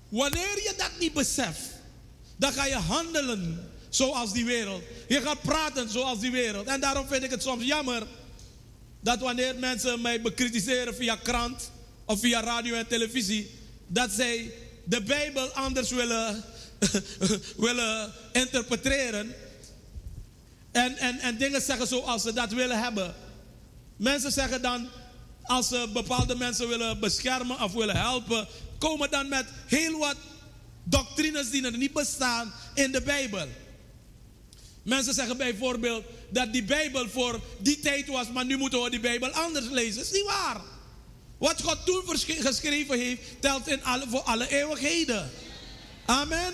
Wanneer 0.09 0.55
je 0.63 0.73
dat 0.77 0.91
niet 0.99 1.13
beseft, 1.13 1.69
dan 2.35 2.53
ga 2.53 2.65
je 2.65 2.75
handelen 2.75 3.66
zoals 3.97 4.33
die 4.33 4.45
wereld. 4.45 4.83
Je 5.07 5.21
gaat 5.21 5.41
praten 5.41 5.89
zoals 5.89 6.19
die 6.19 6.31
wereld. 6.31 6.67
En 6.67 6.79
daarom 6.79 7.07
vind 7.07 7.23
ik 7.23 7.31
het 7.31 7.41
soms 7.41 7.65
jammer 7.65 8.03
dat 8.99 9.19
wanneer 9.19 9.55
mensen 9.59 10.01
mij 10.01 10.21
bekritiseren 10.21 10.95
via 10.95 11.15
krant 11.15 11.71
of 12.05 12.19
via 12.19 12.41
radio 12.41 12.75
en 12.75 12.87
televisie, 12.87 13.51
dat 13.87 14.11
zij 14.11 14.53
de 14.83 15.01
Bijbel 15.01 15.47
anders 15.47 15.89
willen, 15.89 16.43
willen 17.67 18.13
interpreteren 18.31 19.35
en, 20.71 20.97
en, 20.97 21.19
en 21.19 21.37
dingen 21.37 21.61
zeggen 21.61 21.87
zoals 21.87 22.21
ze 22.21 22.33
dat 22.33 22.51
willen 22.51 22.79
hebben. 22.79 23.15
Mensen 23.95 24.31
zeggen 24.31 24.61
dan, 24.61 24.87
als 25.43 25.67
ze 25.67 25.89
bepaalde 25.93 26.35
mensen 26.35 26.67
willen 26.67 26.99
beschermen 26.99 27.61
of 27.61 27.73
willen 27.73 27.97
helpen, 27.97 28.47
komen 28.77 29.11
dan 29.11 29.29
met 29.29 29.45
heel 29.65 29.97
wat 29.97 30.15
doctrines 30.83 31.49
die 31.49 31.65
er 31.65 31.77
niet 31.77 31.93
bestaan 31.93 32.53
in 32.73 32.91
de 32.91 33.01
Bijbel. 33.01 33.47
Mensen 34.87 35.13
zeggen 35.13 35.37
bijvoorbeeld 35.37 36.03
dat 36.29 36.53
die 36.53 36.63
Bijbel 36.63 37.09
voor 37.09 37.39
die 37.59 37.79
tijd 37.79 38.07
was, 38.07 38.31
maar 38.31 38.45
nu 38.45 38.57
moeten 38.57 38.81
we 38.81 38.89
die 38.89 38.99
Bijbel 38.99 39.29
anders 39.29 39.65
lezen. 39.69 39.95
Dat 39.95 40.05
is 40.05 40.11
niet 40.11 40.25
waar. 40.25 40.61
Wat 41.37 41.61
God 41.61 41.85
toen 41.85 42.03
geschreven 42.41 42.99
heeft, 42.99 43.21
telt 43.39 43.67
in 43.67 43.83
alle, 43.83 44.05
voor 44.09 44.21
alle 44.21 44.49
eeuwigheden. 44.49 45.29
Amen. 46.05 46.53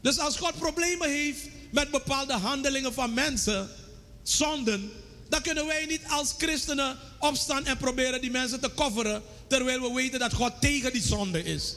Dus 0.00 0.18
als 0.18 0.36
God 0.36 0.58
problemen 0.58 1.10
heeft 1.10 1.40
met 1.70 1.90
bepaalde 1.90 2.32
handelingen 2.32 2.94
van 2.94 3.14
mensen, 3.14 3.68
zonden, 4.22 4.92
dan 5.28 5.42
kunnen 5.42 5.66
wij 5.66 5.86
niet 5.86 6.02
als 6.08 6.34
christenen 6.38 6.98
opstaan 7.18 7.64
en 7.64 7.76
proberen 7.76 8.20
die 8.20 8.30
mensen 8.30 8.60
te 8.60 8.74
coveren, 8.74 9.22
terwijl 9.46 9.80
we 9.80 9.92
weten 9.92 10.18
dat 10.18 10.32
God 10.32 10.52
tegen 10.60 10.92
die 10.92 11.02
zonde 11.02 11.42
is. 11.42 11.74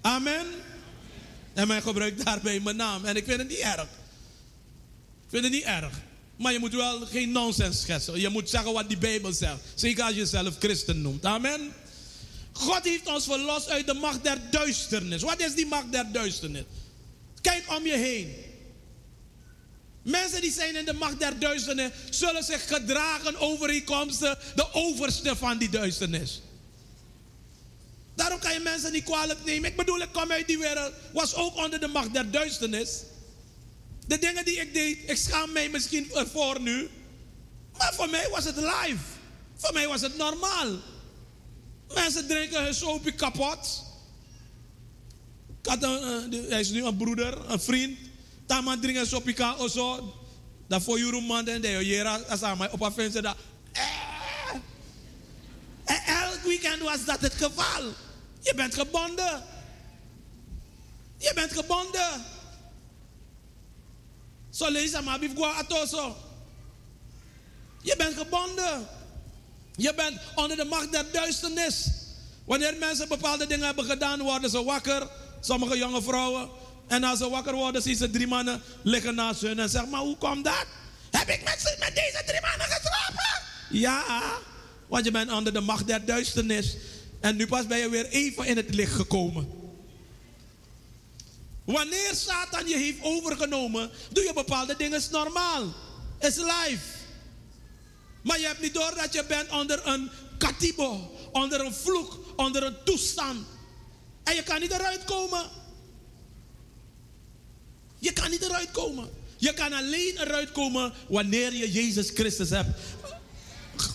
Amen. 0.00 0.46
En 1.54 1.68
men 1.68 1.82
gebruikt 1.82 2.24
daarbij 2.24 2.60
mijn 2.60 2.76
naam. 2.76 3.04
En 3.04 3.16
ik 3.16 3.24
vind 3.24 3.38
het 3.38 3.48
niet 3.48 3.58
erg. 3.58 3.82
Ik 3.82 5.28
vind 5.28 5.42
het 5.44 5.52
niet 5.52 5.64
erg. 5.64 6.00
Maar 6.36 6.52
je 6.52 6.58
moet 6.58 6.74
wel 6.74 7.06
geen 7.06 7.32
nonsens 7.32 7.80
schetsen. 7.80 8.20
Je 8.20 8.28
moet 8.28 8.50
zeggen 8.50 8.72
wat 8.72 8.88
die 8.88 8.98
Bijbel 8.98 9.32
zegt. 9.32 9.58
Zeker 9.74 10.04
als 10.04 10.12
je 10.12 10.18
jezelf 10.18 10.56
christen 10.58 11.02
noemt. 11.02 11.24
Amen. 11.24 11.72
God 12.52 12.84
heeft 12.84 13.06
ons 13.06 13.24
verlost 13.24 13.68
uit 13.68 13.86
de 13.86 13.94
macht 13.94 14.24
der 14.24 14.38
duisternis. 14.50 15.22
Wat 15.22 15.40
is 15.40 15.54
die 15.54 15.66
macht 15.66 15.92
der 15.92 16.12
duisternis? 16.12 16.64
Kijk 17.40 17.64
om 17.76 17.86
je 17.86 17.96
heen. 17.96 18.34
Mensen 20.02 20.40
die 20.40 20.52
zijn 20.52 20.76
in 20.76 20.84
de 20.84 20.92
macht 20.92 21.18
der 21.18 21.38
duisternis 21.38 21.90
zullen 22.10 22.44
zich 22.44 22.68
gedragen 22.68 23.36
overeenkomstig 23.36 24.52
de 24.54 24.72
overste 24.72 25.36
van 25.36 25.58
die 25.58 25.70
duisternis. 25.70 26.40
Daarom 28.14 28.38
kan 28.38 28.52
je 28.52 28.60
mensen 28.60 28.92
niet 28.92 29.04
kwalijk 29.04 29.44
nemen. 29.44 29.70
Ik 29.70 29.76
bedoel, 29.76 30.00
ik 30.00 30.12
kom 30.12 30.30
uit 30.30 30.46
die 30.46 30.58
wereld, 30.58 30.92
was 31.12 31.34
ook 31.34 31.56
onder 31.56 31.80
de 31.80 31.86
macht 31.86 32.12
der 32.12 32.30
duisternis. 32.30 33.02
De 34.06 34.18
dingen 34.18 34.44
die 34.44 34.60
ik 34.60 34.74
deed, 34.74 34.98
ik 35.10 35.16
schaam 35.16 35.52
mij 35.52 35.68
misschien 35.68 36.10
ervoor 36.14 36.60
nu. 36.60 36.90
Maar 37.78 37.94
voor 37.94 38.08
mij 38.08 38.28
was 38.30 38.44
het 38.44 38.56
live. 38.56 39.04
Voor 39.56 39.72
mij 39.72 39.88
was 39.88 40.00
het 40.00 40.16
normaal. 40.16 40.68
Mensen 41.94 42.26
drinken 42.26 42.64
hun 42.64 42.74
sopie 42.74 43.12
kapot. 43.12 43.84
Ik 45.62 45.82
eh, 45.82 45.90
hij 46.48 46.60
is 46.60 46.70
nu 46.70 46.84
een 46.84 46.96
broeder, 46.96 47.50
een 47.50 47.60
vriend. 47.60 47.98
Taman 48.46 48.80
drinken 48.80 49.06
sopie 49.06 49.34
ka 49.34 49.56
of 49.56 49.70
zo. 49.70 50.14
Dat 50.68 50.82
voor 50.82 50.98
jullie 50.98 51.22
man 51.22 51.46
en 51.46 51.60
de 51.60 51.86
jera 51.86 52.16
als 52.28 52.42
aan 52.42 52.58
mij 52.58 52.70
op 52.70 52.80
een 52.80 52.92
venster 52.92 53.22
dat. 53.22 53.36
Eh. 53.72 54.12
Weekend 56.44 56.82
was 56.82 57.04
dat 57.04 57.20
het 57.20 57.34
geval. 57.34 57.82
Je 58.40 58.54
bent 58.54 58.74
gebonden. 58.74 59.42
Je 61.16 61.32
bent 61.34 61.52
gebonden. 61.52 62.24
Zo 64.50 64.70
lees 64.70 65.00
maar, 65.00 65.18
atoso. 65.56 66.16
Je 67.82 67.96
bent 67.96 68.16
gebonden. 68.16 68.86
Je 69.76 69.94
bent 69.94 70.20
onder 70.34 70.56
de 70.56 70.64
macht 70.64 70.92
der 70.92 71.04
duisternis. 71.12 71.88
Wanneer 72.44 72.76
mensen 72.76 73.08
bepaalde 73.08 73.46
dingen 73.46 73.66
hebben 73.66 73.84
gedaan, 73.84 74.20
worden 74.20 74.50
ze 74.50 74.64
wakker. 74.64 75.08
Sommige 75.40 75.78
jonge 75.78 76.02
vrouwen. 76.02 76.48
En 76.86 77.04
als 77.04 77.18
ze 77.18 77.28
wakker 77.28 77.54
worden, 77.54 77.82
zien 77.82 77.96
ze 77.96 78.10
drie 78.10 78.26
mannen 78.26 78.62
liggen 78.82 79.14
naast 79.14 79.40
hun 79.40 79.58
en 79.58 79.68
zeggen: 79.68 79.90
Maar 79.90 80.00
hoe 80.00 80.16
komt 80.16 80.44
dat? 80.44 80.66
Heb 81.10 81.28
ik 81.28 81.44
met, 81.44 81.76
met 81.78 81.94
deze 81.94 82.22
drie 82.26 82.40
mannen 82.40 82.66
geslapen? 82.66 83.42
Ja, 83.70 84.02
want 84.92 85.04
je 85.04 85.10
bent 85.10 85.32
onder 85.32 85.52
de 85.52 85.60
macht 85.60 85.86
der 85.86 86.04
duisternis. 86.04 86.76
En 87.20 87.36
nu 87.36 87.46
pas 87.46 87.66
ben 87.66 87.78
je 87.78 87.88
weer 87.88 88.06
even 88.06 88.46
in 88.46 88.56
het 88.56 88.74
licht 88.74 88.92
gekomen. 88.92 89.48
Wanneer 91.64 92.14
Satan 92.14 92.68
je 92.68 92.76
heeft 92.76 92.98
overgenomen, 93.02 93.90
doe 94.10 94.24
je 94.24 94.32
bepaalde 94.34 94.76
dingen 94.76 94.98
is 94.98 95.10
normaal. 95.10 95.74
Is 96.20 96.36
life. 96.36 96.84
Maar 98.22 98.40
je 98.40 98.46
hebt 98.46 98.60
niet 98.60 98.74
door 98.74 98.92
dat 98.96 99.12
je 99.12 99.24
bent 99.24 99.50
onder 99.50 99.86
een 99.86 100.10
katibo, 100.38 101.10
onder 101.32 101.60
een 101.60 101.74
vloek, 101.74 102.18
onder 102.36 102.62
een 102.62 102.76
toestand. 102.84 103.46
En 104.24 104.34
je 104.34 104.42
kan 104.42 104.60
niet 104.60 104.72
eruit 104.72 105.04
komen. 105.04 105.50
Je 107.98 108.12
kan 108.12 108.30
niet 108.30 108.42
eruit 108.42 108.70
komen. 108.70 109.10
Je 109.36 109.54
kan 109.54 109.72
alleen 109.72 110.18
eruit 110.18 110.52
komen 110.52 110.92
wanneer 111.08 111.52
je 111.52 111.72
Jezus 111.72 112.10
Christus 112.10 112.50
hebt 112.50 112.70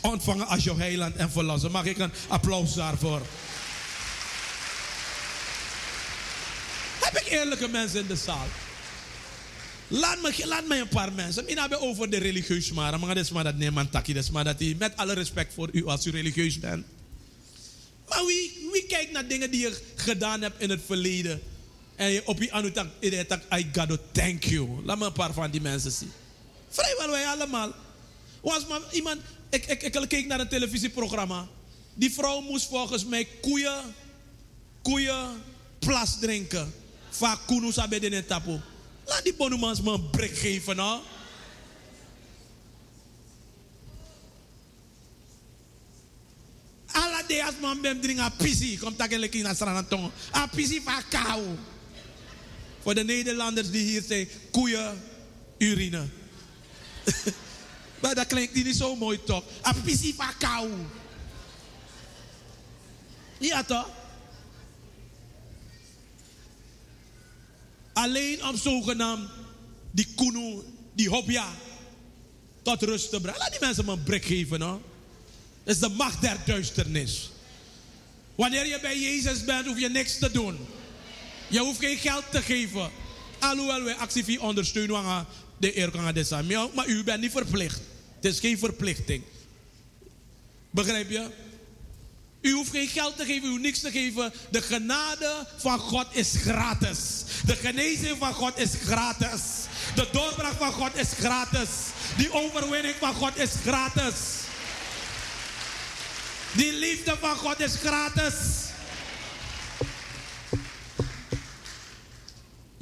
ontvangen 0.02 0.48
als 0.48 0.64
jouw 0.64 0.78
heiland 0.78 1.16
en 1.16 1.32
verlosser. 1.32 1.72
Mag 1.72 1.86
ik 1.86 1.98
een 1.98 2.12
applaus 2.28 2.74
daarvoor? 2.74 3.22
Heb 7.00 7.18
ik 7.18 7.28
eerlijke 7.32 7.68
mensen 7.68 8.00
in 8.00 8.08
de 8.08 8.16
zaal? 8.16 8.48
Laat 9.88 10.22
me, 10.22 10.44
laat 10.46 10.68
me 10.68 10.80
een 10.80 10.88
paar 10.88 11.12
mensen. 11.12 11.50
Ik 11.50 11.60
heb 11.60 11.74
over 11.74 12.10
de 12.10 12.18
religieus 12.18 12.72
maar. 12.72 13.00
Maar 13.00 13.16
dat 13.16 13.24
is 13.24 13.32
maar 13.32 13.44
dat 13.44 13.56
niemand 13.56 13.92
takkie. 13.92 14.14
Dat 14.14 14.24
is 14.24 14.32
maar 14.32 14.44
dat 14.44 14.60
hij, 14.60 14.76
met 14.80 14.98
alle 14.98 15.14
respect 15.14 15.54
voor 15.54 15.70
u 15.72 15.86
als 15.86 16.06
u 16.06 16.12
religieus 16.12 16.60
bent. 16.60 16.86
Maar 18.08 18.26
wie, 18.26 18.68
wie 18.72 18.86
kijkt 18.86 19.12
naar 19.12 19.28
dingen 19.28 19.52
die 19.52 19.62
je 19.62 19.82
gedaan 19.96 20.42
hebt 20.42 20.62
in 20.62 20.70
het 20.70 20.82
verleden? 20.86 21.42
En 21.96 22.12
je 22.12 22.22
op 22.26 22.42
je 22.42 22.52
anutak, 22.52 22.88
I 23.02 23.70
gotta 23.74 23.98
thank 24.12 24.44
you. 24.44 24.82
Laat 24.84 24.98
me 24.98 25.06
een 25.06 25.12
paar 25.12 25.34
van 25.34 25.52
die 25.52 25.62
mensen 25.62 25.92
zien. 25.92 26.12
Vrijwel 26.70 27.10
wij 27.10 27.26
allemaal. 27.26 27.72
Was 28.42 28.68
maar 28.68 28.82
iemand, 28.92 29.22
ik, 29.50 29.66
ik, 29.66 29.84
ik 29.84 30.08
keek 30.08 30.28
naar 30.28 30.40
een 30.40 30.48
televisieprogramma. 30.48 31.48
Die 31.94 32.12
vrouw 32.12 32.42
moest 32.42 32.68
volgens 32.68 33.06
mij 33.06 33.28
koeien, 33.42 33.96
koeien 34.82 35.44
plas 35.80 36.20
drinken. 36.20 36.74
Vaak 37.10 37.40
kunu 37.48 37.72
sabe 37.72 38.00
de 38.00 38.26
tapu. 38.26 38.60
Laat 39.06 39.24
die 39.24 39.34
bonumans 39.34 39.82
me 39.82 39.92
een 39.92 40.10
brik 40.10 40.38
geven, 40.38 40.76
nou. 40.76 41.02
Alla 46.86 47.24
de 47.28 47.44
as 47.44 47.54
man 47.62 47.82
bem 47.82 48.02
drink 48.02 48.20
a 48.20 48.30
pisi. 48.30 48.78
Kom 48.78 48.96
in 49.10 49.42
na 49.42 49.54
stranatong. 49.54 50.12
A 50.36 50.48
pisi 50.48 50.82
van 50.82 51.02
kou. 51.10 51.44
Voor 52.82 52.96
de 52.96 53.04
Nederlanders 53.04 53.72
die 53.72 53.84
hier 53.84 54.02
zijn, 54.02 54.28
koeien, 54.52 55.04
urine. 55.58 56.08
maar 58.02 58.16
dat 58.16 58.28
klinkt 58.28 58.54
niet 58.54 58.76
zo 58.76 58.96
mooi 58.96 59.24
toch? 59.24 59.44
A 59.66 59.74
pisi 59.74 60.14
van 60.14 60.38
kou. 60.38 60.70
Ja 63.38 63.64
toch? 63.64 63.90
Alleen 67.94 68.46
om 68.46 68.58
zogenaamd 68.58 69.30
die 69.92 70.08
kunu, 70.16 70.64
die 70.94 71.10
hopja, 71.10 71.48
tot 72.62 72.82
rust 72.82 73.10
te 73.10 73.22
brengen. 73.22 73.40
Laat 73.40 73.52
die 73.52 73.60
mensen 73.60 73.86
me 73.86 73.92
een 73.92 74.04
brik 74.04 74.26
geven, 74.26 74.62
hoor. 74.62 74.82
Dat 75.64 75.76
is 75.76 75.82
de 75.82 75.90
macht 75.90 76.22
der 76.22 76.38
duisternis. 76.46 77.30
Wanneer 78.36 78.68
je 78.68 78.80
bij 78.82 79.00
Jezus 79.00 79.46
bent, 79.46 79.66
hoef 79.66 79.80
je 79.80 79.90
niks 79.90 80.18
te 80.20 80.32
doen. 80.32 80.58
Je 81.48 81.60
hoeft 81.60 81.80
geen 81.80 81.98
geld 81.98 82.24
te 82.32 82.42
geven. 82.42 82.90
Alhoewel 83.40 83.84
wij 83.84 83.96
actief 83.96 84.40
ondersteunen 84.40 85.26
de 85.58 86.24
zijn. 86.24 86.48
Maar 86.74 86.88
u 86.88 87.04
bent 87.04 87.22
niet 87.22 87.32
verplicht. 87.32 87.80
Het 88.16 88.26
is 88.26 88.40
geen 88.40 88.58
verplichting. 88.58 89.24
Begrijp 90.70 91.10
je? 91.10 91.30
U 92.42 92.52
hoeft 92.52 92.72
geen 92.72 92.88
geld 92.88 93.18
te 93.18 93.26
geven, 93.26 93.48
u 93.48 93.50
hoeft 93.50 93.62
niks 93.62 93.80
te 93.80 93.92
geven. 93.92 94.34
De 94.50 94.62
genade 94.62 95.48
van 95.58 95.80
God 95.80 96.08
is 96.12 96.34
gratis. 96.38 97.24
De 97.46 97.56
genezing 97.56 98.18
van 98.18 98.34
God 98.34 98.60
is 98.60 98.72
gratis. 98.84 99.42
De 99.96 100.08
doorbraak 100.12 100.54
van 100.54 100.72
God 100.72 100.96
is 100.96 101.10
gratis. 101.18 101.70
Die 102.18 102.32
overwinning 102.32 102.96
van 103.00 103.14
God 103.14 103.38
is 103.38 103.52
gratis. 103.66 104.16
Die 106.52 106.74
liefde 106.74 107.18
van 107.20 107.36
God 107.36 107.60
is 107.60 107.76
gratis. 107.76 108.34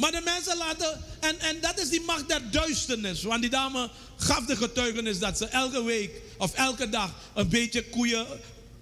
Maar 0.06 0.14
de 0.14 0.22
mensen 0.22 0.58
laten, 0.58 1.02
en, 1.20 1.40
en 1.40 1.62
dat 1.62 1.80
is 1.80 1.90
die 1.90 2.02
macht 2.02 2.28
der 2.28 2.52
duisternis. 2.52 3.24
Want 3.24 3.42
die 3.42 3.50
dame 3.50 3.90
gaf 4.18 4.46
de 4.46 4.56
getuigenis 4.56 5.20
dat 5.20 5.38
ze 5.38 5.46
elke 5.46 5.84
week 5.84 6.22
of 6.38 6.54
elke 6.54 6.90
dag 6.90 7.14
een 7.34 7.50
beetje 7.50 7.90
koeien 7.90 8.26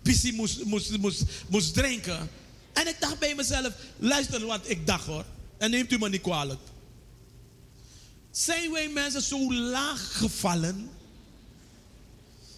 pissie 0.01 0.33
moest, 0.33 0.63
moest, 0.63 0.97
moest, 0.97 1.23
moest 1.47 1.73
drinken. 1.73 2.29
En 2.73 2.87
ik 2.87 2.95
dacht 2.99 3.19
bij 3.19 3.35
mezelf, 3.35 3.73
luister 3.97 4.45
wat 4.45 4.59
ik 4.63 4.87
dacht 4.87 5.05
hoor. 5.05 5.25
En 5.57 5.71
neemt 5.71 5.91
u 5.91 5.97
me 5.97 6.09
niet 6.09 6.21
kwalijk. 6.21 6.59
Zijn 8.31 8.71
wij 8.71 8.89
mensen 8.89 9.21
zo 9.21 9.53
laag 9.53 10.17
gevallen 10.17 10.89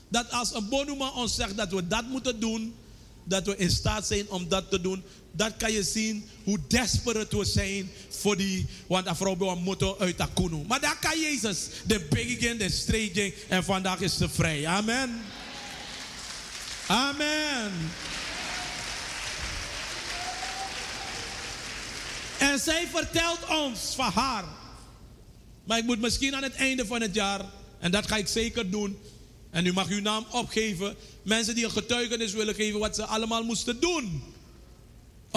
dat 0.08 0.32
als 0.32 0.54
een 0.54 0.70
bonuma 0.70 1.10
ons 1.10 1.36
zegt 1.36 1.58
dat 1.58 1.72
we 1.72 1.88
dat 1.88 2.06
moeten 2.08 2.40
doen, 2.40 2.76
dat 3.24 3.46
we 3.46 3.58
in 3.58 3.72
staat 3.72 4.08
zijn 4.08 4.30
om 4.30 4.50
dat 4.50 4.70
te 4.70 4.82
doen, 4.82 5.04
dat 5.36 5.54
kan 5.58 5.72
je 5.72 5.84
zien 5.84 6.30
hoe 6.44 6.60
desperate 6.68 7.38
we 7.38 7.46
zijn 7.46 7.92
voor 8.10 8.38
die, 8.38 8.66
want 8.88 9.08
afro 9.08 9.36
bij 9.36 9.48
een 9.48 9.64
motto 9.64 9.98
uit. 10.00 10.18
Maar 10.68 10.80
daar 10.80 10.98
kan 11.00 11.20
Jezus 11.20 11.68
de 11.86 12.00
begin, 12.10 12.58
de 12.58 12.70
strijking 12.70 13.34
en 13.48 13.64
vandaag 13.64 14.00
is 14.00 14.18
ze 14.18 14.30
vrij. 14.30 14.68
Amen. 14.68 15.22
Amen. 16.88 17.72
En 22.40 22.60
zij 22.60 22.88
vertelt 22.92 23.40
ons 23.50 23.80
van 23.96 24.12
haar. 24.12 24.46
Maar 25.64 25.78
ik 25.78 25.86
moet 25.86 26.02
misschien 26.02 26.36
aan 26.36 26.44
het 26.44 26.56
einde 26.56 26.86
van 26.86 27.02
het 27.02 27.16
jaar, 27.16 27.42
en 27.80 27.92
dat 27.92 28.08
ga 28.08 28.16
ik 28.16 28.28
zeker 28.28 28.70
doen, 28.70 28.98
en 29.50 29.66
u 29.66 29.74
mag 29.74 29.88
uw 29.88 30.02
naam 30.02 30.26
opgeven, 30.32 30.96
mensen 31.24 31.56
die 31.56 31.64
een 31.64 31.72
getuigenis 31.72 32.34
willen 32.34 32.56
geven 32.56 32.80
wat 32.80 32.96
ze 32.96 33.06
allemaal 33.06 33.44
moesten 33.44 33.80
doen 33.80 34.35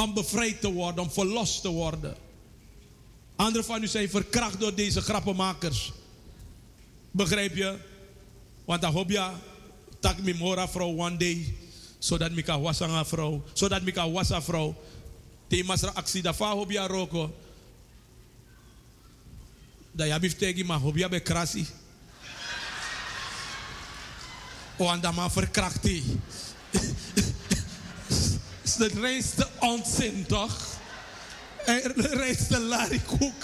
om 0.03 0.15
bevrijd 0.15 0.61
te 0.61 0.73
worden, 0.73 1.03
om 1.03 1.11
verlost 1.11 1.63
te 1.63 1.69
worden. 1.69 2.17
Anderen 3.37 3.65
van 3.65 3.83
u 3.83 3.87
zijn 3.87 4.11
verkracht 4.11 4.61
door 4.61 4.75
deze 4.75 5.01
grappenmakers. 5.01 5.93
Begrijp 7.11 7.57
je? 7.57 7.77
Want 8.65 8.81
dan 8.81 8.93
hoop 8.93 9.11
je, 9.11 9.31
tak 10.01 10.19
mi 10.19 10.35
mora 10.35 10.69
vrouw 10.69 10.97
one 10.97 11.17
day, 11.17 11.55
zodat 11.99 12.31
ik 12.37 12.45
kan 12.45 12.63
wassen 12.63 13.07
vrouw, 13.07 13.43
zodat 13.53 13.87
ik 13.87 13.95
kan 13.95 14.13
wassen 14.13 14.43
vrouw. 14.43 14.75
Die 15.49 15.65
masra 15.65 15.91
actie 15.95 16.23
daarvan 16.23 16.57
hoop 16.57 16.71
je 16.71 16.87
roko. 16.87 17.35
Dat 19.93 20.07
je 20.07 20.13
hebt 20.13 20.39
tegen 20.39 20.67
maar 20.67 20.79
hoop 20.79 20.97
je 20.97 21.09
bij 21.09 21.21
krasi. 21.21 21.67
Want 24.77 25.03
dan 25.03 25.15
maar 25.15 25.31
verkracht. 25.31 25.89
De 28.79 28.91
reinste 29.01 29.49
onzin, 29.59 30.27
toch? 30.27 30.67
En 31.65 31.93
de 31.97 32.09
reinste 32.09 32.61
larikoek. 32.61 33.43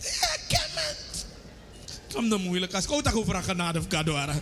Ja, 0.00 0.28
ken 0.48 0.70
het. 0.74 1.26
Kom 2.12 2.28
dan 2.28 2.40
moeilijk. 2.40 2.74
Als 2.74 2.84
ik 2.84 2.90
ook 2.90 3.16
over 3.16 3.34
een 3.34 3.44
genade 3.44 3.78
of 3.78 3.86
cadeau. 3.86 4.40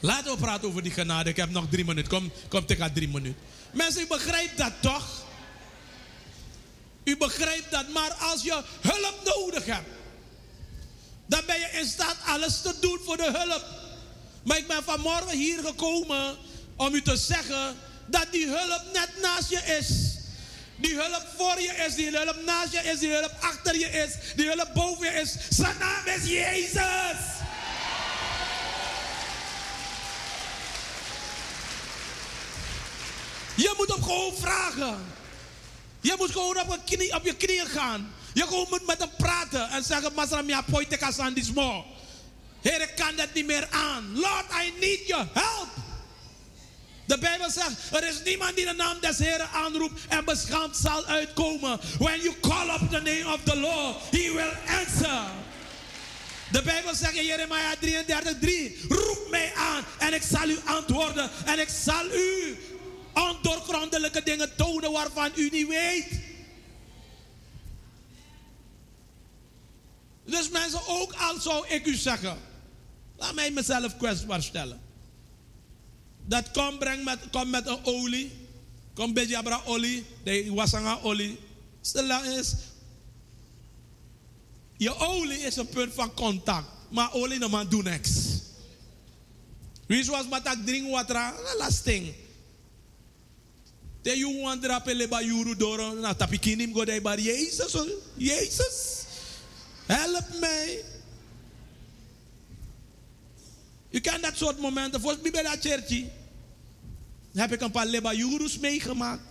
Laten 0.00 0.32
we 0.32 0.38
praten 0.38 0.68
over 0.68 0.82
die 0.82 0.92
genade. 0.92 1.30
Ik 1.30 1.36
heb 1.36 1.50
nog 1.50 1.64
drie 1.70 1.84
minuten. 1.84 2.10
Kom, 2.10 2.32
kom 2.48 2.66
tegen 2.66 2.92
drie 2.92 3.08
minuten. 3.08 3.40
Mensen, 3.70 4.02
u 4.02 4.06
begrijpt 4.06 4.58
dat 4.58 4.72
toch? 4.80 5.24
U 7.04 7.16
begrijpt 7.16 7.70
dat. 7.70 7.88
Maar 7.88 8.12
als 8.12 8.42
je 8.42 8.62
hulp 8.80 9.20
nodig 9.24 9.64
hebt, 9.64 9.88
dan 11.26 11.42
ben 11.46 11.60
je 11.60 11.68
in 11.80 11.86
staat 11.86 12.16
alles 12.26 12.60
te 12.60 12.74
doen 12.80 12.98
voor 13.04 13.16
de 13.16 13.30
hulp. 13.32 13.81
Maar 14.42 14.56
ik 14.56 14.66
ben 14.66 14.82
vanmorgen 14.84 15.36
hier 15.36 15.58
gekomen 15.64 16.36
om 16.76 16.94
u 16.94 17.02
te 17.02 17.16
zeggen 17.16 17.76
dat 18.06 18.26
die 18.30 18.46
hulp 18.46 18.82
net 18.92 19.10
naast 19.22 19.50
je 19.50 19.78
is. 19.78 19.88
Die 20.76 20.94
hulp 20.94 21.26
voor 21.36 21.60
je 21.60 21.84
is, 21.86 21.94
die 21.94 22.16
hulp 22.16 22.44
naast 22.44 22.72
je 22.72 22.78
is, 22.78 22.98
die 22.98 23.12
hulp 23.12 23.32
achter 23.40 23.78
je 23.78 23.90
is, 23.90 24.34
die 24.36 24.46
hulp 24.46 24.68
boven 24.74 25.12
je 25.12 25.20
is. 25.20 25.36
Zijn 25.48 25.78
naam 25.78 26.06
is 26.06 26.28
Jezus. 26.28 27.40
Je 33.54 33.74
moet 33.76 33.88
hem 33.88 34.02
gewoon 34.02 34.32
vragen. 34.40 35.04
Je 36.00 36.14
moet 36.18 36.30
gewoon 36.30 36.60
op 36.60 36.78
je, 36.84 36.96
knie, 36.96 37.14
op 37.14 37.24
je 37.24 37.34
knieën 37.34 37.66
gaan. 37.66 38.14
Je 38.32 38.42
gewoon 38.42 38.66
moet 38.70 38.86
met 38.86 38.98
hem 38.98 39.10
praten 39.16 39.68
en 39.68 39.84
zeggen: 39.84 40.12
Masram, 40.14 40.48
ja, 40.48 40.62
poite 40.62 40.96
kasan 40.96 41.34
dismo. 41.34 41.84
Heer, 42.62 42.80
ik 42.80 42.92
kan 42.96 43.16
dat 43.16 43.34
niet 43.34 43.46
meer 43.46 43.68
aan. 43.70 44.12
Lord, 44.14 44.44
I 44.64 44.72
need 44.80 45.06
your 45.06 45.28
help. 45.32 45.68
De 47.04 47.18
Bijbel 47.18 47.50
zegt, 47.50 47.92
er 47.92 48.08
is 48.08 48.22
niemand 48.24 48.56
die 48.56 48.66
de 48.66 48.72
naam 48.72 49.00
des 49.00 49.18
Heren 49.18 49.50
aanroept 49.50 50.00
en 50.08 50.24
beschaamd 50.24 50.76
zal 50.76 51.04
uitkomen. 51.04 51.80
When 51.98 52.20
you 52.20 52.34
call 52.40 52.68
up 52.68 52.90
the 52.90 53.00
name 53.00 53.34
of 53.34 53.40
the 53.44 53.56
Lord, 53.56 53.96
he 54.10 54.32
will 54.32 54.78
answer. 54.78 55.20
De 56.50 56.62
Bijbel 56.62 56.94
zegt 56.94 57.14
in 57.14 57.24
Jeremia 57.24 57.76
33, 57.80 58.38
3, 58.40 58.80
roep 58.88 59.26
mij 59.30 59.52
aan 59.54 59.84
en 59.98 60.14
ik 60.14 60.22
zal 60.22 60.48
u 60.48 60.58
antwoorden. 60.64 61.30
En 61.44 61.58
ik 61.58 61.68
zal 61.68 62.06
u 62.06 62.58
ondoorgrondelijke 63.14 64.22
dingen 64.22 64.56
tonen 64.56 64.92
waarvan 64.92 65.30
u 65.34 65.48
niet 65.48 65.68
weet. 65.68 66.08
Dus 70.24 70.48
mensen, 70.48 70.80
ook 70.86 71.12
al 71.12 71.40
zou 71.40 71.66
ik 71.68 71.86
u 71.86 71.94
zeggen, 71.94 72.38
laat 73.22 73.34
mij 73.34 73.50
mezelf 73.50 73.96
kwetsbaar 73.96 74.42
stellen. 74.42 74.80
Dat 76.26 76.50
kom, 76.50 76.78
breng 76.78 77.04
met, 77.04 77.18
kom 77.30 77.50
met 77.50 77.66
een 77.66 77.84
olie. 77.84 78.30
Kom 78.94 79.12
beetje 79.12 79.36
abra 79.36 79.62
olie. 79.64 80.04
De 80.24 80.52
wasanga 80.54 80.98
olie. 81.02 81.38
Stel 81.80 82.24
is. 82.24 82.54
Je 84.76 84.96
olie 84.96 85.38
is 85.38 85.56
een 85.56 85.68
punt 85.68 85.94
van 85.94 86.14
contact. 86.14 86.66
Maar 86.90 87.12
olie 87.12 87.38
no 87.38 87.48
man 87.48 87.68
doet 87.68 87.84
niks. 87.84 88.10
Wie 89.86 90.04
zoals 90.04 90.28
maar 90.28 90.42
dat 90.42 90.66
drink 90.66 90.90
water. 90.90 91.32
Lasting. 91.58 92.14
De 94.02 94.18
you 94.18 94.40
want 94.40 94.62
drape 94.62 94.94
leba 94.94 95.22
yuru 95.22 95.56
doro. 95.56 95.94
Na 95.94 96.14
tapikinim 96.14 96.74
go 96.74 96.84
de 96.84 97.00
bar 97.00 97.20
Jezus. 97.20 97.76
Jezus. 98.16 99.04
Help 99.86 100.38
mij. 100.40 100.91
Je 103.92 104.00
kan 104.00 104.20
dat 104.20 104.36
soort 104.36 104.58
momenten, 104.58 105.00
volgens 105.00 105.22
mij 105.22 105.30
bij 105.30 105.42
dat 105.42 105.58
churchie, 105.60 106.10
heb 107.32 107.52
ik 107.52 107.60
een 107.60 107.70
paar 107.70 107.86
lebayurus 107.86 108.58
meegemaakt. 108.58 109.22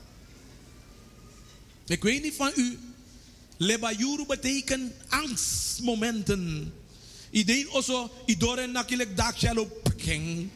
Ik 1.85 2.03
weet 2.03 2.23
niet 2.23 2.35
van 2.35 2.51
u. 2.55 2.79
Lebayuru 3.57 4.25
betekent 4.25 4.93
angstmomenten. 5.09 6.73
Iedereen 7.31 7.69
also, 7.69 8.11
iedereen 8.25 8.71
nakilek 8.71 9.17
dak 9.17 9.37
shallow 9.37 9.67
picking. 9.83 10.49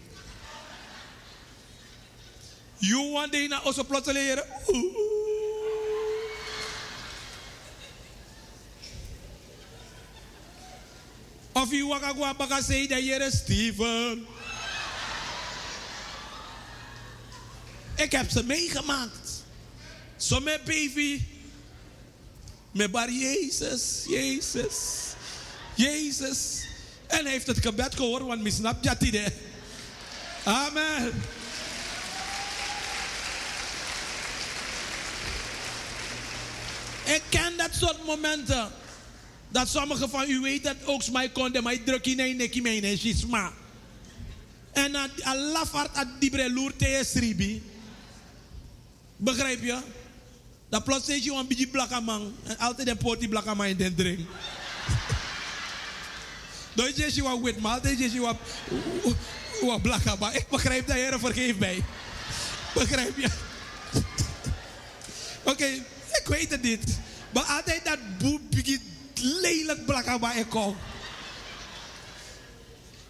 You 2.78 3.12
want 3.12 3.32
de 3.32 3.48
na 3.48 3.62
also 3.62 3.84
plotseling 3.84 4.40
Of 11.56 11.72
je 11.72 11.86
waka 11.86 12.12
gwa 12.14 12.34
baka 12.34 12.62
say 12.62 12.88
de 12.88 12.96
here 12.96 13.32
Steven. 13.32 14.28
Ik 17.96 18.12
heb 18.12 18.30
ze 18.30 18.44
meegemaakt. 18.44 19.44
Zo 20.18 20.40
met 20.40 20.64
baby. 20.64 21.22
Met 22.72 22.92
bar 22.92 23.12
Jezus, 23.12 24.04
Jezus, 24.08 24.76
Jezus. 25.76 26.66
En 27.08 27.26
heeft 27.26 27.48
het 27.48 27.60
gebed 27.60 27.96
gehoord, 27.96 28.24
want 28.24 28.42
misnap 28.42 28.84
je 28.84 28.90
het 28.90 29.34
Amen. 30.44 31.24
Ik 37.04 37.22
ken 37.30 37.58
dat 37.58 37.70
soort 37.72 38.06
momenten. 38.06 38.72
Dat 39.50 39.68
sommigen 39.68 40.10
van 40.10 40.30
u 40.30 40.40
weten 40.40 40.78
dat 40.80 40.88
ook 40.88 41.12
mij 41.12 41.30
konden, 41.30 41.64
maar 41.64 41.84
druk 41.84 42.06
in 42.06 42.20
een 42.20 42.38
nekje 42.38 42.62
mee 42.62 42.82
en 42.82 42.98
schisma. 42.98 43.52
En 44.72 44.92
dat 44.92 45.10
lafart 45.54 45.98
at 45.98 46.08
dibre 46.20 46.54
loerte 46.54 47.06
ribi. 47.14 47.64
Begrijp 49.18 49.64
je? 49.64 49.78
Dat 50.70 50.84
plotseling 50.84 51.24
je 51.24 51.34
een 51.34 51.48
beetje 51.48 51.68
blakkamang. 51.68 52.32
En 52.44 52.58
altijd 52.58 52.88
een 52.88 52.98
poortie 52.98 53.28
blakkamang 53.28 53.70
in 53.70 53.78
den 53.78 53.96
drink. 53.96 54.20
Dan 56.76 56.88
is 56.88 57.16
je 57.16 57.24
wat 57.24 57.40
wit, 57.42 57.60
maar 57.60 57.74
altijd 57.74 58.00
is 58.00 58.12
je 58.12 58.20
wat, 58.20 58.38
wat. 60.20 60.36
Ik 60.36 60.48
begrijp 60.50 60.88
dat, 60.88 60.96
Heer, 60.96 61.20
vergeef 61.20 61.58
mij. 61.58 61.84
Begrijp 62.74 63.18
je? 63.18 63.30
Oké, 65.52 65.66
ik 66.12 66.24
weet 66.26 66.52
het 66.52 66.62
niet. 66.62 67.00
Maar 67.34 67.44
altijd 67.44 67.86
dat 67.86 68.18
boe 68.18 68.40
begint 68.50 68.82
lelijk 69.24 69.86
blakkamang 69.86 70.34
ik 70.34 70.50
kom. 70.50 70.78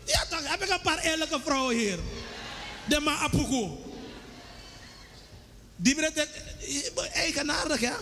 Ja, 0.06 0.26
toch 0.30 0.50
heb 0.50 0.64
ik 0.64 0.70
een 0.70 0.82
paar 0.82 1.00
eerlijke 1.00 1.40
vrouwen 1.44 1.76
hier. 1.76 2.00
De 2.88 3.00
ma 3.00 3.18
apuku. 3.18 3.70
Die 5.76 5.96
brengt 5.96 6.28
eigenaardig, 7.14 7.80
ja. 7.80 7.98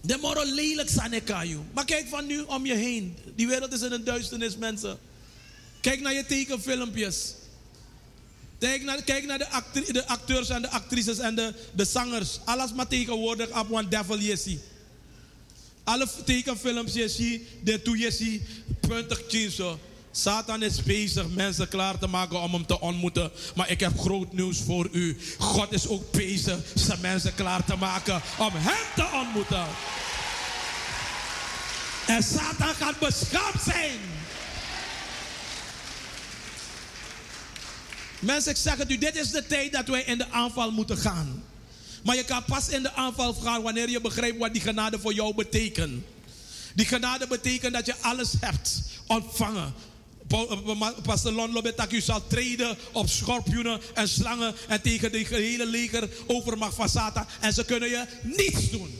De 0.00 0.16
moro 0.20 0.44
lelijk. 0.44 0.90
Maar 1.72 1.84
kijk 1.84 2.08
van 2.08 2.26
nu 2.26 2.40
om 2.40 2.66
je 2.66 2.74
heen. 2.74 3.16
Die 3.34 3.46
wereld 3.46 3.72
is 3.72 3.82
in 3.82 3.92
een 3.92 4.04
duisternis, 4.04 4.56
mensen. 4.56 4.98
Kijk 5.80 6.00
naar 6.00 6.12
je 6.12 6.26
tekenfilmpjes. 6.26 7.34
Kijk 8.58 8.82
naar, 9.24 9.38
de, 9.38 10.06
acteurs 10.06 10.48
en 10.48 10.62
de 10.62 10.70
actrices 10.70 11.18
en 11.18 11.34
de, 11.34 11.54
de 11.74 11.84
zangers. 11.84 12.40
Alles 12.44 12.72
maar 12.72 12.86
tegenwoordig 12.86 13.60
op 13.60 13.72
one 13.72 13.88
devil 13.88 14.18
je. 14.18 14.58
Alle 15.86 16.08
tekenfilms 16.24 16.92
je 16.92 17.08
ziet, 17.08 17.48
de 17.62 17.82
toe 17.82 17.98
je 17.98 18.10
ziet, 18.10 18.42
puntig. 18.80 19.22
Satan 20.10 20.62
is 20.62 20.82
bezig 20.82 21.28
mensen 21.28 21.68
klaar 21.68 21.98
te 21.98 22.06
maken 22.06 22.40
om 22.40 22.52
hem 22.52 22.66
te 22.66 22.80
ontmoeten. 22.80 23.30
Maar 23.54 23.70
ik 23.70 23.80
heb 23.80 23.98
groot 23.98 24.32
nieuws 24.32 24.60
voor 24.60 24.88
u. 24.92 25.16
God 25.38 25.72
is 25.72 25.88
ook 25.88 26.10
bezig 26.10 26.58
zijn 26.74 27.00
mensen 27.00 27.34
klaar 27.34 27.64
te 27.64 27.76
maken 27.76 28.22
om 28.38 28.50
hem 28.52 28.86
te 28.94 29.18
ontmoeten. 29.20 29.66
En 32.06 32.22
Satan 32.22 32.74
gaat 32.74 32.98
beschaamd 32.98 33.62
zijn. 33.64 33.98
Mensen, 38.18 38.50
ik 38.50 38.56
zeg 38.56 38.76
het 38.76 38.90
u, 38.90 38.98
dit 38.98 39.16
is 39.16 39.30
de 39.30 39.46
tijd 39.46 39.72
dat 39.72 39.88
wij 39.88 40.02
in 40.02 40.18
de 40.18 40.30
aanval 40.30 40.70
moeten 40.70 40.96
gaan. 40.96 41.42
Maar 42.06 42.16
je 42.16 42.24
kan 42.24 42.44
pas 42.44 42.68
in 42.68 42.82
de 42.82 42.92
aanval 42.92 43.34
gaan 43.34 43.62
wanneer 43.62 43.88
je 43.90 44.00
begrijpt 44.00 44.38
wat 44.38 44.52
die 44.52 44.62
genade 44.62 44.98
voor 44.98 45.12
jou 45.14 45.34
betekent. 45.34 46.04
Die 46.74 46.86
genade 46.86 47.26
betekent 47.26 47.72
dat 47.74 47.86
je 47.86 47.94
alles 48.00 48.32
hebt 48.40 48.82
ontvangen. 49.06 49.74
Pa- 50.26 50.44
pa- 50.56 50.94
Pastor 51.02 51.32
Lon 51.32 51.52
Lobetak, 51.52 51.92
u 51.92 52.00
zal 52.00 52.26
treden 52.26 52.76
op 52.92 53.08
schorpioenen 53.08 53.80
en 53.94 54.08
slangen 54.08 54.54
en 54.68 54.80
tegen 54.82 55.12
de 55.12 55.18
hele 55.18 55.66
leger 55.66 56.08
overmacht 56.26 56.74
van 56.74 56.88
Satan. 56.88 57.26
En 57.40 57.52
ze 57.52 57.64
kunnen 57.64 57.88
je 57.88 58.06
niets 58.22 58.70
doen. 58.70 58.94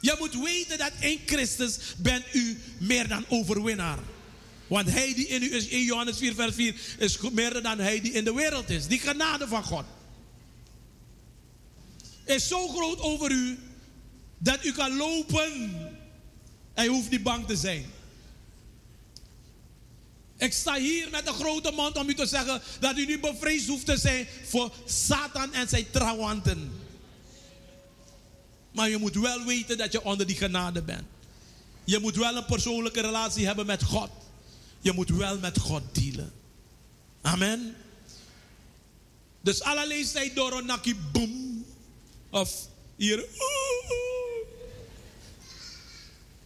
Je 0.00 0.16
moet 0.18 0.34
weten 0.44 0.78
dat 0.78 0.92
in 1.00 1.20
Christus 1.26 1.78
bent 1.96 2.24
u 2.32 2.60
meer 2.78 3.08
dan 3.08 3.24
overwinnaar. 3.28 3.98
Want 4.66 4.90
hij 4.90 5.14
die 5.14 5.26
in 5.26 5.42
u 5.42 5.54
is, 5.54 5.66
in 5.66 5.82
Johannes 5.84 6.16
4 6.18 6.34
vers 6.34 6.54
4, 6.54 6.74
is 6.98 7.18
meer 7.32 7.62
dan 7.62 7.78
hij 7.78 8.00
die 8.00 8.12
in 8.12 8.24
de 8.24 8.34
wereld 8.34 8.70
is. 8.70 8.86
Die 8.86 8.98
genade 9.00 9.48
van 9.48 9.64
God 9.64 9.84
is 12.30 12.48
zo 12.48 12.68
groot 12.68 13.00
over 13.00 13.30
u 13.30 13.58
dat 14.38 14.64
u 14.64 14.72
kan 14.72 14.96
lopen 14.96 15.52
en 16.74 16.84
je 16.84 16.90
hoeft 16.90 17.10
niet 17.10 17.22
bang 17.22 17.46
te 17.46 17.56
zijn. 17.56 17.86
Ik 20.36 20.52
sta 20.52 20.78
hier 20.78 21.10
met 21.10 21.26
een 21.26 21.34
grote 21.34 21.70
mond 21.70 21.96
om 21.96 22.08
u 22.08 22.14
te 22.14 22.26
zeggen 22.26 22.62
dat 22.80 22.96
u 22.96 23.06
niet 23.06 23.20
bevreesd 23.20 23.66
hoeft 23.66 23.86
te 23.86 23.96
zijn 23.96 24.26
voor 24.44 24.72
Satan 24.84 25.52
en 25.52 25.68
zijn 25.68 25.90
trawanten. 25.90 26.72
Maar 28.72 28.88
je 28.88 28.98
moet 28.98 29.14
wel 29.14 29.44
weten 29.44 29.78
dat 29.78 29.92
je 29.92 30.04
onder 30.04 30.26
die 30.26 30.36
genade 30.36 30.82
bent. 30.82 31.06
Je 31.84 31.98
moet 31.98 32.16
wel 32.16 32.36
een 32.36 32.44
persoonlijke 32.44 33.00
relatie 33.00 33.46
hebben 33.46 33.66
met 33.66 33.82
God. 33.82 34.10
Je 34.80 34.92
moet 34.92 35.10
wel 35.10 35.38
met 35.38 35.58
God 35.58 35.82
dealen. 35.92 36.32
Amen. 37.20 37.76
Dus 39.40 39.62
alle 39.62 39.86
leeftijd 39.86 40.34
door 40.34 40.52
een 40.52 40.96
boom. 41.12 41.49
Of 42.30 42.68
hier. 42.96 43.24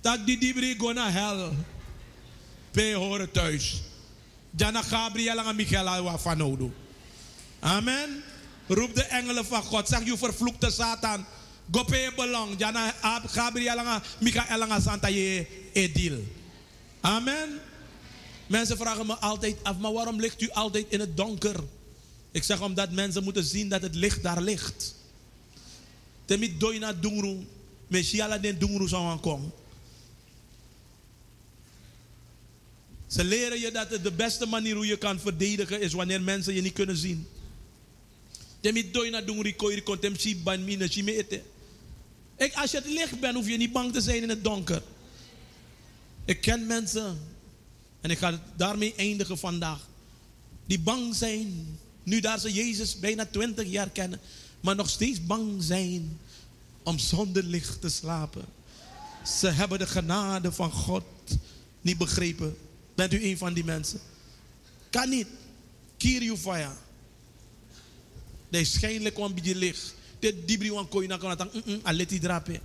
Dat 0.01 0.27
die 0.27 0.39
dibri 0.39 0.75
go 0.79 0.93
naar 0.93 1.13
hel. 1.13 1.53
Pe 2.71 2.95
horen 2.95 3.31
thuis. 3.31 3.83
Jana 4.57 4.83
Gabriel 4.83 5.39
en 5.39 5.57
Michaela 5.57 6.19
van 6.19 6.43
Odo. 6.43 6.73
Amen. 7.61 8.23
Roep 8.67 8.95
de 8.95 9.03
engelen 9.03 9.45
van 9.45 9.63
God. 9.63 9.89
Zeg 9.89 10.05
je 10.05 10.19
vervloekte 10.19 10.71
Satan. 10.71 11.25
Go 11.71 11.85
pe 11.85 12.13
belang. 12.17 12.59
Jana 12.59 12.95
Gabriel 13.27 13.79
en 13.79 14.03
Michael 14.21 14.63
en 14.63 14.83
Santa 14.83 15.07
je 15.07 15.47
edil. 15.73 16.25
Amen. 17.01 17.61
Mensen 18.47 18.77
vragen 18.77 19.07
me 19.07 19.15
altijd 19.15 19.57
af, 19.63 19.79
maar 19.79 19.93
waarom 19.93 20.21
ligt 20.21 20.43
u 20.43 20.51
altijd 20.51 20.87
in 20.89 21.01
het 21.01 21.17
donker? 21.17 21.57
Ik 22.31 22.43
zeg 22.43 22.61
omdat 22.61 22.91
mensen 22.91 23.25
moeten 23.25 23.45
zien 23.45 23.69
dat 23.69 23.83
het 23.83 23.95
licht 23.95 24.23
daar 24.23 24.41
ligt. 24.41 24.95
Temi 26.25 26.57
doina 26.59 26.93
dungru, 26.93 27.45
meshiala 27.87 28.39
den 28.39 28.59
dungru 28.59 28.97
aankomen. 28.97 29.53
Ze 33.07 33.25
leren 33.25 33.61
je 33.61 33.71
dat 33.71 33.91
de 34.03 34.13
beste 34.13 34.47
manier 34.47 34.75
hoe 34.75 34.87
je 34.87 34.97
kan 34.97 35.21
verdedigen 35.21 35.81
is 35.81 35.93
wanneer 35.93 36.23
mensen 36.23 36.55
je 36.55 36.61
niet 36.61 36.73
kunnen 36.73 36.97
zien. 36.97 37.27
Temi 38.61 38.91
doina 38.91 39.21
dungru 39.21 39.53
koiri 39.53 39.83
kontem 39.83 40.17
si 40.17 40.37
ban 40.37 40.65
mine 40.65 40.89
si 40.91 41.03
me 41.03 41.17
ete. 41.17 41.43
Ik, 42.37 42.55
als 42.55 42.71
je 42.71 42.77
het 42.77 42.87
licht 42.87 43.21
bent, 43.21 43.35
hoef 43.35 43.49
je 43.49 43.57
niet 43.57 43.73
bang 43.73 43.93
te 43.93 44.01
zijn 44.01 44.23
in 44.23 44.29
het 44.29 44.45
donker. 44.45 44.83
Ik 46.25 46.41
ken 46.41 46.67
mensen, 46.67 47.19
en 48.01 48.11
ik 48.11 48.19
ga 48.19 48.43
daarmee 48.57 48.95
eindigen 48.97 49.39
vandaag, 49.39 49.89
die 50.67 50.79
bang 50.79 51.15
zijn, 51.15 51.79
nu 52.03 52.21
daar 52.21 52.39
ze 52.41 52.53
Jezus 52.53 52.99
bijna 52.99 53.27
20 53.27 53.67
jaar 53.67 53.91
kennen, 53.91 54.21
maar 54.65 54.77
nog 54.77 54.91
steeds 54.91 55.27
bang 55.27 55.63
zijn 55.63 56.19
om 56.83 56.99
zonder 56.99 57.43
licht 57.43 57.81
te 57.81 57.89
slapen. 57.89 58.45
Ze 59.41 59.49
hebben 59.49 59.79
de 59.79 59.87
genade 59.87 60.53
van 60.53 60.71
God 60.71 61.05
niet 61.81 61.99
begrepen. 61.99 62.57
Bent 62.95 63.13
u 63.13 63.25
een 63.25 63.39
van 63.39 63.55
die 63.55 63.65
mensen? 63.65 64.01
Kan 64.91 65.09
niet. 65.09 65.27
Kiriu 65.97 66.37
fire. 66.37 66.73
Nee, 68.49 68.65
schijnlijk 68.65 69.19
een 69.19 69.35
beetje 69.35 69.55
licht. 69.55 69.95
Dit 70.19 70.35
kan 71.19 71.37
dan 71.37 71.51
aleti 71.83 72.19
drape. 72.19 72.61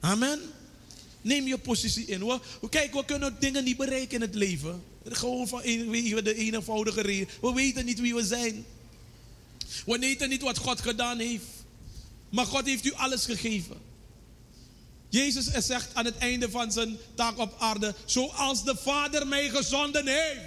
Amen. 0.00 0.40
Neem 1.22 1.46
je 1.46 1.58
positie 1.58 2.06
in. 2.06 2.24
We, 2.24 2.40
kijk, 2.70 2.92
we 2.92 3.04
kunnen 3.04 3.36
dingen 3.38 3.64
niet 3.64 3.76
bereiken 3.76 4.14
in 4.14 4.20
het 4.20 4.34
leven. 4.34 4.82
Gewoon 5.04 5.48
van 5.48 5.62
de 5.62 6.34
eenvoudige 6.34 7.00
reden. 7.00 7.28
We 7.40 7.52
weten 7.52 7.84
niet 7.84 8.00
wie 8.00 8.14
we 8.14 8.24
zijn. 8.24 8.64
We 9.86 9.98
weten 9.98 10.28
niet 10.28 10.42
wat 10.42 10.58
God 10.58 10.80
gedaan 10.80 11.18
heeft. 11.18 11.46
Maar 12.30 12.46
God 12.46 12.66
heeft 12.66 12.84
u 12.84 12.92
alles 12.92 13.24
gegeven. 13.24 13.76
Jezus 15.08 15.66
zegt 15.66 15.94
aan 15.94 16.04
het 16.04 16.18
einde 16.18 16.50
van 16.50 16.72
zijn 16.72 16.96
taak 17.14 17.38
op 17.38 17.54
aarde: 17.58 17.94
Zoals 18.04 18.64
de 18.64 18.76
Vader 18.76 19.26
mij 19.26 19.48
gezonden 19.48 20.06
heeft, 20.06 20.40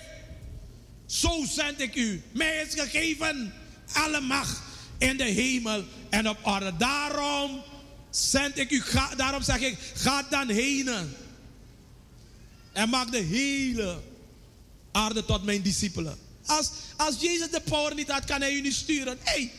zo 1.06 1.46
zend 1.48 1.82
ik 1.82 1.96
u. 1.96 2.24
Mij 2.32 2.62
is 2.62 2.82
gegeven 2.82 3.54
alle 3.94 4.20
macht 4.20 4.62
in 4.98 5.18
de 5.18 5.24
hemel 5.24 5.84
en 6.10 6.30
op 6.30 6.38
aarde. 6.44 6.78
Daarom 6.78 7.62
zend 8.10 8.58
ik 8.58 8.72
u, 8.72 8.84
daarom 9.18 9.44
zeg 9.44 9.60
ik: 9.60 9.78
ga 9.94 10.24
dan 10.30 10.50
heen. 10.50 10.90
En 12.72 12.90
maak 12.90 13.12
de 13.12 13.18
hele 13.18 14.02
aarde 14.92 15.26
tot 15.26 15.44
mijn 15.44 15.62
discipelen. 15.62 16.29
Als, 16.50 16.72
als 16.96 17.20
Jezus 17.20 17.50
de 17.50 17.62
power 17.62 17.96
niet 17.96 18.12
had, 18.12 18.26
kan 18.26 18.42
hij 18.42 18.54
u 18.54 18.62
niet 18.62 18.74
sturen. 18.74 19.18
Hey, 19.22 19.52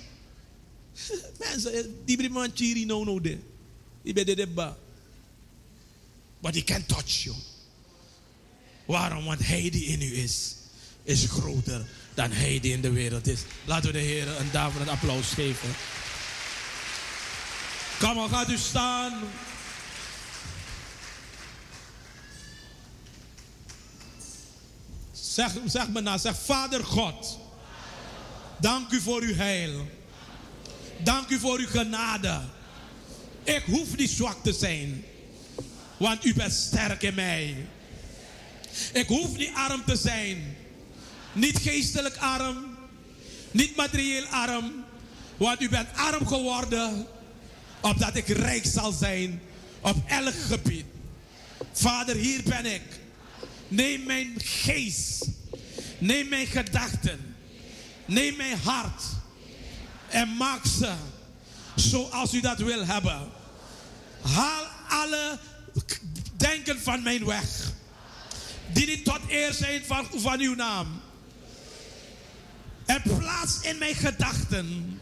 mensen, 1.39 2.05
die 2.05 2.17
briman 2.17 2.51
chiri 2.55 2.85
no 2.85 3.05
no 3.05 3.21
de. 3.21 3.39
Die 4.03 4.13
ben 4.13 4.27
de 4.27 4.47
ba. 4.47 4.77
But 6.41 6.55
he 6.55 6.65
can 6.65 6.87
touch 6.87 7.23
you. 7.23 7.37
Waarom? 8.85 9.25
Want 9.25 9.47
hij 9.47 9.71
die 9.71 9.85
in 9.85 10.03
u 10.03 10.17
is, 10.17 10.55
is 11.03 11.25
groter 11.25 11.87
dan 12.15 12.31
hij 12.31 12.61
die 12.61 12.73
in 12.73 12.81
de 12.81 12.91
wereld 12.91 13.27
is. 13.27 13.41
Laten 13.65 13.87
we 13.87 13.93
de 13.93 14.05
Heer 14.05 14.29
een 14.29 14.51
daverend 14.51 14.91
applaus 14.91 15.27
geven. 15.27 15.69
Kom 17.99 18.15
maar, 18.15 18.29
gaat 18.29 18.51
u 18.51 18.57
staan. 18.57 19.13
Zeg, 25.35 25.53
zeg 25.67 25.89
me 25.89 26.01
na, 26.01 26.19
zeg 26.19 26.37
Vader 26.45 26.85
God. 26.85 27.39
Dank 28.61 28.91
u 28.91 29.01
voor 29.01 29.23
uw 29.23 29.35
heil. 29.35 29.89
Dank 31.03 31.29
u 31.29 31.39
voor 31.39 31.59
uw 31.59 31.67
genade. 31.67 32.41
Ik 33.45 33.63
hoef 33.67 33.97
niet 33.97 34.11
zwak 34.11 34.37
te 34.43 34.53
zijn. 34.53 35.05
Want 35.97 36.25
u 36.25 36.35
bent 36.35 36.53
sterk 36.53 37.03
in 37.03 37.15
mij. 37.15 37.67
Ik 38.93 39.07
hoef 39.07 39.37
niet 39.37 39.51
arm 39.55 39.85
te 39.85 39.97
zijn. 39.97 40.57
Niet 41.33 41.59
geestelijk 41.59 42.17
arm. 42.17 42.77
Niet 43.51 43.77
materieel 43.77 44.25
arm. 44.25 44.85
Want 45.37 45.61
u 45.61 45.69
bent 45.69 45.89
arm 45.95 46.27
geworden. 46.27 47.07
Opdat 47.81 48.17
ik 48.17 48.29
rijk 48.29 48.67
zal 48.67 48.93
zijn. 48.93 49.43
Op 49.81 49.97
elk 50.07 50.35
gebied. 50.35 50.85
Vader, 51.73 52.17
hier 52.17 52.43
ben 52.43 52.67
ik. 52.67 53.00
Neem 53.71 54.03
mijn 54.03 54.35
geest. 54.37 55.27
Neem 55.99 56.29
mijn 56.29 56.47
gedachten. 56.47 57.37
Neem 58.07 58.37
mijn 58.37 58.59
hart. 58.59 59.03
En 60.09 60.37
maak 60.37 60.65
ze 60.67 60.93
zoals 61.75 62.35
u 62.35 62.41
dat 62.41 62.59
wil 62.59 62.87
hebben. 62.87 63.29
Haal 64.21 64.65
alle 64.89 65.39
denken 66.37 66.81
van 66.81 67.03
mijn 67.03 67.25
weg. 67.25 67.73
Die 68.73 68.87
niet 68.87 69.05
tot 69.05 69.21
eer 69.29 69.53
zijn 69.53 69.83
van, 69.85 70.07
van 70.15 70.41
uw 70.41 70.55
naam. 70.55 71.01
En 72.87 73.03
plaats 73.03 73.61
in 73.61 73.79
mijn 73.79 73.95
gedachten. 73.95 75.01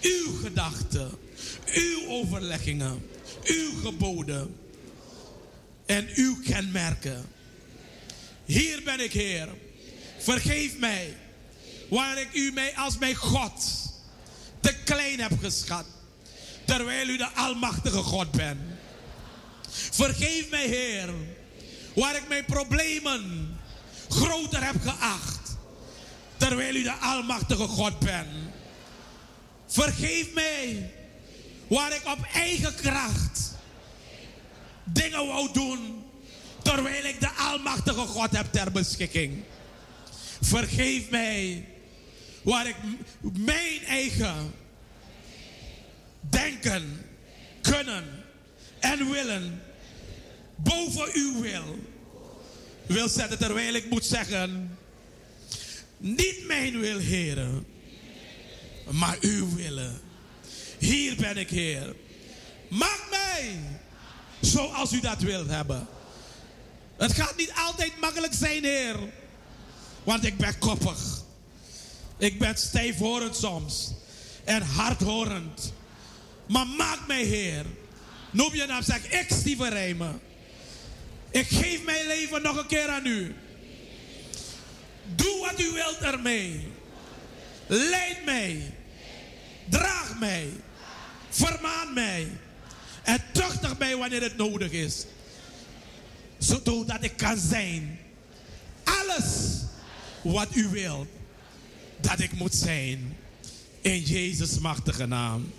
Uw 0.00 0.36
gedachten. 0.42 1.10
Uw 1.74 2.08
overleggingen. 2.08 3.06
Uw 3.44 3.80
geboden. 3.82 4.56
En 5.86 6.08
uw 6.14 6.36
kenmerken. 6.44 7.24
Hier 8.52 8.82
ben 8.82 9.00
ik, 9.00 9.12
Heer. 9.12 9.48
Vergeef 10.18 10.78
mij. 10.78 11.16
Waar 11.88 12.20
ik 12.20 12.28
u 12.32 12.52
mij 12.52 12.76
als 12.76 12.98
mijn 12.98 13.14
God 13.14 13.64
te 14.60 14.74
klein 14.84 15.20
heb 15.20 15.38
geschat. 15.40 15.86
Terwijl 16.64 17.08
u 17.08 17.16
de 17.16 17.28
Almachtige 17.28 18.02
God 18.02 18.30
bent. 18.30 18.60
Vergeef 19.90 20.50
mij, 20.50 20.66
Heer. 20.66 21.08
Waar 21.94 22.16
ik 22.16 22.28
mijn 22.28 22.44
problemen 22.44 23.56
groter 24.08 24.64
heb 24.64 24.80
geacht. 24.82 25.56
Terwijl 26.36 26.74
u 26.74 26.82
de 26.82 26.96
Almachtige 27.00 27.66
God 27.66 27.98
bent. 27.98 28.28
Vergeef 29.66 30.32
mij. 30.34 30.92
Waar 31.66 31.94
ik 31.94 32.02
op 32.06 32.26
eigen 32.32 32.74
kracht 32.74 33.52
dingen 34.84 35.26
wou 35.26 35.52
doen. 35.52 36.01
Terwijl 36.62 37.04
ik 37.04 37.20
de 37.20 37.30
Almachtige 37.30 38.00
God 38.00 38.36
heb 38.36 38.52
ter 38.52 38.72
beschikking. 38.72 39.42
Vergeef 40.40 41.10
mij. 41.10 41.66
Waar 42.42 42.66
ik 42.66 42.76
mijn 43.32 43.84
eigen 43.84 44.52
denken, 46.20 47.06
kunnen 47.60 48.04
en 48.80 49.10
willen 49.10 49.62
boven 50.56 51.08
uw 51.12 51.40
wil 51.40 51.78
wil 52.86 53.08
zetten. 53.08 53.38
Terwijl 53.38 53.74
ik 53.74 53.90
moet 53.90 54.04
zeggen, 54.04 54.78
niet 55.96 56.46
mijn 56.46 56.80
wil, 56.80 56.98
heren, 56.98 57.66
maar 58.90 59.16
uw 59.20 59.54
willen. 59.54 60.00
Hier 60.78 61.16
ben 61.16 61.36
ik, 61.36 61.50
Heer. 61.50 61.94
Maak 62.68 63.06
mij 63.10 63.58
zoals 64.40 64.92
u 64.92 65.00
dat 65.00 65.20
wilt 65.20 65.48
hebben. 65.48 65.86
Het 67.02 67.12
gaat 67.12 67.36
niet 67.36 67.52
altijd 67.54 68.00
makkelijk 68.00 68.34
zijn, 68.34 68.64
Heer. 68.64 68.96
Want 70.04 70.24
ik 70.24 70.36
ben 70.36 70.58
koppig. 70.58 70.98
Ik 72.18 72.38
ben 72.38 72.56
stijfhorend 72.56 73.36
soms. 73.36 73.90
En 74.44 74.62
hardhorend. 74.62 75.72
Maar 76.46 76.66
maak 76.66 77.06
mij, 77.06 77.22
Heer. 77.22 77.64
Noem 78.30 78.54
je 78.54 78.66
naam, 78.66 78.82
zeg 78.82 79.10
ik, 79.10 79.26
Steven 79.30 79.70
Rijmen. 79.70 80.20
Ik 81.30 81.46
geef 81.46 81.84
mijn 81.84 82.06
leven 82.06 82.42
nog 82.42 82.56
een 82.56 82.66
keer 82.66 82.88
aan 82.88 83.06
u. 83.06 83.34
Doe 85.14 85.38
wat 85.50 85.60
u 85.60 85.70
wilt 85.72 85.98
ermee. 85.98 86.68
Leid 87.66 88.24
mij. 88.24 88.74
Draag 89.68 90.18
mij. 90.18 90.48
Vermaan 91.28 91.92
mij. 91.92 92.28
En 93.02 93.22
tuchtig 93.32 93.78
mij 93.78 93.96
wanneer 93.96 94.22
het 94.22 94.36
nodig 94.36 94.70
is. 94.70 95.04
Zodat 96.42 97.04
ik 97.04 97.16
kan 97.16 97.38
zijn. 97.38 97.98
Alles 98.84 99.60
wat 100.22 100.54
u 100.54 100.68
wilt. 100.68 101.08
Dat 102.00 102.20
ik 102.20 102.32
moet 102.32 102.54
zijn. 102.54 103.16
In 103.80 104.00
Jezus' 104.00 104.58
machtige 104.58 105.06
naam. 105.06 105.52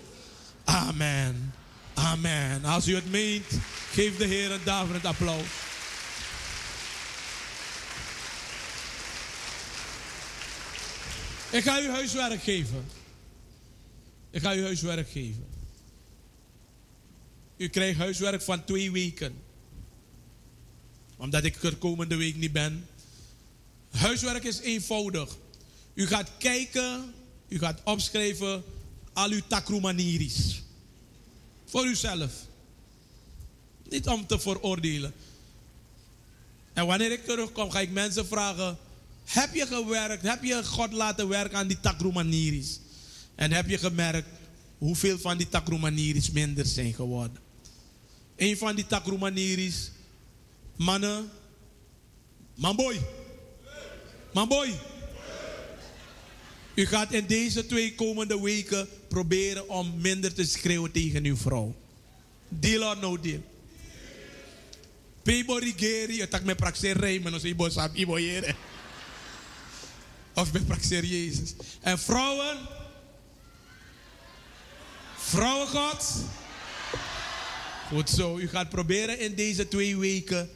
Amen. 0.64 1.54
Amen. 1.94 2.64
Als 2.64 2.88
u 2.88 2.94
het 2.94 3.10
meent, 3.10 3.46
geef 3.92 4.16
de 4.16 4.24
Heer 4.24 4.50
een 4.50 4.64
daverend 4.64 5.04
applaus. 5.04 5.46
Ik 11.50 11.62
ga 11.62 11.80
u 11.80 11.90
huiswerk 11.90 12.42
geven. 12.42 12.84
Ik 14.30 14.42
ga 14.42 14.54
u 14.54 14.62
huiswerk 14.62 15.10
geven. 15.10 15.46
U 17.56 17.68
krijgt 17.68 17.98
huiswerk 17.98 18.42
van 18.42 18.64
twee 18.64 18.92
weken. 18.92 19.43
Omdat 21.24 21.44
ik 21.44 21.62
er 21.62 21.76
komende 21.76 22.16
week 22.16 22.36
niet 22.36 22.52
ben. 22.52 22.86
Huiswerk 23.90 24.44
is 24.44 24.60
eenvoudig. 24.60 25.36
U 25.94 26.06
gaat 26.06 26.30
kijken, 26.38 27.14
u 27.48 27.58
gaat 27.58 27.80
opschrijven 27.84 28.64
al 29.12 29.30
uw 29.30 29.40
takrumaniris. 29.46 30.62
Voor 31.64 31.86
uzelf. 31.86 32.32
Niet 33.88 34.06
om 34.06 34.26
te 34.26 34.38
veroordelen. 34.38 35.12
En 36.72 36.86
wanneer 36.86 37.12
ik 37.12 37.24
terugkom, 37.24 37.70
ga 37.70 37.80
ik 37.80 37.90
mensen 37.90 38.26
vragen: 38.26 38.78
Heb 39.24 39.54
je 39.54 39.66
gewerkt? 39.66 40.22
Heb 40.22 40.42
je 40.42 40.64
God 40.64 40.92
laten 40.92 41.28
werken 41.28 41.58
aan 41.58 41.68
die 41.68 41.80
takrumaniris? 41.80 42.80
En 43.34 43.52
heb 43.52 43.68
je 43.68 43.78
gemerkt 43.78 44.28
hoeveel 44.78 45.18
van 45.18 45.36
die 45.36 45.48
takrumaniris 45.48 46.30
minder 46.30 46.66
zijn 46.66 46.94
geworden? 46.94 47.38
Een 48.36 48.56
van 48.56 48.74
die 48.74 48.86
takrumaniris, 48.86 49.90
mannen, 50.76 51.30
manboy, 52.54 53.00
manboy. 54.32 54.74
U 56.74 56.86
gaat 56.86 57.12
in 57.12 57.26
deze 57.26 57.66
twee 57.66 57.94
komende 57.94 58.40
weken 58.40 58.88
proberen 59.08 59.68
om 59.68 60.00
minder 60.00 60.34
te 60.34 60.44
schreeuwen 60.44 60.92
tegen 60.92 61.24
uw 61.24 61.36
vrouw. 61.36 61.74
Deal 62.48 62.88
or 62.88 62.98
no 62.98 63.20
deal? 63.20 63.42
Pebo 65.22 65.56
rigeri, 65.56 66.20
het 66.20 66.44
me 66.44 66.54
praxeer 66.54 66.96
rijmen, 66.96 67.32
als 67.32 67.44
ibo 67.44 67.68
sap 67.68 67.94
ibo 67.94 68.18
jere. 68.18 68.54
Of 70.34 70.52
me 70.52 70.60
praxeer 70.60 71.04
Jezus. 71.04 71.54
En 71.80 71.98
vrouwen, 71.98 72.58
vrouwen 75.16 75.68
God. 75.68 76.04
Goed 77.88 78.10
zo, 78.10 78.38
u 78.38 78.48
gaat 78.48 78.68
proberen 78.68 79.18
in 79.18 79.34
deze 79.34 79.68
twee 79.68 79.96
weken 79.96 80.50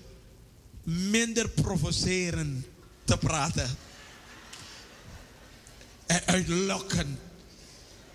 minder 0.88 1.48
provoceren 1.48 2.66
te 3.04 3.18
praten. 3.18 3.76
En 6.06 6.22
uitlokken 6.26 7.18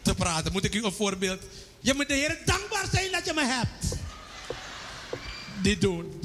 te 0.01 0.15
praten. 0.15 0.51
Moet 0.51 0.65
ik 0.65 0.75
u 0.75 0.83
een 0.83 0.91
voorbeeld? 0.91 1.41
Je 1.79 1.93
moet 1.93 2.07
de 2.07 2.13
Heer 2.13 2.39
dankbaar 2.45 2.87
zijn 2.91 3.11
dat 3.11 3.25
je 3.25 3.33
me 3.33 3.45
hebt. 3.45 3.95
Dit 5.61 5.81
doen. 5.81 6.21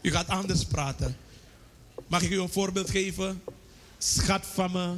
U 0.00 0.10
gaat 0.10 0.28
anders 0.28 0.64
praten. 0.64 1.16
Mag 2.06 2.22
ik 2.22 2.30
u 2.30 2.40
een 2.40 2.52
voorbeeld 2.52 2.90
geven? 2.90 3.42
Schat 3.98 4.46
van 4.46 4.72
me. 4.72 4.96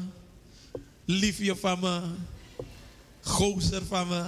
Liefje 1.04 1.56
van 1.56 1.80
me. 1.80 2.00
Gozer 3.20 3.82
van 3.86 4.08
me. 4.08 4.24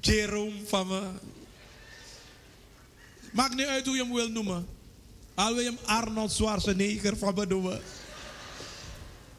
Jerome 0.00 0.66
van 0.66 0.86
me. 0.86 1.02
Maakt 3.36 3.54
niet 3.54 3.66
uit 3.66 3.86
hoe 3.86 3.96
je 3.96 4.02
hem 4.02 4.12
wil 4.12 4.28
noemen. 4.28 4.66
Al 5.34 5.54
wil 5.54 5.62
je 5.62 5.68
hem 5.68 5.78
Arnold 5.84 6.32
Schwarzenegger 6.32 7.16
van 7.16 7.34
me 7.34 7.46
noemen. 7.46 7.80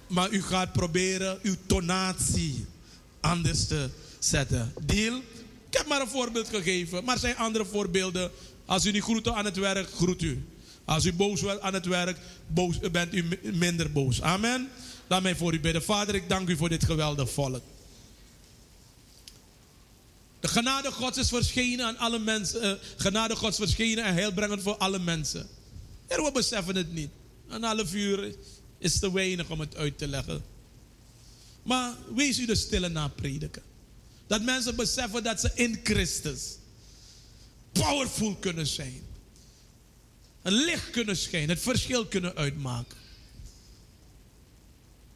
Maar 0.07 0.31
u 0.31 0.41
gaat 0.41 0.71
proberen 0.73 1.39
uw 1.41 1.55
tonatie 1.65 2.65
anders 3.19 3.67
te 3.67 3.89
zetten. 4.19 4.73
Deal? 4.85 5.15
Ik 5.69 5.77
heb 5.77 5.87
maar 5.87 6.01
een 6.01 6.07
voorbeeld 6.07 6.49
gegeven. 6.49 7.03
Maar 7.03 7.13
er 7.13 7.19
zijn 7.21 7.37
andere 7.37 7.65
voorbeelden. 7.65 8.31
Als 8.65 8.85
u 8.85 8.91
niet 8.91 9.03
groet 9.03 9.27
aan 9.27 9.45
het 9.45 9.57
werk, 9.57 9.89
groet 9.89 10.21
u. 10.21 10.45
Als 10.85 11.05
u 11.05 11.13
boos 11.13 11.41
bent 11.41 11.61
aan 11.61 11.73
het 11.73 11.85
werk, 11.85 12.17
boos, 12.47 12.79
bent 12.91 13.13
u 13.13 13.23
mi- 13.23 13.51
minder 13.51 13.91
boos. 13.91 14.21
Amen. 14.21 14.69
Laat 15.07 15.21
mij 15.21 15.35
voor 15.35 15.53
u 15.53 15.59
bidden. 15.59 15.83
Vader, 15.83 16.15
ik 16.15 16.29
dank 16.29 16.49
u 16.49 16.57
voor 16.57 16.69
dit 16.69 16.85
geweldige 16.85 17.27
volk. 17.31 17.61
De 20.39 20.47
genade 20.47 20.91
Gods 20.91 21.17
is 21.17 21.29
verschenen 21.29 21.85
aan 21.85 21.97
alle 21.97 22.19
mensen. 22.19 22.61
eh, 22.61 22.71
genade 22.97 23.35
Gods 23.35 23.57
verschenen 23.57 24.03
en 24.03 24.13
heilbrengend 24.13 24.61
voor 24.61 24.77
alle 24.77 24.99
mensen. 24.99 25.47
Heer, 26.07 26.23
we 26.23 26.31
beseffen 26.31 26.75
het 26.75 26.93
niet. 26.93 27.09
Een 27.47 27.63
half 27.63 27.93
uur 27.93 28.35
is 28.77 28.99
te 28.99 29.13
weinig 29.13 29.49
om 29.49 29.59
het 29.59 29.75
uit 29.75 29.97
te 29.97 30.07
leggen. 30.07 30.43
Maar 31.63 31.93
wees 32.15 32.39
u 32.39 32.45
de 32.45 32.55
stille 32.55 32.89
na 32.89 33.07
prediken. 33.07 33.63
Dat 34.27 34.41
mensen 34.41 34.75
beseffen 34.75 35.23
dat 35.23 35.39
ze 35.39 35.51
in 35.53 35.79
Christus 35.83 36.57
powerful 37.71 38.35
kunnen 38.35 38.67
zijn. 38.67 39.01
Een 40.41 40.53
licht 40.53 40.89
kunnen 40.89 41.17
schijnen, 41.17 41.49
het 41.49 41.59
verschil 41.59 42.05
kunnen 42.05 42.35
uitmaken. 42.35 42.97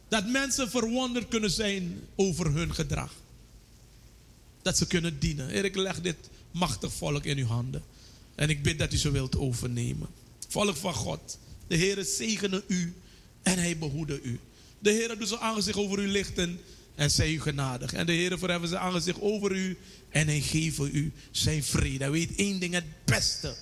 Dat 0.08 0.26
mensen 0.26 0.70
verwonderd 0.70 1.28
kunnen 1.28 1.50
zijn 1.50 2.00
over 2.16 2.52
hun 2.52 2.74
gedrag. 2.74 3.12
Dat 4.62 4.78
ze 4.78 4.86
kunnen 4.86 5.18
dienen. 5.18 5.64
Ik 5.64 5.76
leg 5.76 6.00
dit 6.00 6.16
machtig 6.50 6.92
volk 6.92 7.24
in 7.24 7.38
uw 7.38 7.46
handen. 7.46 7.82
En 8.34 8.50
ik 8.50 8.62
bid 8.62 8.78
dat 8.78 8.92
u 8.92 8.96
ze 8.96 9.10
wilt 9.10 9.36
overnemen. 9.36 10.08
Volk 10.48 10.76
van 10.76 10.94
God. 10.94 11.38
De 11.66 11.76
Heer 11.76 12.04
zegene 12.04 12.64
u 12.66 12.94
en 13.42 13.58
hij 13.58 13.78
behoede 13.78 14.20
u. 14.22 14.40
De 14.78 14.90
Heer 14.90 15.18
doet 15.18 15.28
zijn 15.28 15.40
aangezicht 15.40 15.78
over 15.78 15.98
u 15.98 16.08
lichten 16.08 16.60
en 16.94 17.10
zij 17.10 17.32
u 17.32 17.40
genadig. 17.40 17.92
En 17.92 18.06
de 18.06 18.12
Heer 18.12 18.38
verheffen 18.38 18.68
zijn 18.68 18.80
aangezicht 18.80 19.20
over 19.20 19.52
u 19.52 19.78
en 20.08 20.26
hij 20.26 20.40
geeft 20.40 20.78
u 20.78 21.12
zijn 21.30 21.64
vrede. 21.64 22.04
Hij 22.04 22.10
weet 22.10 22.34
één 22.36 22.60
ding, 22.60 22.74
het 22.74 23.04
beste 23.04 23.54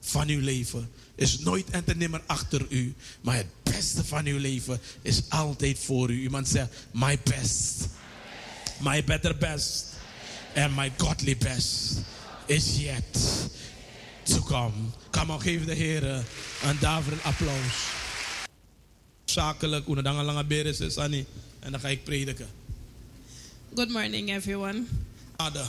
van 0.00 0.28
uw 0.28 0.40
leven 0.40 0.90
is 1.14 1.38
nooit 1.38 1.70
en 1.70 1.84
te 1.84 1.94
nimmer 1.94 2.22
achter 2.26 2.66
u. 2.68 2.94
Maar 3.20 3.36
het 3.36 3.62
beste 3.62 4.04
van 4.04 4.26
uw 4.26 4.38
leven 4.38 4.80
is 5.02 5.22
altijd 5.28 5.78
voor 5.78 6.10
u. 6.10 6.22
Iemand 6.22 6.48
zegt, 6.48 6.70
my 6.90 7.18
best. 7.24 7.88
My 8.80 9.04
better 9.04 9.36
best. 9.36 9.95
And 10.56 10.74
my 10.74 10.90
godly 10.96 11.34
best 11.34 12.00
is 12.46 12.82
yet 12.82 13.12
to 14.24 14.40
come. 14.40 14.92
Kom 15.10 15.30
on, 15.30 15.40
geef 15.40 15.64
de 15.64 15.74
Heer 15.74 16.02
een 16.62 16.78
daverend 16.80 17.22
applaus. 17.22 17.96
hoofdzakelijk 19.36 19.88
Oenadanga 19.88 20.22
Langa 20.22 20.44
Beres 20.44 20.80
is 20.80 20.96
Annie. 20.96 21.26
En 21.60 21.70
dan 21.70 21.80
ga 21.80 21.88
ik 21.88 22.04
prediken. 22.04 22.48
Good 23.74 23.90
morning, 23.90 24.30
everyone. 24.30 24.84
Ada, 25.36 25.66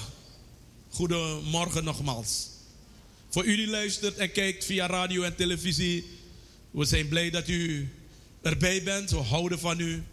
goedemorgen 0.90 1.84
nogmaals. 1.84 2.48
Voor 3.30 3.46
u 3.46 3.56
die 3.56 3.68
luistert 3.68 4.18
en 4.18 4.32
kijkt 4.32 4.66
via 4.66 4.88
radio 4.88 5.24
en 5.24 5.36
televisie. 5.36 6.06
We 6.72 6.86
zijn 6.86 7.08
blij 7.08 7.30
dat 7.30 7.48
u 7.48 7.90
erbij 8.42 8.84
bent. 8.84 9.10
We 9.10 9.18
houden 9.18 9.60
van 9.60 9.80
u. 9.80 10.04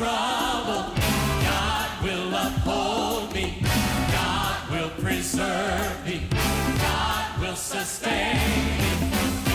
trouble, 0.00 0.94
God 1.44 1.90
will 2.02 2.34
uphold 2.34 3.34
me. 3.34 3.62
God 4.10 4.70
will 4.70 4.88
preserve 5.04 6.06
me. 6.06 6.26
God 6.30 7.40
will 7.40 7.54
sustain 7.54 8.38
me. 8.80 8.92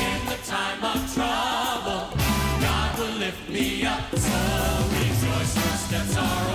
In 0.06 0.22
the 0.32 0.38
time 0.46 0.84
of 0.84 0.98
trouble, 1.16 2.14
God 2.62 3.00
will 3.00 3.16
lift 3.18 3.50
me 3.50 3.88
up. 3.88 4.04
So 4.16 4.38
rejoice, 4.94 5.56
your 5.56 5.78
steps 5.86 6.16
are 6.16 6.55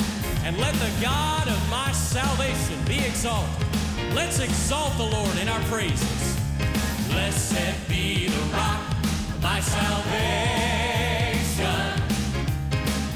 and 0.43 0.57
let 0.57 0.73
the 0.75 0.91
God 1.01 1.47
of 1.47 1.69
my 1.69 1.91
salvation 1.91 2.83
be 2.85 2.99
exalted. 3.05 3.65
Let's 4.13 4.39
exalt 4.39 4.97
the 4.97 5.03
Lord 5.03 5.37
in 5.37 5.47
our 5.47 5.61
praises. 5.61 6.37
Blessed 7.09 7.87
be 7.87 8.27
the 8.27 8.41
rock, 8.53 8.81
my 9.41 9.59
salvation. 9.59 10.01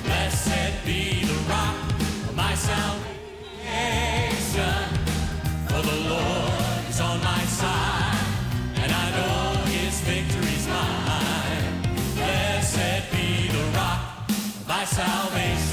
Blessed 0.04 0.86
be 0.86 1.26
the 1.26 1.34
rock, 1.50 1.76
my 2.36 2.54
salvation. 2.54 3.14
For 5.68 5.82
the 5.82 5.98
Lord 6.10 6.90
is 6.90 7.00
on 7.02 7.20
my 7.24 7.44
side, 7.46 8.20
and 8.76 8.92
I 8.92 9.10
know 9.18 9.64
his 9.66 10.00
victory's 10.02 10.68
mine. 10.68 11.82
Blessed 12.16 13.12
be 13.12 13.48
the 13.48 13.64
rock, 13.78 14.30
my 14.68 14.86
salvation. 14.86 15.65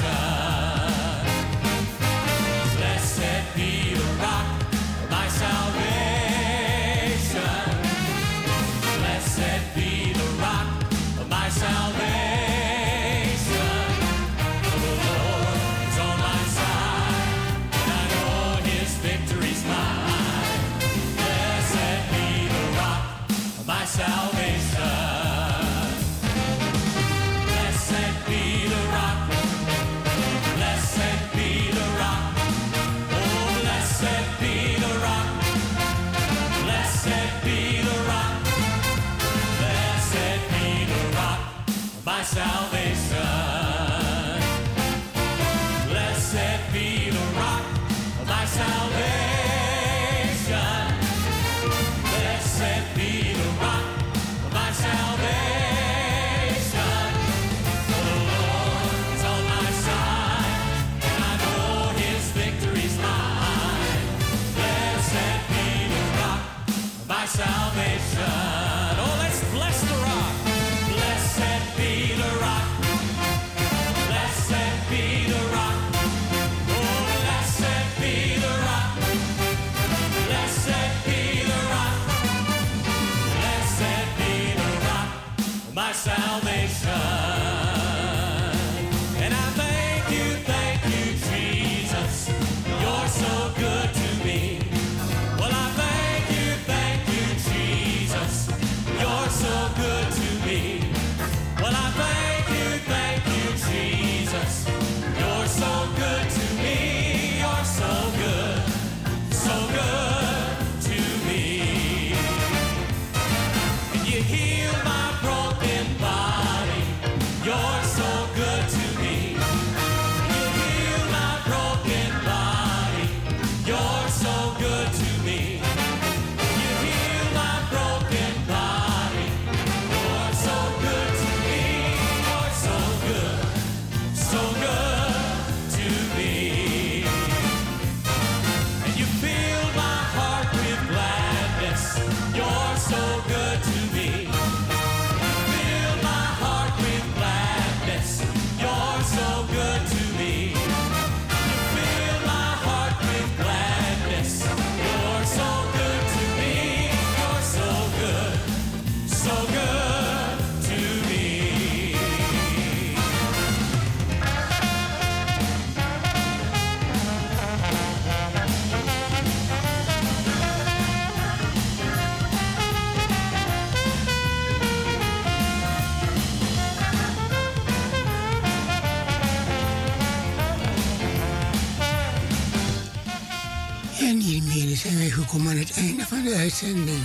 zijn 184.93 185.05
wij 185.05 185.25
gekomen 185.25 185.51
aan 185.51 185.59
het 185.59 185.77
einde 185.77 186.07
van 186.07 186.23
de 186.23 186.35
uitzending. 186.35 187.03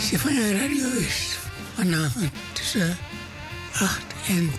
Stefania 0.00 0.52
Radio 0.52 0.88
is 0.90 1.36
vanavond 1.74 2.30
tussen 2.52 2.96
8 3.72 4.02
en 4.28 4.50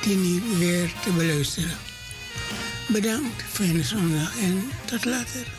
10 0.00 0.24
uur 0.24 0.58
weer 0.58 0.92
te 1.02 1.10
beluisteren. 1.10 1.76
Bedankt, 2.86 3.42
fijne 3.52 3.82
zondag 3.82 4.38
en 4.40 4.70
tot 4.84 5.04
later. 5.04 5.57